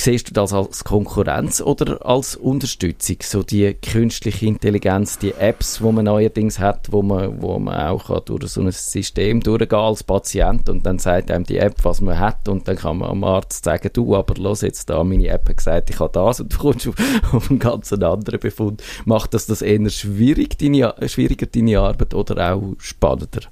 siehst 0.00 0.28
du 0.28 0.32
das 0.32 0.52
als 0.52 0.84
Konkurrenz 0.84 1.60
oder 1.60 2.04
als 2.06 2.36
Unterstützung? 2.36 3.16
So 3.22 3.42
die 3.42 3.74
künstliche 3.74 4.46
Intelligenz, 4.46 5.18
die 5.18 5.32
Apps, 5.32 5.82
wo 5.82 5.92
man 5.92 6.06
neuerdings 6.06 6.58
hat, 6.58 6.90
wo 6.90 7.02
man, 7.02 7.42
wo 7.42 7.58
man 7.58 7.74
auch 7.88 8.20
durch 8.20 8.50
so 8.50 8.62
ein 8.62 8.72
System 8.72 9.40
durchgehen 9.40 9.78
als 9.78 10.02
Patient 10.02 10.68
und 10.68 10.86
dann 10.86 10.98
sagt 10.98 11.30
einem 11.30 11.44
die 11.44 11.58
App, 11.58 11.84
was 11.84 12.00
man 12.00 12.18
hat 12.18 12.48
und 12.48 12.66
dann 12.66 12.76
kann 12.76 12.98
man 12.98 13.10
am 13.10 13.24
Arzt 13.24 13.64
sagen, 13.64 13.90
du, 13.92 14.16
aber 14.16 14.34
los 14.34 14.62
jetzt 14.62 14.88
da, 14.88 15.04
meine 15.04 15.28
App 15.28 15.48
hat 15.48 15.56
gesagt, 15.58 15.90
ich 15.90 16.00
habe 16.00 16.12
das 16.12 16.40
und 16.40 16.52
du 16.52 16.58
kommst 16.58 16.88
auf, 16.88 16.94
auf 17.32 17.50
einen 17.50 17.58
ganz 17.58 17.92
anderen 17.92 18.40
Befund. 18.40 18.82
Macht 19.04 19.34
das 19.34 19.46
das 19.46 19.62
eher 19.62 19.88
schwierig, 19.90 20.58
deine, 20.58 20.94
schwieriger, 21.06 21.46
deine 21.46 21.80
Arbeit 21.80 22.14
oder 22.14 22.54
auch 22.54 22.74
spannender? 22.78 23.42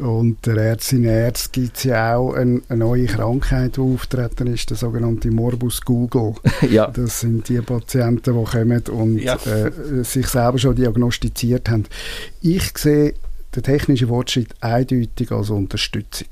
Und 0.00 0.46
der 0.46 0.56
Ärztin 0.56 1.04
Ärzte 1.04 1.60
gibt 1.60 1.76
es 1.76 1.84
ja 1.84 2.16
auch 2.16 2.34
eine, 2.34 2.62
eine, 2.68 2.78
neue 2.78 3.06
Krankheit, 3.06 3.76
die 3.76 3.80
auftreten 3.80 4.46
ist, 4.46 4.70
der 4.70 4.76
sogenannte 4.76 5.30
Morbus 5.30 5.80
Google. 5.80 6.34
ja. 6.70 6.86
Das 6.88 7.20
sind 7.20 7.48
die 7.48 7.60
Patienten, 7.60 8.34
die 8.34 8.44
kommen 8.44 8.82
und 8.90 9.18
ja. 9.18 9.36
äh, 9.36 10.02
sich 10.02 10.26
selber 10.28 10.58
schon 10.58 10.76
diagnostiziert 10.76 11.68
haben. 11.68 11.84
Ich 12.40 12.76
sehe 12.78 13.14
den 13.54 13.62
technischen 13.62 14.08
Fortschritt 14.08 14.54
eindeutig 14.60 15.30
als 15.30 15.50
Unterstützung. 15.50 16.28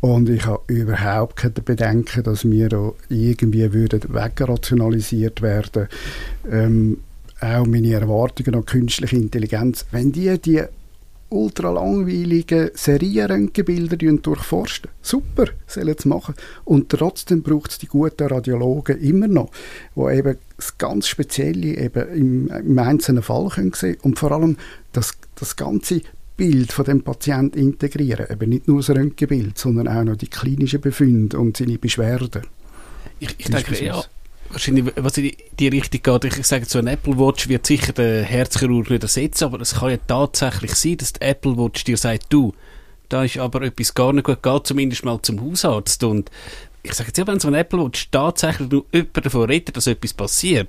Und 0.00 0.28
ich 0.28 0.44
habe 0.46 0.60
überhaupt 0.66 1.36
keine 1.36 1.54
Bedenken, 1.54 2.24
dass 2.24 2.44
wir 2.44 2.68
da 2.68 2.92
irgendwie 3.08 3.72
würden 3.72 4.02
wegrationalisiert 4.08 5.42
werden. 5.42 5.86
Ähm, 6.50 6.98
auch 7.40 7.66
meine 7.66 7.92
Erwartungen 7.92 8.54
an 8.56 8.66
künstliche 8.66 9.16
Intelligenz, 9.16 9.86
wenn 9.90 10.12
die 10.12 10.38
die 10.40 10.62
ultra 11.32 11.70
langweiligen 11.70 12.70
Serienröntgenbilder 12.74 13.96
durchforsten. 13.96 14.90
Super, 15.00 15.46
sollen 15.66 15.96
sie 15.98 16.08
machen. 16.08 16.34
Und 16.64 16.88
trotzdem 16.90 17.42
braucht 17.42 17.72
es 17.72 17.78
die 17.78 17.86
guten 17.86 18.28
Radiologen 18.28 19.00
immer 19.00 19.28
noch, 19.28 19.50
die 19.96 20.16
eben 20.16 20.36
das 20.56 20.78
ganz 20.78 21.08
Spezielle 21.08 21.76
eben 21.76 22.08
im, 22.10 22.48
im 22.48 22.78
einzelnen 22.78 23.22
Fall 23.22 23.48
können 23.48 23.72
sehen 23.72 23.96
und 24.02 24.18
vor 24.18 24.32
allem 24.32 24.56
das, 24.92 25.12
das 25.34 25.56
ganze 25.56 26.02
Bild 26.36 26.72
von 26.72 26.84
dem 26.84 27.02
Patienten 27.02 27.58
integrieren. 27.58 28.26
Eben 28.30 28.50
nicht 28.50 28.68
nur 28.68 28.78
das 28.78 28.90
Röntgenbild, 28.90 29.58
sondern 29.58 29.88
auch 29.88 30.04
noch 30.04 30.16
die 30.16 30.28
klinischen 30.28 30.80
Befunde 30.80 31.38
und 31.38 31.56
seine 31.56 31.78
Beschwerden. 31.78 32.42
Ich, 33.18 33.34
ich 33.38 33.46
denke, 33.46 33.84
ja, 33.84 34.02
wahrscheinlich, 34.52 34.92
was 34.96 35.18
in 35.18 35.32
die 35.58 35.68
Richtung 35.68 36.02
geht, 36.02 36.24
ich 36.24 36.46
sage, 36.46 36.64
so 36.64 36.78
ein 36.78 36.86
Apple 36.86 37.18
Watch 37.18 37.48
wird 37.48 37.66
sicher 37.66 37.92
der 37.92 38.22
Herzchirurg 38.22 38.90
nicht 38.90 39.02
ersetzen, 39.02 39.44
aber 39.44 39.60
es 39.60 39.74
kann 39.74 39.90
ja 39.90 39.96
tatsächlich 40.06 40.74
sein, 40.74 40.96
dass 40.98 41.12
der 41.12 41.30
Apple 41.30 41.56
Watch 41.56 41.84
dir 41.84 41.96
sagt, 41.96 42.26
du, 42.30 42.54
da 43.08 43.24
ist 43.24 43.38
aber 43.38 43.62
etwas 43.62 43.94
gar 43.94 44.12
nicht 44.12 44.24
gut, 44.24 44.42
geh 44.42 44.62
zumindest 44.62 45.04
mal 45.04 45.20
zum 45.22 45.40
Hausarzt 45.40 46.04
und 46.04 46.30
ich 46.82 46.94
sage 46.94 47.08
jetzt 47.08 47.18
ja, 47.18 47.26
wenn 47.26 47.38
so 47.38 47.48
ein 47.48 47.54
Apple 47.54 47.78
Watch 47.78 48.10
tatsächlich 48.10 48.68
nur 48.70 48.84
jemand 48.92 49.24
davon 49.24 49.44
redet, 49.44 49.76
dass 49.76 49.86
etwas 49.86 50.12
passiert, 50.12 50.68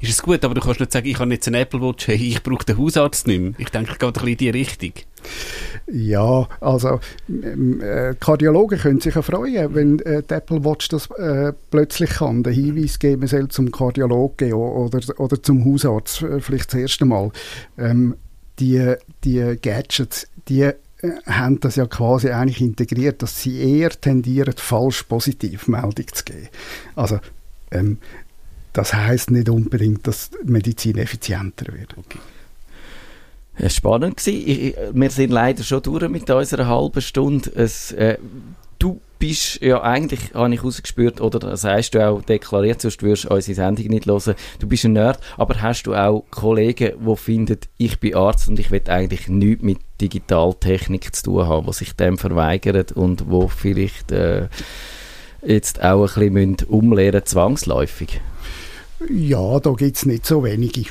ist 0.00 0.10
es 0.10 0.22
gut, 0.22 0.44
aber 0.44 0.54
du 0.54 0.60
kannst 0.60 0.78
nicht 0.78 0.92
sagen, 0.92 1.08
ich 1.08 1.18
habe 1.18 1.32
jetzt 1.32 1.48
einen 1.48 1.60
Apple 1.60 1.80
Watch, 1.80 2.06
hey, 2.06 2.16
ich 2.16 2.42
brauche 2.42 2.64
den 2.64 2.78
Hausarzt 2.78 3.26
nicht 3.26 3.40
mehr. 3.40 3.52
Ich 3.58 3.70
denke, 3.70 3.92
es 3.92 3.98
geht 3.98 4.08
ein 4.08 4.12
bisschen 4.12 4.28
in 4.28 4.36
die 4.36 4.50
Richtung. 4.50 4.92
Ja, 5.90 6.48
also 6.60 7.00
äh, 7.28 8.14
Kardiologen 8.20 8.78
können 8.78 9.00
sich 9.00 9.16
ja 9.16 9.22
freuen, 9.22 9.74
wenn 9.74 9.98
äh, 10.00 10.22
die 10.22 10.34
Apple 10.34 10.64
Watch 10.64 10.88
das 10.88 11.10
äh, 11.12 11.52
plötzlich 11.70 12.10
kann, 12.10 12.44
den 12.44 12.52
Hinweis 12.52 12.98
geben 12.98 13.26
soll 13.26 13.48
zum 13.48 13.72
Kardiologen 13.72 14.52
oder, 14.52 15.00
oder 15.18 15.42
zum 15.42 15.64
Hausarzt, 15.64 16.22
äh, 16.22 16.40
vielleicht 16.40 16.72
das 16.72 16.80
erste 16.80 17.04
Mal. 17.04 17.32
Ähm, 17.76 18.16
die, 18.60 18.94
die 19.24 19.56
Gadgets, 19.60 20.28
die 20.48 20.70
haben 21.26 21.60
das 21.60 21.76
ja 21.76 21.86
quasi 21.86 22.30
eigentlich 22.30 22.60
integriert, 22.60 23.22
dass 23.22 23.40
sie 23.40 23.58
eher 23.58 23.90
tendieren, 23.90 24.54
falsch 24.56 25.04
positiv 25.04 25.68
Meldung 25.68 26.08
zu 26.12 26.24
geben. 26.24 26.48
Also 26.96 27.20
ähm, 27.70 27.98
das 28.72 28.94
heißt 28.94 29.30
nicht 29.30 29.48
unbedingt, 29.48 30.06
dass 30.06 30.30
Medizin 30.44 30.98
effizienter 30.98 31.72
wird. 31.72 31.96
Okay. 31.96 32.18
Es 33.56 33.62
war 33.62 33.70
spannend 33.70 34.16
gewesen. 34.18 34.74
wir 34.92 35.10
sind 35.10 35.30
leider 35.30 35.64
schon 35.64 35.82
durch 35.82 36.08
mit 36.08 36.30
unserer 36.30 36.68
halben 36.68 37.00
Stunde. 37.00 37.50
Es, 37.54 37.90
äh, 37.92 38.18
bist 39.18 39.60
ja 39.60 39.82
eigentlich, 39.82 40.34
habe 40.34 40.52
ich 40.54 40.62
rausgespürt, 40.62 41.20
oder 41.20 41.38
das 41.38 41.64
hast 41.64 41.90
du 41.90 42.06
auch 42.06 42.22
deklariert, 42.22 42.80
sonst 42.80 43.02
würdest 43.02 43.24
du 43.24 43.34
unsere 43.34 43.54
Sendung 43.54 43.86
nicht 43.86 44.06
hören. 44.06 44.34
Du 44.58 44.66
bist 44.66 44.84
ein 44.84 44.92
Nerd, 44.92 45.18
aber 45.36 45.60
hast 45.60 45.84
du 45.84 45.94
auch 45.94 46.24
Kollegen, 46.30 46.92
die 47.04 47.16
finden, 47.16 47.58
ich 47.76 47.98
bin 48.00 48.14
Arzt 48.14 48.48
und 48.48 48.58
ich 48.58 48.70
will 48.70 48.82
eigentlich 48.88 49.28
nichts 49.28 49.62
mit 49.62 49.78
Digitaltechnik 50.00 51.14
zu 51.14 51.24
tun 51.24 51.46
haben, 51.46 51.66
die 51.66 51.72
sich 51.72 51.94
dem 51.94 52.18
verweigern 52.18 52.86
und 52.94 53.28
wo 53.28 53.48
vielleicht 53.48 54.12
äh, 54.12 54.48
jetzt 55.44 55.82
auch 55.82 56.16
ein 56.16 56.34
bisschen 56.34 56.68
umlehren 56.68 57.24
zwangsläufig? 57.24 58.20
Ja, 59.10 59.60
da 59.60 59.72
gibt 59.72 59.96
es 59.96 60.06
nicht 60.06 60.26
so 60.26 60.42
wenige 60.42 60.84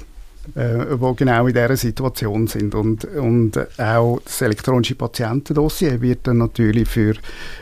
äh, 0.56 1.00
wo 1.00 1.14
genau 1.14 1.48
in 1.48 1.54
dieser 1.54 1.78
Situation 1.78 2.48
sind. 2.48 2.76
Und, 2.76 3.06
und 3.06 3.58
auch 3.80 4.20
das 4.24 4.42
elektronische 4.42 4.96
Patientendossier 4.96 6.02
wird 6.02 6.28
dann 6.28 6.38
natürlich 6.38 6.88
für 6.88 7.16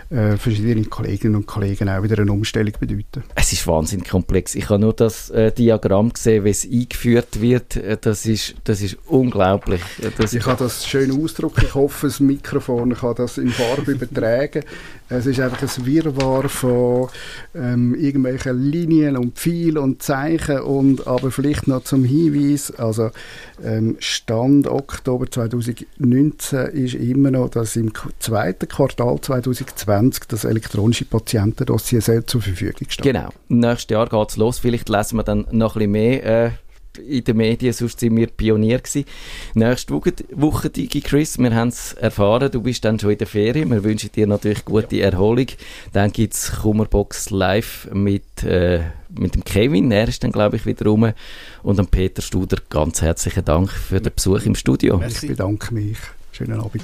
äh, 0.09 0.37
verschiedene 0.37 0.85
Kolleginnen 0.85 1.35
und 1.35 1.47
Kollegen 1.47 1.89
auch 1.89 2.03
wieder 2.03 2.19
eine 2.19 2.31
Umstellung 2.31 2.73
bedeuten. 2.79 3.23
Es 3.33 3.51
ist 3.51 3.65
wahnsinnig 3.67 4.07
komplex. 4.07 4.55
Ich 4.55 4.69
habe 4.69 4.79
nur 4.79 4.93
das 4.93 5.29
äh, 5.31 5.51
Diagramm 5.51 6.13
gesehen, 6.13 6.45
wie 6.45 6.49
es 6.49 6.63
eingeführt 6.63 7.41
wird. 7.41 7.75
Äh, 7.75 7.97
das 7.99 8.25
ist, 8.25 8.55
das 8.63 8.81
ist 8.81 8.97
unglaublich. 9.07 9.81
Das 10.17 10.33
ich 10.33 10.45
habe 10.45 10.63
das 10.63 10.85
schön 10.85 11.11
ausdrücken. 11.11 11.65
Ich 11.65 11.73
hoffe, 11.73 12.07
das 12.07 12.19
Mikrofon 12.19 12.93
kann 12.93 13.15
das 13.15 13.37
in 13.37 13.49
Farbe 13.49 13.93
übertragen. 13.93 14.63
Es 15.07 15.27
ist 15.27 15.39
einfach 15.39 15.61
ein 15.61 15.85
Wirrwarr 15.85 16.49
von 16.49 17.09
ähm, 17.53 17.93
irgendwelchen 17.93 18.71
Linien 18.71 19.17
und 19.17 19.35
Pfeilen 19.37 19.77
und 19.77 20.01
Zeichen 20.01 20.59
und 20.61 21.05
aber 21.05 21.29
vielleicht 21.29 21.67
noch 21.67 21.83
zum 21.83 22.03
Hinweis, 22.03 22.71
also 22.71 23.11
ähm, 23.63 23.97
Stand 23.99 24.67
Oktober 24.67 25.29
2019 25.29 26.59
ist 26.69 26.95
immer 26.95 27.29
noch, 27.29 27.49
dass 27.49 27.75
im 27.75 27.91
zweiten 28.19 28.67
Quartal 28.67 29.21
2020 29.21 30.23
das 30.27 30.43
elektronische 30.43 31.05
Patientendossier 31.05 32.25
zur 32.25 32.41
Verfügung 32.41 32.89
steht. 32.89 33.03
Genau. 33.03 33.29
Nächstes 33.47 33.91
Jahr 33.91 34.09
geht 34.09 34.29
es 34.29 34.37
los. 34.37 34.59
Vielleicht 34.59 34.89
lesen 34.89 35.17
wir 35.17 35.23
dann 35.23 35.45
noch 35.51 35.75
ein 35.75 35.79
bisschen 35.79 35.91
mehr 35.91 36.45
äh, 36.45 36.51
in 36.97 37.23
den 37.23 37.37
Medien, 37.37 37.73
sonst 37.73 37.99
sind 37.99 38.15
wir 38.15 38.27
Pionier 38.27 38.79
gewesen. 38.79 39.05
Nächste 39.53 39.93
Woche, 39.93 40.13
Woche 40.31 40.69
Digi 40.69 41.01
Chris, 41.01 41.37
wir 41.37 41.53
haben 41.53 41.69
es 41.69 41.93
erfahren, 41.93 42.51
du 42.51 42.61
bist 42.61 42.85
dann 42.85 42.99
schon 42.99 43.11
in 43.11 43.17
der 43.17 43.27
Ferien. 43.27 43.71
Wir 43.71 43.83
wünschen 43.83 44.11
dir 44.11 44.27
natürlich 44.27 44.65
gute 44.65 45.01
Erholung. 45.01 45.47
Dann 45.93 46.11
gibt 46.11 46.33
es 46.33 46.51
Kummerbox 46.61 47.29
live 47.29 47.89
mit, 47.93 48.43
äh, 48.43 48.81
mit 49.09 49.35
dem 49.35 49.43
Kevin, 49.43 49.91
er 49.91 50.07
ist 50.07 50.23
dann 50.23 50.31
glaube 50.31 50.57
ich 50.57 50.65
wieder 50.65 50.85
rum. 50.85 51.11
Und 51.63 51.79
dem 51.79 51.87
Peter 51.87 52.21
Studer 52.21 52.57
ganz 52.69 53.01
herzlichen 53.01 53.45
Dank 53.45 53.71
für 53.71 53.99
den 53.99 54.13
Besuch 54.13 54.45
im 54.45 54.55
Studio. 54.55 55.01
Ich 55.07 55.21
bedanke 55.21 55.73
mich. 55.73 55.97
Schönen 56.31 56.59
Abend. 56.59 56.83